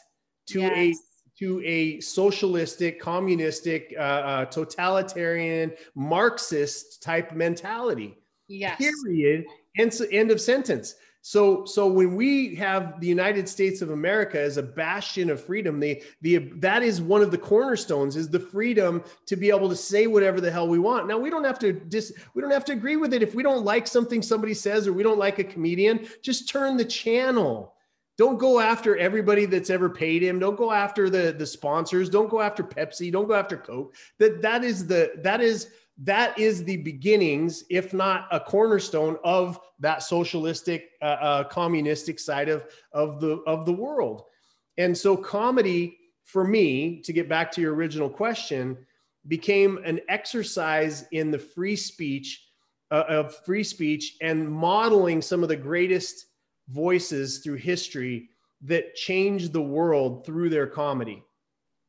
to 0.48 0.60
yes. 0.60 0.72
a 0.76 0.94
to 1.43 1.61
a 1.64 1.99
socialistic, 1.99 3.01
communistic, 3.01 3.93
uh, 3.99 4.01
uh, 4.01 4.45
totalitarian, 4.45 5.72
Marxist 5.97 7.03
type 7.03 7.32
mentality. 7.32 8.16
Yes. 8.47 8.78
Period. 8.78 9.45
End, 9.76 9.93
end 10.12 10.30
of 10.30 10.40
sentence. 10.40 10.95
So, 11.20 11.64
so 11.64 11.88
when 11.88 12.14
we 12.14 12.55
have 12.57 13.01
the 13.01 13.09
United 13.09 13.49
States 13.49 13.82
of 13.82 13.90
America 13.90 14.40
as 14.40 14.57
a 14.57 14.62
bastion 14.62 15.30
of 15.30 15.45
freedom, 15.45 15.80
the, 15.80 16.01
the, 16.20 16.38
that 16.61 16.84
is 16.84 17.03
one 17.03 17.22
of 17.22 17.32
the 17.32 17.38
cornerstones 17.38 18.14
is 18.14 18.28
the 18.28 18.38
freedom 18.38 19.03
to 19.26 19.34
be 19.34 19.51
able 19.51 19.68
to 19.68 19.76
say 19.76 20.07
whatever 20.07 20.40
the 20.40 20.51
hell 20.51 20.68
we 20.68 20.78
want. 20.78 21.09
Now 21.09 21.18
we 21.18 21.28
don't 21.28 21.45
have 21.45 21.59
to 21.59 21.72
dis, 21.72 22.12
we 22.34 22.43
don't 22.43 22.53
have 22.53 22.64
to 22.66 22.72
agree 22.72 22.97
with 22.97 23.12
it. 23.14 23.20
If 23.20 23.34
we 23.34 23.43
don't 23.43 23.64
like 23.64 23.88
something 23.88 24.22
somebody 24.22 24.55
says, 24.55 24.86
or 24.86 24.93
we 24.93 25.03
don't 25.03 25.18
like 25.18 25.40
a 25.40 25.45
comedian, 25.45 26.07
just 26.22 26.49
turn 26.49 26.76
the 26.76 26.84
channel. 26.84 27.74
Don't 28.18 28.38
go 28.38 28.60
after 28.60 28.96
everybody 28.96 29.46
that's 29.46 29.70
ever 29.70 29.88
paid 29.88 30.22
him. 30.22 30.38
Don't 30.38 30.56
go 30.56 30.70
after 30.70 31.08
the, 31.08 31.34
the 31.36 31.46
sponsors. 31.46 32.10
Don't 32.10 32.30
go 32.30 32.40
after 32.40 32.62
Pepsi. 32.62 33.10
Don't 33.10 33.26
go 33.26 33.34
after 33.34 33.56
Coke. 33.56 33.94
That, 34.18 34.42
that 34.42 34.64
is 34.64 34.86
the, 34.86 35.12
that 35.22 35.40
is, 35.40 35.68
that 35.98 36.38
is 36.38 36.64
the 36.64 36.78
beginnings, 36.78 37.64
if 37.70 37.94
not 37.94 38.26
a 38.30 38.38
cornerstone 38.38 39.16
of 39.24 39.58
that 39.80 40.02
socialistic, 40.02 40.90
uh, 41.00 41.04
uh, 41.04 41.44
communistic 41.44 42.18
side 42.18 42.48
of, 42.48 42.66
of, 42.92 43.20
the, 43.20 43.38
of 43.46 43.64
the 43.64 43.72
world. 43.72 44.24
And 44.78 44.96
so, 44.96 45.16
comedy, 45.16 45.98
for 46.24 46.44
me, 46.44 47.00
to 47.02 47.12
get 47.12 47.28
back 47.28 47.50
to 47.52 47.60
your 47.60 47.74
original 47.74 48.08
question, 48.08 48.76
became 49.28 49.78
an 49.84 50.00
exercise 50.08 51.06
in 51.12 51.30
the 51.30 51.38
free 51.38 51.76
speech 51.76 52.46
uh, 52.90 53.04
of 53.08 53.34
free 53.44 53.64
speech 53.64 54.16
and 54.20 54.50
modeling 54.50 55.22
some 55.22 55.42
of 55.42 55.48
the 55.48 55.56
greatest 55.56 56.26
voices 56.73 57.39
through 57.39 57.57
history 57.57 58.29
that 58.62 58.95
changed 58.95 59.53
the 59.53 59.62
world 59.62 60.25
through 60.25 60.49
their 60.49 60.66
comedy 60.66 61.23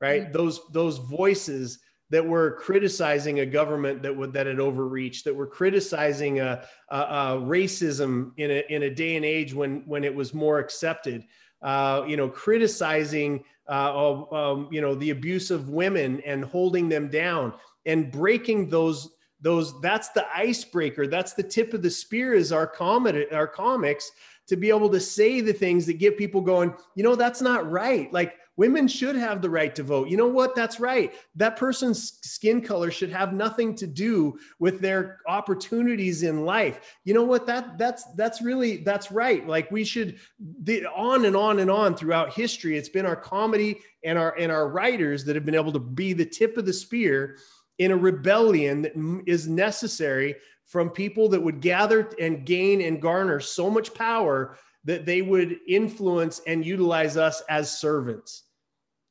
right 0.02 0.24
mm-hmm. 0.24 0.34
those 0.34 0.62
those 0.72 0.98
voices 0.98 1.80
that 2.14 2.24
were 2.24 2.52
criticizing 2.60 3.40
a 3.40 3.46
government 3.46 4.04
that 4.04 4.16
would 4.16 4.32
that 4.34 4.46
had 4.46 4.60
overreached, 4.60 5.26
that 5.26 5.36
were 5.36 5.48
criticizing 5.48 6.42
a, 6.42 6.64
a, 6.90 6.96
a 6.96 7.42
racism 7.42 8.32
in 8.38 8.52
a, 8.52 8.64
in 8.70 8.84
a 8.84 8.90
day 8.90 9.16
and 9.16 9.26
age 9.26 9.52
when 9.52 9.82
when 9.88 10.04
it 10.04 10.14
was 10.14 10.32
more 10.32 10.60
accepted. 10.60 11.26
Uh, 11.64 12.06
you 12.08 12.16
know, 12.16 12.30
criticizing 12.30 13.44
uh, 13.68 14.22
um, 14.32 14.70
you 14.72 14.80
know 14.80 14.94
the 14.94 15.10
abuse 15.10 15.50
of 15.50 15.70
women 15.70 16.22
and 16.24 16.46
holding 16.46 16.88
them 16.88 17.08
down 17.08 17.52
and 17.88 18.12
breaking 18.12 18.70
those 18.70 19.10
those. 19.42 19.82
That's 19.82 20.10
the 20.10 20.28
icebreaker. 20.36 21.08
That's 21.08 21.34
the 21.34 21.42
tip 21.42 21.74
of 21.74 21.82
the 21.82 21.90
spear. 21.90 22.36
Is 22.36 22.52
our 22.52 22.68
comedy, 22.68 23.26
our 23.32 23.48
comics 23.48 24.12
to 24.54 24.58
be 24.58 24.70
able 24.70 24.90
to 24.90 25.00
say 25.00 25.42
the 25.42 25.54
things 25.54 25.86
that 25.88 26.00
get 26.00 26.18
people 26.18 26.42
going. 26.42 26.74
You 26.96 27.04
know, 27.04 27.16
that's 27.16 27.42
not 27.42 27.70
right. 27.70 28.12
Like 28.14 28.36
Women 28.56 28.88
should 28.88 29.16
have 29.16 29.42
the 29.42 29.50
right 29.50 29.74
to 29.74 29.82
vote. 29.82 30.10
You 30.10 30.18
know 30.18 30.28
what? 30.28 30.56
That's 30.56 30.80
right. 30.80 31.12
That 31.36 31.56
person's 31.56 32.20
skin 32.22 32.62
color 32.62 32.92
should 32.92 33.10
have 33.10 33.34
nothing 33.34 33.74
to 33.76 33.88
do 33.88 34.38
with 34.60 34.80
their 34.80 35.22
opportunities 35.28 36.22
in 36.22 36.46
life. 36.46 36.80
You 37.04 37.16
know 37.16 37.24
what? 37.24 37.48
That 37.48 37.80
that's 37.80 38.04
that's 38.14 38.44
really 38.44 38.78
that's 38.78 39.12
right. 39.12 39.48
Like 39.48 39.72
we 39.72 39.84
should 39.84 40.20
the, 40.40 40.86
on 40.86 41.26
and 41.26 41.36
on 41.36 41.60
and 41.60 41.72
on 41.72 41.96
throughout 41.96 42.34
history. 42.34 42.78
It's 42.78 42.90
been 42.90 43.08
our 43.08 43.16
comedy 43.16 43.80
and 44.04 44.20
our 44.20 44.38
and 44.38 44.52
our 44.52 44.70
writers 44.70 45.26
that 45.26 45.36
have 45.36 45.46
been 45.46 45.56
able 45.56 45.74
to 45.74 45.80
be 45.80 46.14
the 46.14 46.26
tip 46.26 46.56
of 46.56 46.68
the 46.68 46.74
spear 46.74 47.38
in 47.80 47.90
a 47.90 47.98
rebellion 47.98 48.84
that 48.84 48.94
is 49.26 49.48
necessary 49.48 50.36
from 50.74 50.90
people 50.90 51.30
that 51.30 51.40
would 51.40 51.62
gather 51.62 52.10
and 52.20 52.48
gain 52.48 52.82
and 52.82 53.00
garner 53.00 53.40
so 53.40 53.70
much 53.70 53.94
power 53.94 54.58
that 54.84 55.06
they 55.06 55.22
would 55.22 55.60
influence 55.68 56.42
and 56.48 56.66
utilize 56.66 57.16
us 57.16 57.44
as 57.48 57.78
servants, 57.78 58.46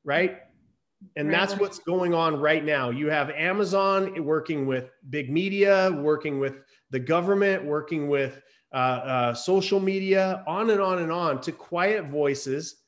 right? 0.03 0.41
And 1.15 1.29
right. 1.29 1.39
that's 1.39 1.61
what's 1.61 1.79
going 1.79 2.15
on 2.15 2.41
right 2.41 2.65
now. 2.65 2.91
You 2.91 3.11
have 3.11 3.31
Amazon 3.31 4.25
working 4.25 4.67
with 4.67 4.91
big 5.09 5.31
media, 5.31 5.93
working 5.93 6.41
with 6.41 6.59
the 6.91 6.99
government, 6.99 7.65
working 7.65 8.09
with 8.09 8.43
uh, 8.75 8.77
uh, 8.77 9.35
social 9.35 9.79
media, 9.79 10.43
on 10.49 10.71
and 10.71 10.81
on 10.81 10.99
and 10.99 11.13
on 11.13 11.41
to 11.43 11.53
quiet 11.53 12.07
voices 12.07 12.83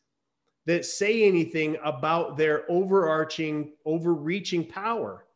that 0.67 0.85
say 0.85 1.23
anything 1.23 1.77
about 1.85 2.37
their 2.37 2.69
overarching, 2.69 3.75
overreaching 3.87 4.67
power 4.67 5.27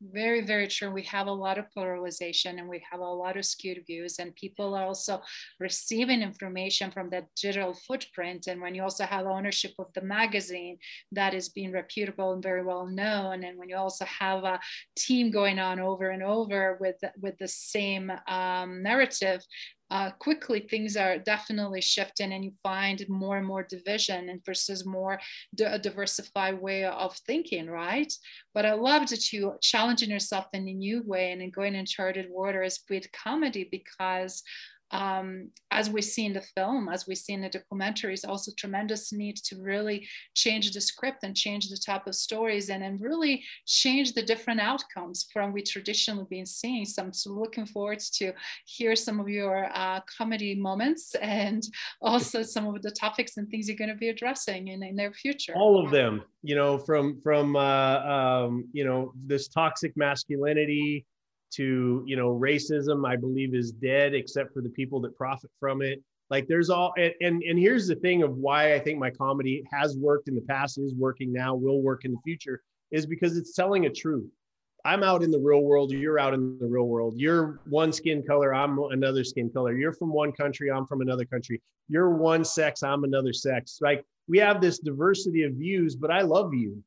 very 0.00 0.42
very 0.42 0.68
true. 0.68 0.90
We 0.90 1.02
have 1.02 1.26
a 1.26 1.32
lot 1.32 1.58
of 1.58 1.70
polarization 1.72 2.58
and 2.58 2.68
we 2.68 2.82
have 2.90 3.00
a 3.00 3.04
lot 3.04 3.36
of 3.36 3.44
skewed 3.44 3.84
views 3.86 4.18
and 4.18 4.34
people 4.34 4.74
are 4.74 4.84
also 4.84 5.20
receiving 5.58 6.22
information 6.22 6.90
from 6.90 7.10
that 7.10 7.26
digital 7.40 7.74
footprint. 7.86 8.46
And 8.46 8.60
when 8.60 8.74
you 8.74 8.82
also 8.82 9.04
have 9.04 9.26
ownership 9.26 9.72
of 9.78 9.92
the 9.94 10.02
magazine 10.02 10.78
that 11.12 11.34
is 11.34 11.48
being 11.48 11.72
reputable 11.72 12.32
and 12.32 12.42
very 12.42 12.64
well 12.64 12.86
known 12.86 13.44
and 13.44 13.58
when 13.58 13.68
you 13.68 13.76
also 13.76 14.04
have 14.04 14.44
a 14.44 14.60
team 14.96 15.30
going 15.30 15.58
on 15.58 15.80
over 15.80 16.10
and 16.10 16.22
over 16.22 16.78
with 16.80 16.96
with 17.20 17.36
the 17.38 17.48
same 17.48 18.12
um, 18.28 18.82
narrative 18.82 19.40
uh, 19.90 20.10
quickly 20.18 20.60
things 20.60 20.96
are 20.96 21.18
definitely 21.18 21.80
shifting 21.80 22.32
and 22.32 22.44
you 22.44 22.52
find 22.62 23.04
more 23.08 23.38
and 23.38 23.46
more 23.46 23.62
division 23.62 24.28
and 24.28 24.44
versus 24.44 24.84
more 24.84 25.18
diversified 25.54 26.60
way 26.60 26.84
of 26.84 27.16
thinking 27.26 27.68
right? 27.68 28.12
But 28.54 28.66
i 28.66 28.72
love 28.72 29.08
that 29.08 29.32
you 29.32 29.54
challenging 29.60 30.10
yourself 30.10 30.46
in 30.52 30.68
a 30.68 30.72
new 30.72 31.02
way 31.04 31.32
and 31.32 31.40
in 31.40 31.50
going 31.50 31.74
in 31.74 31.86
charted 31.86 32.26
waters 32.28 32.80
with 32.90 33.10
comedy 33.12 33.68
because 33.70 34.42
um, 34.90 35.50
as 35.70 35.90
we 35.90 36.00
see 36.00 36.26
in 36.26 36.32
the 36.32 36.40
film, 36.40 36.88
as 36.88 37.06
we 37.06 37.14
see 37.14 37.34
in 37.34 37.42
the 37.42 37.50
documentaries, 37.50 38.26
also 38.26 38.52
tremendous 38.56 39.12
need 39.12 39.36
to 39.36 39.60
really 39.60 40.06
change 40.34 40.72
the 40.72 40.80
script 40.80 41.24
and 41.24 41.36
change 41.36 41.68
the 41.68 41.76
type 41.76 42.06
of 42.06 42.14
stories 42.14 42.70
and, 42.70 42.82
and 42.82 43.00
really 43.00 43.44
change 43.66 44.14
the 44.14 44.22
different 44.22 44.60
outcomes 44.60 45.26
from 45.32 45.52
we 45.52 45.62
traditionally 45.62 46.26
been 46.30 46.46
seeing. 46.46 46.84
So 46.84 47.02
I'm 47.02 47.12
looking 47.26 47.66
forward 47.66 48.00
to 48.14 48.32
hear 48.66 48.96
some 48.96 49.20
of 49.20 49.28
your 49.28 49.68
uh, 49.74 50.00
comedy 50.16 50.54
moments 50.54 51.14
and 51.20 51.62
also 52.00 52.42
some 52.42 52.66
of 52.66 52.80
the 52.82 52.90
topics 52.90 53.36
and 53.36 53.48
things 53.48 53.68
you're 53.68 53.76
going 53.76 53.90
to 53.90 53.96
be 53.96 54.08
addressing 54.08 54.68
in, 54.68 54.82
in 54.82 54.96
their 54.96 55.12
future. 55.12 55.54
All 55.54 55.84
of 55.84 55.90
them, 55.90 56.22
you 56.42 56.54
know, 56.54 56.78
from 56.78 57.20
from 57.20 57.56
uh, 57.56 57.98
um, 57.98 58.68
you 58.72 58.84
know 58.84 59.12
this 59.26 59.48
toxic 59.48 59.96
masculinity 59.96 61.04
to 61.50 62.02
you 62.06 62.16
know 62.16 62.38
racism 62.38 63.08
i 63.08 63.16
believe 63.16 63.54
is 63.54 63.72
dead 63.72 64.14
except 64.14 64.52
for 64.52 64.60
the 64.60 64.68
people 64.70 65.00
that 65.00 65.16
profit 65.16 65.50
from 65.58 65.82
it. 65.82 66.02
Like 66.30 66.46
there's 66.46 66.68
all 66.68 66.92
and, 66.98 67.14
and 67.20 67.42
and 67.42 67.58
here's 67.58 67.86
the 67.86 67.94
thing 67.96 68.22
of 68.22 68.36
why 68.36 68.74
i 68.74 68.78
think 68.78 68.98
my 68.98 69.10
comedy 69.10 69.64
has 69.72 69.96
worked 69.96 70.28
in 70.28 70.34
the 70.34 70.42
past 70.42 70.78
is 70.78 70.94
working 70.94 71.32
now 71.32 71.54
will 71.54 71.80
work 71.80 72.04
in 72.04 72.12
the 72.12 72.20
future 72.24 72.62
is 72.90 73.06
because 73.06 73.36
it's 73.36 73.54
telling 73.54 73.86
a 73.86 73.90
truth. 73.90 74.30
I'm 74.84 75.02
out 75.02 75.22
in 75.22 75.30
the 75.30 75.38
real 75.38 75.62
world 75.62 75.90
you're 75.90 76.18
out 76.18 76.34
in 76.34 76.58
the 76.58 76.66
real 76.66 76.86
world. 76.86 77.14
You're 77.16 77.60
one 77.64 77.92
skin 77.92 78.22
color 78.22 78.54
i'm 78.54 78.78
another 78.78 79.24
skin 79.24 79.50
color. 79.50 79.72
You're 79.72 79.92
from 79.92 80.12
one 80.12 80.32
country 80.32 80.70
i'm 80.70 80.86
from 80.86 81.00
another 81.00 81.24
country. 81.24 81.62
You're 81.88 82.10
one 82.10 82.44
sex 82.44 82.82
i'm 82.82 83.04
another 83.04 83.32
sex. 83.32 83.78
Like 83.80 84.04
we 84.28 84.38
have 84.38 84.60
this 84.60 84.78
diversity 84.78 85.44
of 85.44 85.52
views 85.54 85.96
but 85.96 86.10
i 86.10 86.20
love 86.20 86.52
you. 86.52 86.82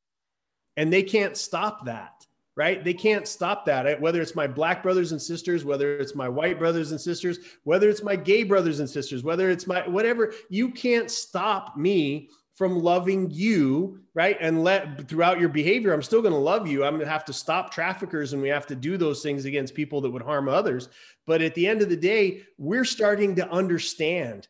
And 0.77 0.93
they 0.93 1.03
can't 1.03 1.35
stop 1.35 1.85
that 1.85 2.20
right? 2.55 2.83
They 2.83 2.93
can't 2.93 3.27
stop 3.27 3.65
that. 3.65 3.87
Eh? 3.87 3.95
Whether 3.95 4.21
it's 4.21 4.35
my 4.35 4.47
black 4.47 4.83
brothers 4.83 5.11
and 5.11 5.21
sisters, 5.21 5.63
whether 5.63 5.97
it's 5.97 6.15
my 6.15 6.27
white 6.27 6.59
brothers 6.59 6.91
and 6.91 6.99
sisters, 6.99 7.39
whether 7.63 7.89
it's 7.89 8.03
my 8.03 8.15
gay 8.15 8.43
brothers 8.43 8.79
and 8.79 8.89
sisters, 8.89 9.23
whether 9.23 9.49
it's 9.49 9.67
my 9.67 9.87
whatever, 9.87 10.33
you 10.49 10.69
can't 10.69 11.09
stop 11.09 11.77
me 11.77 12.29
from 12.55 12.83
loving 12.83 13.29
you, 13.31 13.99
right? 14.13 14.37
And 14.39 14.63
let 14.63 15.07
throughout 15.07 15.39
your 15.39 15.49
behavior, 15.49 15.93
I'm 15.93 16.03
still 16.03 16.21
going 16.21 16.33
to 16.33 16.39
love 16.39 16.67
you. 16.67 16.83
I'm 16.83 16.93
going 16.93 17.05
to 17.05 17.11
have 17.11 17.25
to 17.25 17.33
stop 17.33 17.71
traffickers 17.71 18.33
and 18.33 18.41
we 18.41 18.49
have 18.49 18.67
to 18.67 18.75
do 18.75 18.97
those 18.97 19.23
things 19.23 19.45
against 19.45 19.73
people 19.73 20.01
that 20.01 20.11
would 20.11 20.21
harm 20.21 20.47
others. 20.47 20.89
But 21.25 21.41
at 21.41 21.55
the 21.55 21.65
end 21.65 21.81
of 21.81 21.89
the 21.89 21.97
day, 21.97 22.43
we're 22.57 22.85
starting 22.85 23.35
to 23.37 23.49
understand 23.49 24.47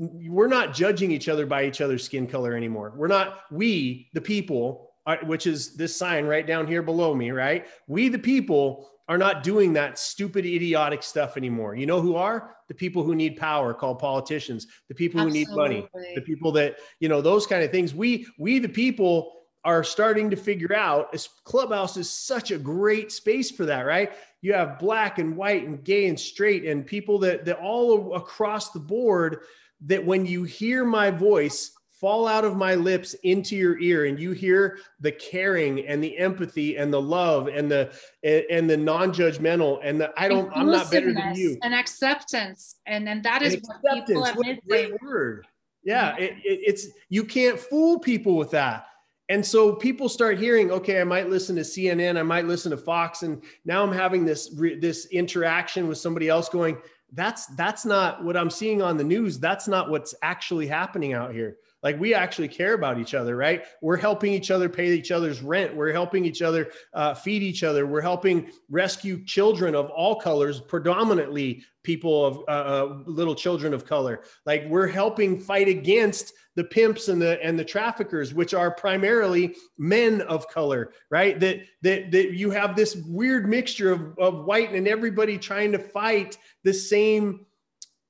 we're 0.00 0.48
not 0.48 0.74
judging 0.74 1.12
each 1.12 1.28
other 1.28 1.46
by 1.46 1.64
each 1.64 1.80
other's 1.80 2.02
skin 2.02 2.26
color 2.26 2.54
anymore. 2.54 2.92
We're 2.96 3.06
not, 3.06 3.42
we, 3.50 4.10
the 4.12 4.20
people, 4.20 4.85
Uh, 5.06 5.16
which 5.22 5.46
is 5.46 5.76
this 5.76 5.96
sign 5.96 6.26
right 6.26 6.46
down 6.46 6.66
here 6.66 6.82
below 6.82 7.14
me, 7.14 7.30
right? 7.30 7.66
We, 7.86 8.08
the 8.08 8.18
people, 8.18 8.90
are 9.08 9.18
not 9.18 9.42
doing 9.44 9.72
that 9.72 9.98
stupid, 9.98 10.44
idiotic 10.44 11.02
stuff 11.02 11.36
anymore. 11.36 11.76
You 11.76 11.86
know 11.86 12.00
who 12.00 12.16
are? 12.16 12.56
The 12.66 12.74
people 12.74 13.04
who 13.04 13.14
need 13.14 13.36
power, 13.36 13.72
called 13.72 14.00
politicians, 14.00 14.66
the 14.88 14.94
people 14.94 15.20
who 15.20 15.28
Absolutely. 15.28 15.54
need 15.54 15.56
money, 15.56 15.88
the 16.16 16.22
people 16.22 16.50
that, 16.52 16.76
you 16.98 17.08
know, 17.08 17.20
those 17.20 17.46
kind 17.46 17.62
of 17.62 17.70
things. 17.70 17.94
We, 17.94 18.26
we, 18.38 18.58
the 18.58 18.68
people, 18.68 19.32
are 19.64 19.82
starting 19.82 20.30
to 20.30 20.36
figure 20.36 20.76
out 20.76 21.12
as 21.12 21.28
clubhouse 21.42 21.96
is 21.96 22.08
such 22.08 22.52
a 22.52 22.58
great 22.58 23.10
space 23.10 23.50
for 23.50 23.66
that 23.66 23.80
right 23.80 24.12
you 24.40 24.52
have 24.52 24.78
black 24.78 25.18
and 25.18 25.36
white 25.36 25.66
and 25.66 25.82
gay 25.82 26.06
and 26.06 26.20
straight 26.20 26.64
and 26.64 26.86
people 26.86 27.18
that 27.18 27.44
that 27.44 27.58
all 27.58 28.14
across 28.14 28.70
the 28.70 28.78
board 28.78 29.40
that 29.80 30.06
when 30.06 30.24
you 30.24 30.44
hear 30.44 30.84
my 30.84 31.10
voice 31.10 31.72
fall 32.00 32.28
out 32.28 32.44
of 32.44 32.56
my 32.56 32.74
lips 32.74 33.14
into 33.22 33.56
your 33.56 33.78
ear 33.80 34.04
and 34.04 34.20
you 34.20 34.32
hear 34.32 34.78
the 35.00 35.12
caring 35.12 35.86
and 35.86 36.02
the 36.02 36.16
empathy 36.18 36.76
and 36.76 36.92
the 36.92 37.00
love 37.00 37.48
and 37.48 37.70
the 37.70 37.90
and 38.22 38.68
the 38.68 38.76
non-judgmental 38.76 39.80
and 39.82 40.00
the 40.00 40.12
i 40.20 40.28
don't 40.28 40.54
i'm 40.54 40.70
not 40.70 40.90
better 40.90 41.12
than 41.12 41.34
you. 41.34 41.58
and 41.62 41.74
acceptance. 41.74 42.76
And 42.86 43.08
and 43.08 43.22
that 43.22 43.42
is 43.42 43.54
and 43.54 43.64
what 43.66 44.06
people 44.06 44.24
are 44.24 44.34
what 44.34 44.46
missing. 44.66 44.96
word. 45.02 45.46
Yeah, 45.84 46.16
It, 46.16 46.32
it, 46.44 46.60
it's 46.66 46.88
you 47.08 47.24
can't 47.24 47.58
fool 47.58 48.00
people 48.00 48.36
with 48.36 48.50
that. 48.50 48.86
And 49.28 49.44
so 49.44 49.74
people 49.74 50.08
start 50.08 50.38
hearing 50.38 50.70
okay 50.70 51.00
i 51.00 51.04
might 51.04 51.28
listen 51.28 51.56
to 51.56 51.62
cnn 51.62 52.16
i 52.16 52.22
might 52.22 52.46
listen 52.46 52.70
to 52.70 52.76
fox 52.76 53.22
and 53.22 53.42
now 53.64 53.82
i'm 53.82 53.92
having 53.92 54.24
this 54.24 54.50
this 54.80 55.06
interaction 55.06 55.88
with 55.88 55.98
somebody 55.98 56.28
else 56.28 56.48
going 56.48 56.76
that's 57.12 57.46
that's 57.56 57.84
not 57.84 58.22
what 58.22 58.36
i'm 58.36 58.50
seeing 58.50 58.82
on 58.82 58.96
the 58.96 59.02
news. 59.02 59.40
That's 59.40 59.66
not 59.66 59.90
what's 59.90 60.14
actually 60.22 60.68
happening 60.68 61.12
out 61.12 61.32
here 61.32 61.56
like 61.86 62.00
we 62.00 62.14
actually 62.14 62.48
care 62.48 62.74
about 62.74 62.98
each 62.98 63.14
other, 63.14 63.36
right? 63.36 63.62
We're 63.80 63.96
helping 63.96 64.32
each 64.32 64.50
other 64.50 64.68
pay 64.68 64.92
each 64.92 65.12
other's 65.12 65.40
rent. 65.40 65.72
We're 65.72 65.92
helping 65.92 66.24
each 66.24 66.42
other 66.42 66.72
uh, 66.92 67.14
feed 67.14 67.44
each 67.44 67.62
other. 67.62 67.86
We're 67.86 68.00
helping 68.00 68.50
rescue 68.68 69.24
children 69.24 69.76
of 69.76 69.88
all 69.90 70.16
colors, 70.16 70.60
predominantly 70.60 71.62
people 71.84 72.26
of 72.26 72.38
uh, 72.48 72.50
uh, 72.50 72.98
little 73.06 73.36
children 73.36 73.72
of 73.72 73.86
color. 73.86 74.22
Like 74.46 74.66
we're 74.66 74.88
helping 74.88 75.38
fight 75.38 75.68
against 75.68 76.32
the 76.56 76.64
pimps 76.64 77.06
and 77.06 77.22
the 77.22 77.40
and 77.40 77.56
the 77.56 77.64
traffickers, 77.64 78.34
which 78.34 78.52
are 78.52 78.72
primarily 78.72 79.54
men 79.78 80.22
of 80.22 80.48
color, 80.48 80.90
right? 81.08 81.38
That 81.38 81.60
that 81.82 82.10
that 82.10 82.32
you 82.32 82.50
have 82.50 82.74
this 82.74 82.96
weird 82.96 83.48
mixture 83.48 83.92
of, 83.92 84.18
of 84.18 84.44
white 84.44 84.72
and 84.72 84.88
everybody 84.88 85.38
trying 85.38 85.70
to 85.70 85.78
fight 85.78 86.36
the 86.64 86.74
same 86.74 87.46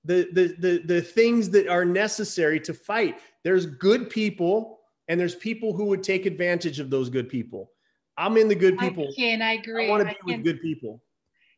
the, 0.07 0.29
the 0.33 0.55
the 0.59 0.83
the 0.87 1.03
things 1.03 1.51
that 1.51 1.69
are 1.69 1.85
necessary 1.85 2.61
to 2.61 2.73
fight 2.73 3.19
there's 3.47 3.65
good 3.65 4.11
people 4.11 4.81
and 5.07 5.21
there's 5.21 5.37
people 5.37 5.73
who 5.73 5.85
would 5.85 6.03
take 6.03 6.27
advantage 6.27 6.81
of 6.81 6.91
those 6.91 7.09
good 7.09 7.29
people. 7.29 7.71
I'm 8.19 8.37
in 8.37 8.49
the 8.49 8.57
good 8.57 8.77
people. 8.77 9.07
I 9.09 9.15
can, 9.15 9.41
I 9.41 9.53
agree. 9.53 9.87
I 9.87 9.89
want 9.89 10.09
to 10.09 10.17
be 10.27 10.35
with 10.35 10.45
good 10.45 10.61
people. 10.61 11.01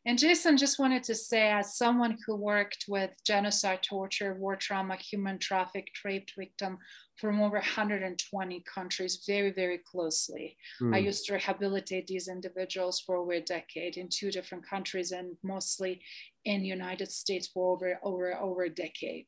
And 0.05 0.17
Jason 0.19 0.55
just 0.55 0.77
wanted 0.77 1.01
to 1.05 1.15
say, 1.15 1.49
as 1.49 1.77
someone 1.77 2.15
who 2.27 2.35
worked 2.35 2.85
with 2.87 3.09
genocide, 3.25 3.81
torture, 3.81 4.35
war 4.35 4.55
trauma, 4.55 4.97
human 4.97 5.39
traffic, 5.39 5.87
raped 6.05 6.33
victim 6.37 6.77
from 7.17 7.41
over 7.41 7.55
120 7.55 8.63
countries 8.71 9.23
very, 9.25 9.51
very 9.51 9.79
closely. 9.79 10.57
Mm. 10.79 10.95
I 10.95 10.99
used 10.99 11.25
to 11.25 11.33
rehabilitate 11.33 12.05
these 12.05 12.27
individuals 12.27 12.99
for 12.99 13.15
over 13.15 13.31
a 13.31 13.41
decade 13.41 13.97
in 13.97 14.09
two 14.09 14.29
different 14.29 14.63
countries 14.69 15.11
and 15.11 15.35
mostly 15.43 16.01
in 16.45 16.61
the 16.61 16.67
United 16.67 17.11
States 17.11 17.47
for 17.47 17.73
over, 17.73 17.99
over, 18.03 18.35
over 18.35 18.63
a 18.65 18.69
decade. 18.69 19.25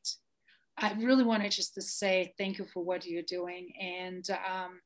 I 0.81 0.93
really 0.93 1.23
wanted 1.23 1.51
just 1.51 1.75
to 1.75 1.81
say 1.81 2.33
thank 2.37 2.57
you 2.57 2.65
for 2.65 2.83
what 2.83 3.05
you're 3.05 3.21
doing. 3.21 3.71
And 3.79 4.27
um, 4.31 4.79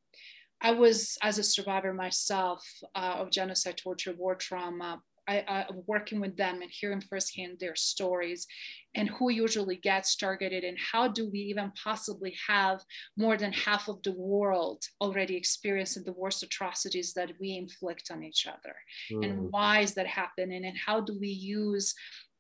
I 0.62 0.72
was, 0.72 1.18
as 1.24 1.40
a 1.40 1.44
survivor 1.44 1.94
myself 1.94 2.66
uh, 2.96 3.16
of 3.20 3.32
genocide, 3.32 3.78
torture, 3.78 4.14
war 4.18 4.36
trauma, 4.36 5.02
I, 5.28 5.44
I, 5.48 5.66
working 5.88 6.20
with 6.20 6.38
them 6.38 6.62
and 6.62 6.70
hearing 6.70 7.02
firsthand 7.02 7.58
their 7.60 7.76
stories 7.76 8.46
and 8.94 9.10
who 9.10 9.30
usually 9.30 9.78
gets 9.78 10.16
targeted 10.16 10.64
and 10.64 10.78
how 10.80 11.08
do 11.08 11.30
we 11.30 11.40
even 11.40 11.72
possibly 11.84 12.36
have 12.48 12.82
more 13.18 13.36
than 13.36 13.52
half 13.52 13.88
of 13.88 14.02
the 14.04 14.14
world 14.14 14.84
already 15.02 15.36
experiencing 15.36 16.04
the 16.04 16.14
worst 16.14 16.44
atrocities 16.44 17.14
that 17.14 17.32
we 17.40 17.58
inflict 17.58 18.12
on 18.12 18.24
each 18.24 18.46
other 18.48 18.76
mm. 19.12 19.26
and 19.28 19.52
why 19.52 19.80
is 19.80 19.94
that 19.96 20.08
happening 20.08 20.66
and 20.66 20.78
how 20.78 21.02
do 21.02 21.18
we 21.20 21.30
use 21.30 21.94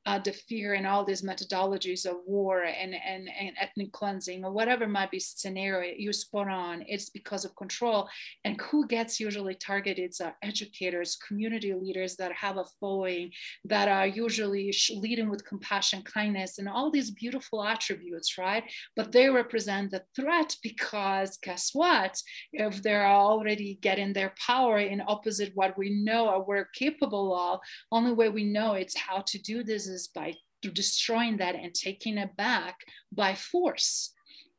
uh, 0.05 0.19
the 0.19 0.31
fear 0.31 0.73
and 0.73 0.85
all 0.85 1.03
these 1.03 1.23
methodologies 1.23 2.05
of 2.05 2.17
war 2.25 2.63
and, 2.63 2.93
and, 2.93 3.27
and 3.39 3.51
ethnic 3.59 3.91
cleansing 3.91 4.45
or 4.45 4.51
whatever 4.51 4.87
might 4.87 5.11
be 5.11 5.19
scenario 5.19 5.93
you 5.97 6.13
spot 6.13 6.47
on. 6.47 6.83
It's 6.87 7.09
because 7.09 7.45
of 7.45 7.55
control. 7.55 8.07
And 8.43 8.59
who 8.61 8.87
gets 8.87 9.19
usually 9.19 9.55
targeted 9.55 10.13
are 10.21 10.35
educators 10.43 11.17
community 11.27 11.73
leaders 11.73 12.15
that 12.17 12.31
have 12.33 12.57
a 12.57 12.65
following 12.79 13.31
that 13.65 13.87
are 13.87 14.07
usually 14.07 14.73
leading 14.95 15.29
with 15.29 15.45
compassion 15.45 16.03
kindness 16.03 16.59
and 16.59 16.69
all 16.69 16.91
these 16.91 17.11
beautiful 17.11 17.63
attributes 17.63 18.37
right? 18.37 18.63
But 18.95 19.11
they 19.11 19.29
represent 19.29 19.91
the 19.91 20.03
threat 20.15 20.55
because 20.61 21.37
guess 21.41 21.71
what? 21.73 22.21
If 22.53 22.83
they're 22.83 23.07
already 23.07 23.79
getting 23.81 24.13
their 24.13 24.33
power 24.45 24.79
in 24.79 25.01
opposite 25.07 25.51
what 25.55 25.77
we 25.77 25.89
know 25.89 26.29
or 26.29 26.43
we're 26.43 26.69
capable 26.75 27.35
of 27.35 27.59
only 27.91 28.13
way 28.13 28.29
we 28.29 28.43
know 28.43 28.73
it's 28.73 28.97
how 28.97 29.23
to 29.25 29.37
do 29.39 29.63
this 29.63 29.87
by 30.13 30.33
destroying 30.61 31.37
that 31.37 31.55
and 31.55 31.73
taking 31.73 32.17
it 32.17 32.35
back 32.35 32.77
by 33.11 33.35
force. 33.35 34.11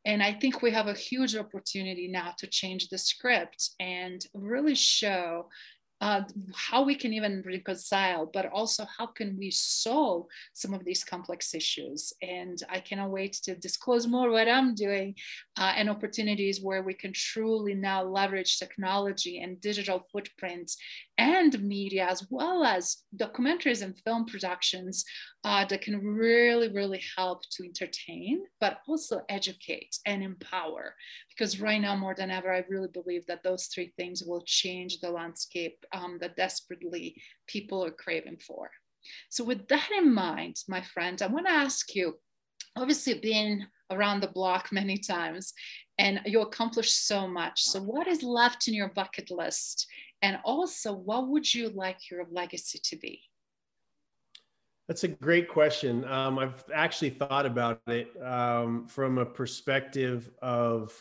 And 0.04 0.22
I 0.22 0.32
think 0.32 0.62
we 0.62 0.70
have 0.70 0.86
a 0.86 0.94
huge 0.94 1.34
opportunity 1.34 2.06
now 2.06 2.32
to 2.38 2.46
change 2.46 2.88
the 2.88 2.98
script 2.98 3.70
and 3.80 4.24
really 4.34 4.76
show 4.76 5.48
uh, 6.00 6.22
how 6.54 6.84
we 6.84 6.94
can 6.94 7.12
even 7.12 7.42
reconcile, 7.46 8.30
but 8.32 8.46
also 8.52 8.86
how 8.98 9.06
can 9.06 9.36
we 9.38 9.50
solve 9.50 10.26
some 10.52 10.74
of 10.74 10.84
these 10.84 11.04
complex 11.04 11.54
issues. 11.54 12.12
And 12.22 12.58
I 12.68 12.80
cannot 12.80 13.10
wait 13.10 13.34
to 13.44 13.54
disclose 13.54 14.06
more 14.06 14.30
what 14.30 14.48
I'm 14.48 14.74
doing 14.74 15.14
uh, 15.58 15.72
and 15.76 15.88
opportunities 15.88 16.60
where 16.60 16.82
we 16.82 16.94
can 16.94 17.12
truly 17.12 17.74
now 17.74 18.02
leverage 18.02 18.58
technology 18.58 19.40
and 19.40 19.60
digital 19.60 20.04
footprints 20.12 20.76
and 21.16 21.62
media, 21.62 22.06
as 22.10 22.26
well 22.30 22.62
as 22.64 22.98
documentaries 23.16 23.82
and 23.82 23.98
film 24.00 24.26
productions 24.26 25.04
uh, 25.46 25.64
that 25.64 25.80
can 25.80 26.04
really, 26.04 26.68
really 26.72 27.00
help 27.16 27.40
to 27.52 27.64
entertain, 27.64 28.42
but 28.60 28.80
also 28.88 29.20
educate 29.28 29.96
and 30.04 30.22
empower. 30.22 30.92
Because 31.30 31.60
right 31.60 31.80
now, 31.80 31.94
more 31.94 32.16
than 32.16 32.32
ever, 32.32 32.52
I 32.52 32.64
really 32.68 32.88
believe 32.92 33.24
that 33.26 33.44
those 33.44 33.66
three 33.66 33.92
things 33.96 34.24
will 34.26 34.42
change 34.44 34.98
the 34.98 35.10
landscape 35.10 35.78
um, 35.92 36.18
that 36.20 36.36
desperately 36.36 37.14
people 37.46 37.84
are 37.84 37.92
craving 37.92 38.38
for. 38.44 38.70
So, 39.30 39.44
with 39.44 39.68
that 39.68 39.88
in 39.96 40.12
mind, 40.12 40.56
my 40.68 40.80
friend, 40.80 41.22
I 41.22 41.28
want 41.28 41.46
to 41.46 41.52
ask 41.52 41.94
you 41.94 42.18
obviously, 42.76 43.14
being 43.14 43.64
around 43.90 44.20
the 44.20 44.28
block 44.28 44.68
many 44.72 44.98
times 44.98 45.52
and 45.96 46.20
you 46.26 46.42
accomplished 46.42 47.06
so 47.06 47.28
much. 47.28 47.62
So, 47.62 47.80
what 47.80 48.08
is 48.08 48.24
left 48.24 48.66
in 48.66 48.74
your 48.74 48.88
bucket 48.88 49.30
list? 49.30 49.86
And 50.22 50.38
also, 50.44 50.92
what 50.92 51.28
would 51.28 51.54
you 51.54 51.68
like 51.68 52.10
your 52.10 52.26
legacy 52.32 52.80
to 52.82 52.96
be? 52.96 53.22
That's 54.88 55.02
a 55.02 55.08
great 55.08 55.48
question. 55.48 56.04
Um, 56.04 56.38
I've 56.38 56.64
actually 56.72 57.10
thought 57.10 57.44
about 57.44 57.80
it 57.88 58.10
um, 58.22 58.86
from 58.86 59.18
a 59.18 59.26
perspective 59.26 60.30
of, 60.40 60.92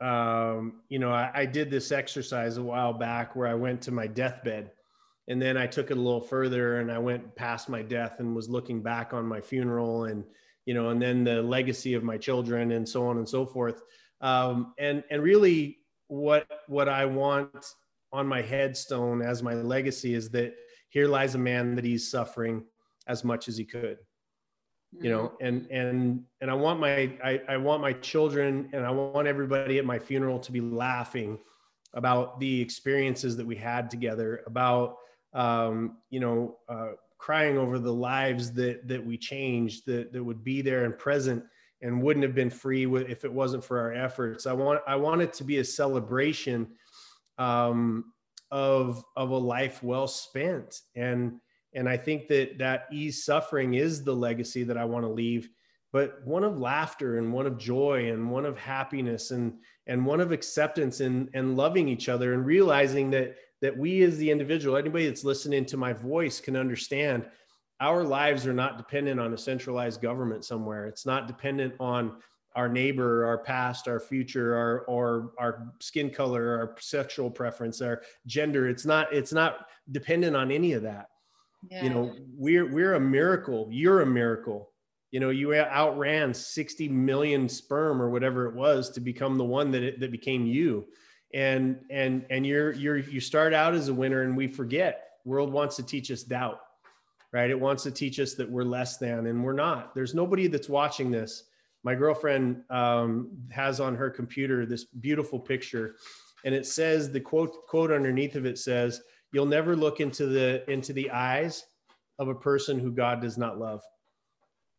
um, 0.00 0.82
you 0.90 0.98
know, 0.98 1.10
I, 1.10 1.30
I, 1.34 1.46
did 1.46 1.70
this 1.70 1.90
exercise 1.90 2.58
a 2.58 2.62
while 2.62 2.92
back 2.92 3.34
where 3.34 3.48
I 3.48 3.54
went 3.54 3.80
to 3.82 3.90
my 3.90 4.06
deathbed 4.06 4.70
and 5.26 5.40
then 5.40 5.56
I 5.56 5.66
took 5.66 5.90
it 5.90 5.96
a 5.96 6.00
little 6.00 6.20
further 6.20 6.80
and 6.80 6.92
I 6.92 6.98
went 6.98 7.34
past 7.34 7.68
my 7.68 7.82
death 7.82 8.20
and 8.20 8.36
was 8.36 8.48
looking 8.48 8.82
back 8.82 9.12
on 9.12 9.26
my 9.26 9.40
funeral 9.40 10.04
and, 10.04 10.22
you 10.66 10.74
know, 10.74 10.90
and 10.90 11.00
then 11.00 11.24
the 11.24 11.42
legacy 11.42 11.94
of 11.94 12.04
my 12.04 12.18
children 12.18 12.72
and 12.72 12.88
so 12.88 13.08
on 13.08 13.16
and 13.16 13.28
so 13.28 13.44
forth. 13.44 13.82
Um, 14.20 14.74
and, 14.78 15.02
and 15.10 15.22
really 15.22 15.78
what, 16.08 16.46
what 16.68 16.88
I 16.88 17.06
want 17.06 17.74
on 18.12 18.26
my 18.26 18.42
headstone 18.42 19.22
as 19.22 19.42
my 19.42 19.54
legacy 19.54 20.14
is 20.14 20.30
that 20.30 20.54
here 20.90 21.08
lies 21.08 21.34
a 21.34 21.38
man 21.38 21.74
that 21.74 21.84
he's 21.84 22.10
suffering 22.10 22.64
as 23.08 23.24
much 23.24 23.48
as 23.48 23.56
he 23.56 23.64
could 23.64 23.98
you 25.00 25.10
know 25.10 25.24
mm-hmm. 25.24 25.46
and 25.46 25.66
and 25.70 26.22
and 26.40 26.50
i 26.50 26.54
want 26.54 26.80
my 26.80 27.12
I, 27.22 27.40
I 27.48 27.56
want 27.58 27.82
my 27.82 27.92
children 27.92 28.70
and 28.72 28.86
i 28.86 28.90
want 28.90 29.26
everybody 29.28 29.78
at 29.78 29.84
my 29.84 29.98
funeral 29.98 30.38
to 30.38 30.52
be 30.52 30.62
laughing 30.62 31.38
about 31.94 32.38
the 32.40 32.60
experiences 32.60 33.36
that 33.36 33.46
we 33.46 33.56
had 33.56 33.90
together, 33.90 34.42
about 34.46 34.96
um, 35.34 35.98
you 36.10 36.20
know 36.20 36.56
uh, 36.68 36.92
crying 37.18 37.58
over 37.58 37.78
the 37.78 37.92
lives 37.92 38.52
that 38.52 38.86
that 38.88 39.04
we 39.04 39.16
changed, 39.16 39.86
that 39.86 40.12
that 40.12 40.22
would 40.22 40.44
be 40.44 40.62
there 40.62 40.84
and 40.84 40.98
present 40.98 41.42
and 41.80 42.02
wouldn't 42.02 42.24
have 42.24 42.34
been 42.34 42.50
free 42.50 42.86
if 43.04 43.24
it 43.24 43.32
wasn't 43.32 43.64
for 43.64 43.78
our 43.78 43.92
efforts. 43.92 44.46
I 44.46 44.52
want 44.52 44.80
I 44.86 44.96
want 44.96 45.22
it 45.22 45.32
to 45.34 45.44
be 45.44 45.58
a 45.58 45.64
celebration 45.64 46.68
um, 47.38 48.12
of 48.50 49.04
of 49.16 49.30
a 49.30 49.38
life 49.38 49.82
well 49.82 50.08
spent, 50.08 50.82
and 50.94 51.40
and 51.74 51.88
I 51.88 51.96
think 51.96 52.28
that 52.28 52.58
that 52.58 52.86
ease 52.92 53.24
suffering 53.24 53.74
is 53.74 54.02
the 54.02 54.14
legacy 54.14 54.62
that 54.64 54.78
I 54.78 54.84
want 54.84 55.04
to 55.04 55.10
leave, 55.10 55.48
but 55.92 56.20
one 56.24 56.44
of 56.44 56.58
laughter 56.58 57.18
and 57.18 57.32
one 57.32 57.46
of 57.46 57.58
joy 57.58 58.10
and 58.10 58.30
one 58.30 58.44
of 58.44 58.58
happiness 58.58 59.30
and 59.30 59.58
and 59.86 60.04
one 60.04 60.20
of 60.20 60.32
acceptance 60.32 61.00
and 61.00 61.28
and 61.34 61.56
loving 61.56 61.88
each 61.88 62.08
other 62.08 62.34
and 62.34 62.44
realizing 62.44 63.10
that 63.10 63.36
that 63.60 63.76
we 63.76 64.02
as 64.02 64.16
the 64.18 64.30
individual, 64.30 64.76
anybody 64.76 65.06
that's 65.06 65.24
listening 65.24 65.64
to 65.66 65.76
my 65.76 65.92
voice 65.92 66.40
can 66.40 66.56
understand 66.56 67.26
our 67.80 68.02
lives 68.02 68.46
are 68.46 68.52
not 68.52 68.76
dependent 68.76 69.20
on 69.20 69.32
a 69.34 69.38
centralized 69.38 70.00
government 70.00 70.44
somewhere. 70.44 70.86
It's 70.86 71.06
not 71.06 71.28
dependent 71.28 71.74
on 71.78 72.16
our 72.56 72.68
neighbor, 72.68 73.24
our 73.24 73.38
past, 73.38 73.86
our 73.86 74.00
future, 74.00 74.56
our 74.56 74.80
or 74.80 75.32
our 75.38 75.72
skin 75.80 76.10
color, 76.10 76.58
our 76.58 76.74
sexual 76.80 77.30
preference, 77.30 77.80
our 77.80 78.02
gender. 78.26 78.68
It's 78.68 78.84
not 78.84 79.12
it's 79.12 79.32
not 79.32 79.66
dependent 79.92 80.34
on 80.34 80.50
any 80.50 80.72
of 80.72 80.82
that. 80.82 81.08
Yeah. 81.70 81.84
You 81.84 81.90
know, 81.90 82.14
we're 82.36 82.70
we're 82.70 82.94
a 82.94 83.00
miracle. 83.00 83.68
You're 83.70 84.02
a 84.02 84.06
miracle. 84.06 84.70
You 85.10 85.20
know, 85.20 85.30
you 85.30 85.54
outran 85.54 86.34
60 86.34 86.88
million 86.88 87.48
sperm 87.48 88.02
or 88.02 88.10
whatever 88.10 88.46
it 88.46 88.54
was 88.54 88.90
to 88.90 89.00
become 89.00 89.38
the 89.38 89.44
one 89.44 89.70
that 89.70 89.82
it, 89.82 90.00
that 90.00 90.12
became 90.12 90.46
you. 90.46 90.86
And 91.34 91.78
and 91.90 92.24
and 92.30 92.46
you're 92.46 92.72
you're 92.72 92.98
you 92.98 93.20
start 93.20 93.54
out 93.54 93.74
as 93.74 93.88
a 93.88 93.94
winner 93.94 94.22
and 94.22 94.36
we 94.36 94.46
forget. 94.46 95.04
World 95.24 95.52
wants 95.52 95.76
to 95.76 95.82
teach 95.82 96.10
us 96.10 96.22
doubt 96.22 96.60
right? 97.32 97.50
It 97.50 97.58
wants 97.58 97.82
to 97.82 97.90
teach 97.90 98.18
us 98.20 98.34
that 98.34 98.50
we're 98.50 98.64
less 98.64 98.96
than, 98.96 99.26
and 99.26 99.44
we're 99.44 99.52
not. 99.52 99.94
There's 99.94 100.14
nobody 100.14 100.46
that's 100.46 100.68
watching 100.68 101.10
this. 101.10 101.44
My 101.84 101.94
girlfriend 101.94 102.62
um, 102.70 103.30
has 103.50 103.80
on 103.80 103.94
her 103.94 104.10
computer 104.10 104.66
this 104.66 104.84
beautiful 104.84 105.38
picture, 105.38 105.96
and 106.44 106.54
it 106.54 106.66
says 106.66 107.10
the 107.10 107.20
quote 107.20 107.66
quote 107.66 107.92
underneath 107.92 108.34
of 108.34 108.46
it 108.46 108.58
says, 108.58 109.02
"You'll 109.32 109.46
never 109.46 109.76
look 109.76 110.00
into 110.00 110.26
the 110.26 110.68
into 110.70 110.92
the 110.92 111.10
eyes 111.10 111.64
of 112.18 112.28
a 112.28 112.34
person 112.34 112.78
who 112.78 112.92
God 112.92 113.20
does 113.20 113.38
not 113.38 113.58
love." 113.58 113.82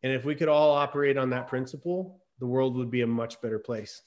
And 0.02 0.12
if 0.12 0.24
we 0.24 0.34
could 0.34 0.48
all 0.48 0.72
operate 0.72 1.16
on 1.16 1.30
that 1.30 1.48
principle, 1.48 2.20
the 2.38 2.46
world 2.46 2.76
would 2.76 2.90
be 2.90 3.02
a 3.02 3.06
much 3.06 3.40
better 3.40 3.58
place. 3.58 4.02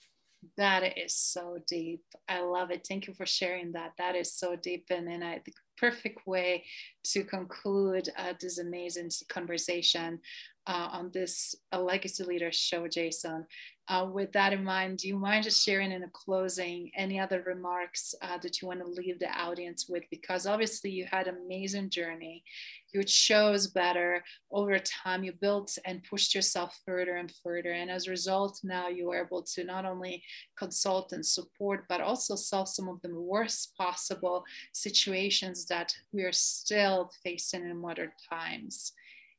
That 0.58 0.98
is 0.98 1.16
so 1.16 1.60
deep. 1.68 2.04
I 2.28 2.42
love 2.42 2.72
it. 2.72 2.86
Thank 2.88 3.08
you 3.08 3.14
for 3.14 3.26
sharing 3.26 3.72
that. 3.74 3.94
That 3.98 4.16
is 4.16 4.34
so 4.34 4.56
deep. 4.56 4.86
And, 4.90 5.08
and 5.08 5.24
I, 5.24 5.42
the 5.46 5.54
perfect 5.78 6.28
way 6.28 6.66
to 7.06 7.24
conclude 7.24 8.10
uh, 8.18 8.34
this 8.42 8.58
amazing 8.58 9.10
conversation 9.30 10.20
uh, 10.68 10.90
on 10.92 11.12
this 11.14 11.56
a 11.72 11.82
Legacy 11.82 12.24
Leaders 12.24 12.56
show, 12.56 12.88
Jason. 12.88 13.46
Uh, 13.90 14.08
with 14.10 14.32
that 14.32 14.54
in 14.54 14.64
mind, 14.64 15.00
do 15.00 15.10
you 15.10 15.18
mind 15.18 15.44
just 15.44 15.62
sharing 15.62 15.92
in 15.92 16.04
a 16.04 16.10
closing 16.14 16.90
any 16.96 17.20
other 17.20 17.44
remarks 17.46 18.16
uh, 18.22 18.38
that 18.38 18.62
you 18.62 18.68
want 18.68 18.80
to 18.80 18.88
leave 18.88 19.20
the 19.20 19.30
audience 19.38 19.90
with? 19.90 20.04
Because 20.10 20.48
obviously 20.48 20.90
you 20.90 21.06
had 21.12 21.28
an 21.28 21.36
amazing 21.46 21.90
journey. 21.90 22.46
You 22.94 23.04
chose 23.04 23.68
better 23.68 24.24
over 24.52 24.80
time. 24.80 25.26
You 25.26 25.34
built 25.34 25.78
and 25.86 26.02
pushed 26.10 26.34
yourself 26.34 26.80
further 26.86 27.18
and 27.18 27.34
further. 27.44 27.74
And 27.74 27.92
as 27.92 28.08
a 28.08 28.12
result, 28.12 28.58
now 28.64 28.88
you 28.88 29.12
are 29.12 29.26
able 29.26 29.44
to 29.44 29.66
not 29.66 29.84
only 29.84 30.24
consult 30.58 31.12
and 31.12 31.26
support, 31.26 31.84
but 31.90 32.00
also 32.00 32.36
solve 32.36 32.70
some 32.70 32.88
of 32.88 33.02
the 33.02 33.14
worst 33.14 33.76
possible 33.78 34.46
situations 34.72 35.66
that 35.66 35.94
we 36.14 36.24
are 36.24 36.32
still 36.32 37.12
facing 37.22 37.70
in 37.70 37.82
modern 37.82 38.14
times. 38.30 38.94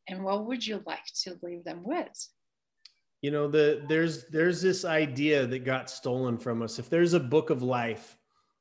And 0.06 0.22
what 0.22 0.44
would 0.44 0.66
you 0.66 0.82
like 0.84 1.06
to 1.22 1.38
leave 1.42 1.64
them 1.64 1.82
with? 1.82 2.28
You 3.24 3.30
know 3.30 3.48
the 3.48 3.82
there's 3.88 4.26
there's 4.26 4.60
this 4.60 4.84
idea 4.84 5.46
that 5.46 5.64
got 5.64 5.88
stolen 5.88 6.36
from 6.36 6.60
us. 6.60 6.78
If 6.78 6.90
there's 6.90 7.14
a 7.14 7.20
book 7.20 7.48
of 7.48 7.62
life 7.62 8.18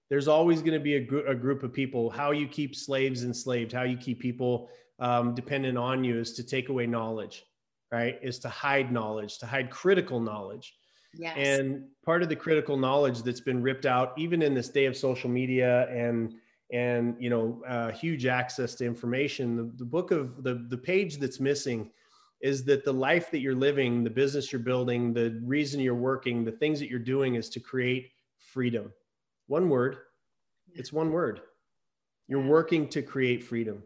there's 0.09 0.27
always 0.27 0.61
going 0.61 0.73
to 0.73 0.79
be 0.79 0.95
a, 0.95 0.99
gr- 1.01 1.27
a 1.27 1.35
group 1.35 1.63
of 1.63 1.73
people. 1.73 2.09
How 2.09 2.31
you 2.31 2.47
keep 2.47 2.73
slaves 2.73 3.25
enslaved 3.25 3.73
how 3.73 3.83
you 3.83 3.97
keep 3.97 4.19
people 4.21 4.69
um, 4.99 5.35
dependent 5.35 5.77
on 5.77 6.05
you 6.05 6.17
is 6.17 6.31
to 6.33 6.43
take 6.43 6.69
away 6.69 6.85
knowledge 6.87 7.43
right? 7.91 8.17
Is 8.23 8.39
to 8.39 8.49
hide 8.49 8.89
knowledge 8.89 9.37
to 9.39 9.45
hide 9.45 9.69
critical 9.69 10.21
knowledge. 10.21 10.73
Yes. 11.15 11.35
and 11.37 11.83
part 12.03 12.23
of 12.23 12.29
the 12.29 12.35
critical 12.35 12.75
knowledge 12.75 13.21
that's 13.21 13.45
been 13.49 13.61
ripped 13.61 13.85
out 13.85 14.13
even 14.17 14.41
in 14.41 14.55
this 14.55 14.69
day 14.69 14.85
of 14.85 14.95
social 14.97 15.29
media 15.29 15.87
and 15.89 16.33
and 16.71 17.15
you 17.19 17.29
know 17.29 17.61
uh, 17.67 17.91
huge 17.91 18.25
access 18.25 18.73
to 18.75 18.85
information 18.85 19.45
the, 19.57 19.65
the 19.77 19.89
book 19.95 20.09
of 20.09 20.41
the 20.41 20.65
the 20.69 20.77
page 20.91 21.17
that's 21.17 21.39
missing 21.39 21.91
is 22.43 22.65
that 22.65 22.83
the 22.83 22.93
life 22.93 23.31
that 23.31 23.39
you're 23.39 23.55
living, 23.55 24.03
the 24.03 24.09
business 24.09 24.51
you're 24.51 24.59
building, 24.59 25.13
the 25.13 25.41
reason 25.45 25.79
you're 25.79 25.95
working, 25.95 26.43
the 26.43 26.51
things 26.51 26.77
that 26.77 26.89
you're 26.89 26.99
doing 26.99 27.35
is 27.35 27.49
to 27.49 27.59
create 27.61 28.11
freedom. 28.37 28.91
One 29.47 29.69
word, 29.69 29.99
it's 30.73 30.91
one 30.91 31.11
word. 31.11 31.39
You're 32.27 32.45
working 32.45 32.89
to 32.89 33.01
create 33.01 33.45
freedom. 33.45 33.81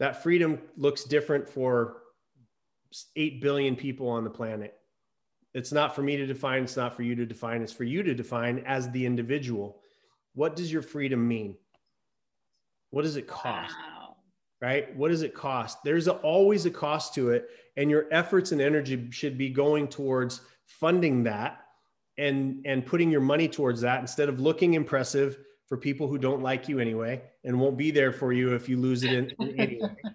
That 0.00 0.24
freedom 0.24 0.58
looks 0.76 1.04
different 1.04 1.48
for 1.48 1.98
8 3.14 3.40
billion 3.40 3.76
people 3.76 4.08
on 4.08 4.24
the 4.24 4.30
planet. 4.30 4.74
It's 5.54 5.72
not 5.72 5.94
for 5.94 6.02
me 6.02 6.16
to 6.16 6.26
define, 6.26 6.64
it's 6.64 6.76
not 6.76 6.96
for 6.96 7.04
you 7.04 7.14
to 7.14 7.26
define, 7.26 7.62
it's 7.62 7.72
for 7.72 7.84
you 7.84 8.02
to 8.02 8.12
define 8.12 8.58
as 8.66 8.90
the 8.90 9.06
individual. 9.06 9.78
What 10.34 10.56
does 10.56 10.72
your 10.72 10.82
freedom 10.82 11.26
mean? 11.26 11.56
What 12.90 13.02
does 13.02 13.16
it 13.16 13.28
cost? 13.28 13.72
Wow 13.72 13.97
right? 14.60 14.94
What 14.96 15.08
does 15.08 15.22
it 15.22 15.34
cost? 15.34 15.78
There's 15.84 16.08
a, 16.08 16.14
always 16.14 16.66
a 16.66 16.70
cost 16.70 17.14
to 17.14 17.30
it. 17.30 17.48
And 17.76 17.90
your 17.90 18.06
efforts 18.10 18.52
and 18.52 18.60
energy 18.60 19.08
should 19.10 19.38
be 19.38 19.50
going 19.50 19.88
towards 19.88 20.40
funding 20.66 21.22
that 21.24 21.60
and, 22.16 22.60
and 22.66 22.84
putting 22.84 23.10
your 23.10 23.20
money 23.20 23.48
towards 23.48 23.80
that 23.82 24.00
instead 24.00 24.28
of 24.28 24.40
looking 24.40 24.74
impressive 24.74 25.38
for 25.66 25.76
people 25.76 26.08
who 26.08 26.18
don't 26.18 26.42
like 26.42 26.68
you 26.68 26.80
anyway 26.80 27.22
and 27.44 27.58
won't 27.58 27.76
be 27.76 27.90
there 27.90 28.12
for 28.12 28.32
you 28.32 28.54
if 28.54 28.68
you 28.68 28.78
lose 28.78 29.04
it 29.04 29.12
in, 29.12 29.32
in 29.40 29.60
anyway. 29.60 29.96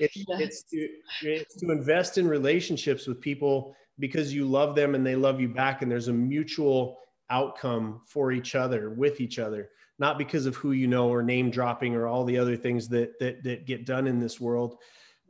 It's, 0.00 0.16
yes. 0.16 0.40
it's, 0.40 0.62
to, 0.64 0.88
it's 1.22 1.54
to 1.60 1.70
invest 1.70 2.18
in 2.18 2.26
relationships 2.26 3.06
with 3.06 3.20
people 3.20 3.76
because 4.00 4.34
you 4.34 4.44
love 4.44 4.74
them 4.74 4.96
and 4.96 5.06
they 5.06 5.14
love 5.14 5.40
you 5.40 5.48
back 5.48 5.82
and 5.82 5.90
there's 5.90 6.08
a 6.08 6.12
mutual 6.12 6.98
outcome 7.30 8.00
for 8.04 8.32
each 8.32 8.56
other 8.56 8.90
with 8.90 9.20
each 9.20 9.38
other 9.38 9.70
not 9.98 10.18
because 10.18 10.46
of 10.46 10.54
who 10.56 10.72
you 10.72 10.86
know 10.86 11.08
or 11.08 11.22
name 11.22 11.50
dropping 11.50 11.94
or 11.94 12.06
all 12.06 12.24
the 12.24 12.38
other 12.38 12.56
things 12.56 12.88
that 12.88 13.18
that, 13.18 13.42
that 13.42 13.66
get 13.66 13.86
done 13.86 14.06
in 14.06 14.18
this 14.18 14.40
world 14.40 14.76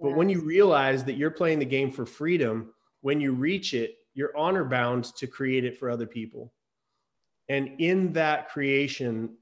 but 0.01 0.15
when 0.15 0.29
you 0.29 0.41
realize 0.41 1.05
that 1.05 1.17
you're 1.17 1.31
playing 1.31 1.59
the 1.59 1.65
game 1.65 1.91
for 1.91 2.07
freedom 2.07 2.73
when 3.01 3.21
you 3.21 3.33
reach 3.33 3.75
it 3.75 3.99
you're 4.19 4.37
honor 4.37 4.65
bound 4.65 5.05
to 5.15 5.29
create 5.29 5.65
it 5.65 5.79
for 5.79 5.89
other 5.89 6.07
people. 6.07 6.53
And 7.49 7.81
in 7.81 8.13
that 8.15 8.49
creation 8.49 9.37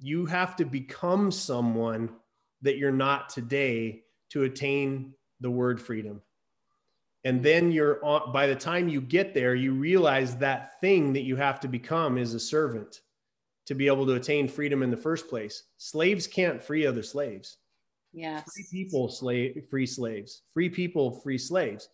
you 0.00 0.26
have 0.26 0.56
to 0.56 0.64
become 0.64 1.30
someone 1.30 2.10
that 2.62 2.76
you're 2.76 2.90
not 2.90 3.28
today 3.28 4.02
to 4.30 4.42
attain 4.42 5.14
the 5.38 5.50
word 5.50 5.80
freedom. 5.80 6.20
And 7.22 7.40
then 7.40 7.70
you're 7.70 8.04
on, 8.04 8.32
by 8.32 8.48
the 8.48 8.56
time 8.56 8.88
you 8.88 9.00
get 9.00 9.32
there 9.32 9.54
you 9.54 9.72
realize 9.72 10.36
that 10.38 10.80
thing 10.80 11.12
that 11.12 11.22
you 11.22 11.36
have 11.36 11.60
to 11.60 11.68
become 11.68 12.18
is 12.18 12.34
a 12.34 12.40
servant 12.40 13.02
to 13.66 13.74
be 13.74 13.86
able 13.86 14.06
to 14.06 14.14
attain 14.14 14.48
freedom 14.48 14.82
in 14.82 14.90
the 14.90 14.96
first 14.96 15.28
place. 15.28 15.64
Slaves 15.76 16.26
can't 16.26 16.62
free 16.62 16.86
other 16.86 17.02
slaves. 17.02 17.58
Yeah. 18.12 18.42
Free 18.42 18.66
people 18.70 19.08
slave 19.08 19.64
free 19.68 19.86
slaves. 19.86 20.42
Free 20.54 20.70
people 20.70 21.20
free 21.20 21.38
slaves. 21.38 21.88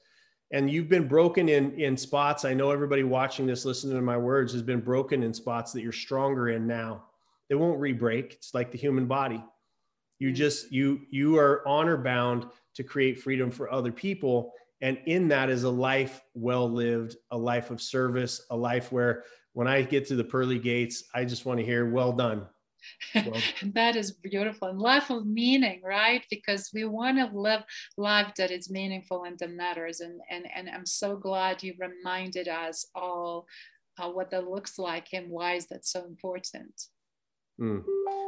And 0.53 0.70
you've 0.70 0.89
been 0.89 1.09
broken 1.09 1.49
in 1.49 1.73
in 1.81 1.97
spots. 1.97 2.45
I 2.45 2.55
know 2.55 2.70
everybody 2.70 3.03
watching 3.03 3.47
this, 3.47 3.64
listening 3.64 3.97
to 3.97 4.03
my 4.03 4.18
words, 4.18 4.53
has 4.53 4.62
been 4.62 4.81
broken 4.81 5.23
in 5.23 5.33
spots 5.33 5.73
that 5.73 5.83
you're 5.83 5.93
stronger 5.93 6.51
in 6.51 6.66
now. 6.66 7.05
They 7.49 7.55
won't 7.55 7.81
re-break. 7.81 8.35
It's 8.35 8.55
like 8.55 8.70
the 8.70 8.79
human 8.79 9.07
body. 9.07 9.43
You 10.18 10.29
mm-hmm. 10.29 10.37
just 10.37 10.70
you 10.70 11.01
you 11.11 11.39
are 11.39 11.66
honor 11.66 11.97
bound 11.97 12.47
to 12.75 12.85
create 12.85 13.20
freedom 13.20 13.51
for 13.51 13.73
other 13.73 13.93
people. 13.93 14.53
And 14.81 14.99
in 15.07 15.29
that 15.29 15.49
is 15.49 15.64
a 15.64 15.70
life 15.70 16.23
well 16.35 16.68
lived, 16.70 17.16
a 17.31 17.39
life 17.39 17.70
of 17.70 17.81
service, 17.81 18.45
a 18.51 18.57
life 18.57 18.93
where 18.93 19.25
when 19.53 19.68
I 19.68 19.82
get 19.82 20.07
to 20.09 20.16
the 20.16 20.24
pearly 20.24 20.59
gates, 20.59 21.05
I 21.14 21.24
just 21.24 21.44
want 21.44 21.61
to 21.61 21.66
hear, 21.66 21.90
well 21.90 22.12
done. 22.12 22.46
Well, 23.14 23.40
that 23.74 23.96
is 23.96 24.12
beautiful 24.12 24.68
and 24.68 24.78
life 24.78 25.11
of 25.11 25.26
meaning, 25.26 25.80
right? 25.84 26.24
Because 26.30 26.70
we 26.74 26.84
want 26.84 27.18
to 27.18 27.36
live 27.36 27.62
life 27.96 28.32
that 28.36 28.50
is 28.50 28.70
meaningful 28.70 29.24
and 29.24 29.38
that 29.38 29.50
matters. 29.50 30.00
And, 30.00 30.20
and, 30.30 30.46
and 30.55 30.68
I'm 30.68 30.86
so 30.86 31.16
glad 31.16 31.62
you 31.62 31.74
reminded 31.78 32.48
us 32.48 32.86
all 32.94 33.46
uh, 33.98 34.09
what 34.09 34.30
that 34.30 34.48
looks 34.48 34.78
like 34.78 35.09
and 35.12 35.30
why 35.30 35.55
is 35.55 35.66
that 35.66 35.86
so 35.86 36.05
important. 36.05 36.72
Mm. 37.61 37.84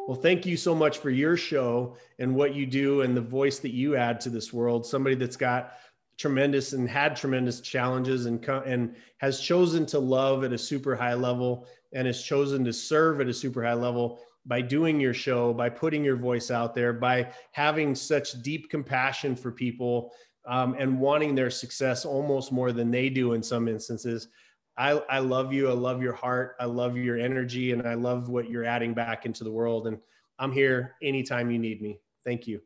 Well, 0.07 0.21
thank 0.21 0.45
you 0.45 0.57
so 0.57 0.75
much 0.75 0.99
for 0.99 1.11
your 1.11 1.37
show 1.37 1.97
and 2.19 2.35
what 2.35 2.55
you 2.55 2.67
do 2.67 3.01
and 3.01 3.17
the 3.17 3.23
voice 3.23 3.59
that 3.61 3.73
you 3.73 3.97
add 3.97 4.21
to 4.21 4.31
this 4.31 4.53
world. 4.53 4.85
Somebody 4.85 5.17
that's 5.17 5.37
got 5.37 5.73
tremendous 6.19 6.73
and 6.73 6.89
had 6.89 7.17
tremendous 7.17 7.61
challenges 7.61 8.27
and 8.27 8.45
and 8.67 8.95
has 9.19 9.41
chosen 9.41 9.85
to 9.87 9.99
love 9.99 10.45
at 10.45 10.53
a 10.53 10.59
super 10.59 10.95
high 10.95 11.15
level 11.15 11.67
and 11.93 12.07
has 12.07 12.23
chosen 12.23 12.65
to 12.65 12.73
serve 12.73 13.21
at 13.21 13.29
a 13.29 13.35
super 13.35 13.65
high 13.65 13.75
level 13.75 14.21
by 14.47 14.61
doing 14.61 15.01
your 15.01 15.15
show, 15.15 15.53
by 15.55 15.69
putting 15.69 16.05
your 16.05 16.17
voice 16.17 16.51
out 16.51 16.75
there, 16.75 16.93
by 16.93 17.31
having 17.53 17.95
such 17.95 18.43
deep 18.43 18.69
compassion 18.69 19.35
for 19.35 19.51
people 19.51 20.13
um, 20.47 20.77
and 20.79 21.01
wanting 21.01 21.35
their 21.35 21.51
success 21.51 22.05
almost 22.05 22.53
more 22.53 22.73
than 22.73 22.91
they 22.91 23.09
do 23.09 23.33
in 23.33 23.43
some 23.43 23.69
instances. 23.69 24.29
I, 24.77 24.91
I 25.09 25.21
love 25.21 25.53
you. 25.53 25.71
I 25.71 25.73
love 25.73 26.03
your 26.03 26.13
heart. 26.13 26.57
I 26.61 26.67
love 26.67 26.97
your 26.97 27.17
energy, 27.19 27.73
and 27.73 27.87
I 27.87 27.95
love 27.95 28.29
what 28.29 28.51
you're 28.51 28.65
adding 28.65 28.93
back 28.93 29.25
into 29.25 29.45
the 29.45 29.53
world. 29.53 29.87
And 29.87 29.99
I'm 30.39 30.53
here 30.53 30.97
anytime 31.03 31.51
you 31.51 31.59
need 31.59 31.81
me. 31.81 32.01
Thank 32.25 32.47
you. 32.47 32.61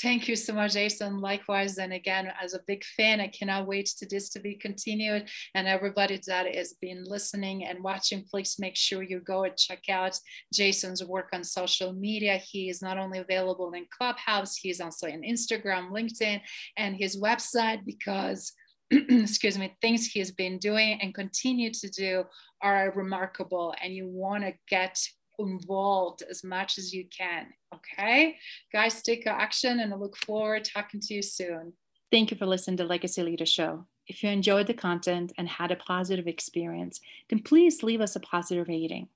Thank 0.00 0.28
you 0.28 0.36
so 0.36 0.52
much, 0.52 0.74
Jason. 0.74 1.18
Likewise, 1.18 1.78
and 1.78 1.92
again, 1.92 2.32
as 2.40 2.54
a 2.54 2.60
big 2.68 2.84
fan, 2.96 3.20
I 3.20 3.26
cannot 3.26 3.66
wait 3.66 3.86
to 3.98 4.06
this 4.06 4.28
to 4.30 4.38
be 4.38 4.54
continued. 4.54 5.28
And 5.56 5.66
everybody 5.66 6.20
that 6.28 6.54
has 6.54 6.74
been 6.74 7.02
listening 7.04 7.64
and 7.64 7.82
watching, 7.82 8.24
please 8.30 8.56
make 8.60 8.76
sure 8.76 9.02
you 9.02 9.18
go 9.18 9.42
and 9.42 9.56
check 9.56 9.88
out 9.88 10.16
Jason's 10.54 11.04
work 11.04 11.30
on 11.32 11.42
social 11.42 11.92
media. 11.92 12.36
He 12.36 12.68
is 12.68 12.80
not 12.80 12.96
only 12.96 13.18
available 13.18 13.72
in 13.72 13.86
Clubhouse, 13.90 14.56
he's 14.56 14.80
also 14.80 15.08
in 15.08 15.22
Instagram, 15.22 15.90
LinkedIn, 15.90 16.40
and 16.76 16.94
his 16.96 17.20
website 17.20 17.84
because 17.84 18.52
excuse 18.90 19.58
me, 19.58 19.74
things 19.82 20.06
he 20.06 20.20
has 20.20 20.30
been 20.30 20.58
doing 20.58 20.98
and 21.02 21.12
continue 21.12 21.70
to 21.72 21.90
do 21.90 22.24
are 22.62 22.92
remarkable. 22.94 23.74
And 23.82 23.92
you 23.92 24.06
want 24.08 24.44
to 24.44 24.52
get 24.68 24.96
involved 25.38 26.22
as 26.28 26.44
much 26.44 26.78
as 26.78 26.92
you 26.92 27.06
can. 27.16 27.46
Okay, 27.74 28.36
guys, 28.72 29.02
take 29.02 29.26
action 29.26 29.80
and 29.80 29.92
I 29.92 29.96
look 29.96 30.16
forward 30.16 30.64
to 30.64 30.72
talking 30.72 31.00
to 31.00 31.14
you 31.14 31.22
soon. 31.22 31.72
Thank 32.10 32.30
you 32.30 32.36
for 32.36 32.46
listening 32.46 32.78
to 32.78 32.84
Legacy 32.84 33.22
Leader 33.22 33.46
Show. 33.46 33.86
If 34.06 34.22
you 34.22 34.30
enjoyed 34.30 34.66
the 34.66 34.74
content 34.74 35.32
and 35.36 35.48
had 35.48 35.70
a 35.70 35.76
positive 35.76 36.26
experience, 36.26 37.00
then 37.28 37.42
please 37.42 37.82
leave 37.82 38.00
us 38.00 38.16
a 38.16 38.20
positive 38.20 38.66
rating. 38.68 39.08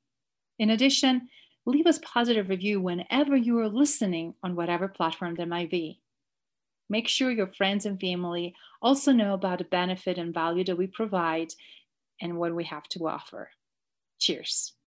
In 0.58 0.70
addition, 0.70 1.28
leave 1.64 1.86
us 1.86 1.98
positive 2.04 2.50
review 2.50 2.80
whenever 2.80 3.34
you 3.34 3.58
are 3.58 3.68
listening 3.68 4.34
on 4.42 4.54
whatever 4.54 4.88
platform 4.88 5.34
there 5.34 5.46
might 5.46 5.70
be. 5.70 6.00
Make 6.90 7.08
sure 7.08 7.30
your 7.30 7.46
friends 7.46 7.86
and 7.86 7.98
family 7.98 8.54
also 8.82 9.12
know 9.12 9.32
about 9.32 9.58
the 9.58 9.64
benefit 9.64 10.18
and 10.18 10.34
value 10.34 10.64
that 10.64 10.76
we 10.76 10.86
provide 10.86 11.54
and 12.20 12.36
what 12.36 12.54
we 12.54 12.64
have 12.64 12.86
to 12.90 13.08
offer. 13.08 13.48
Cheers. 14.20 14.74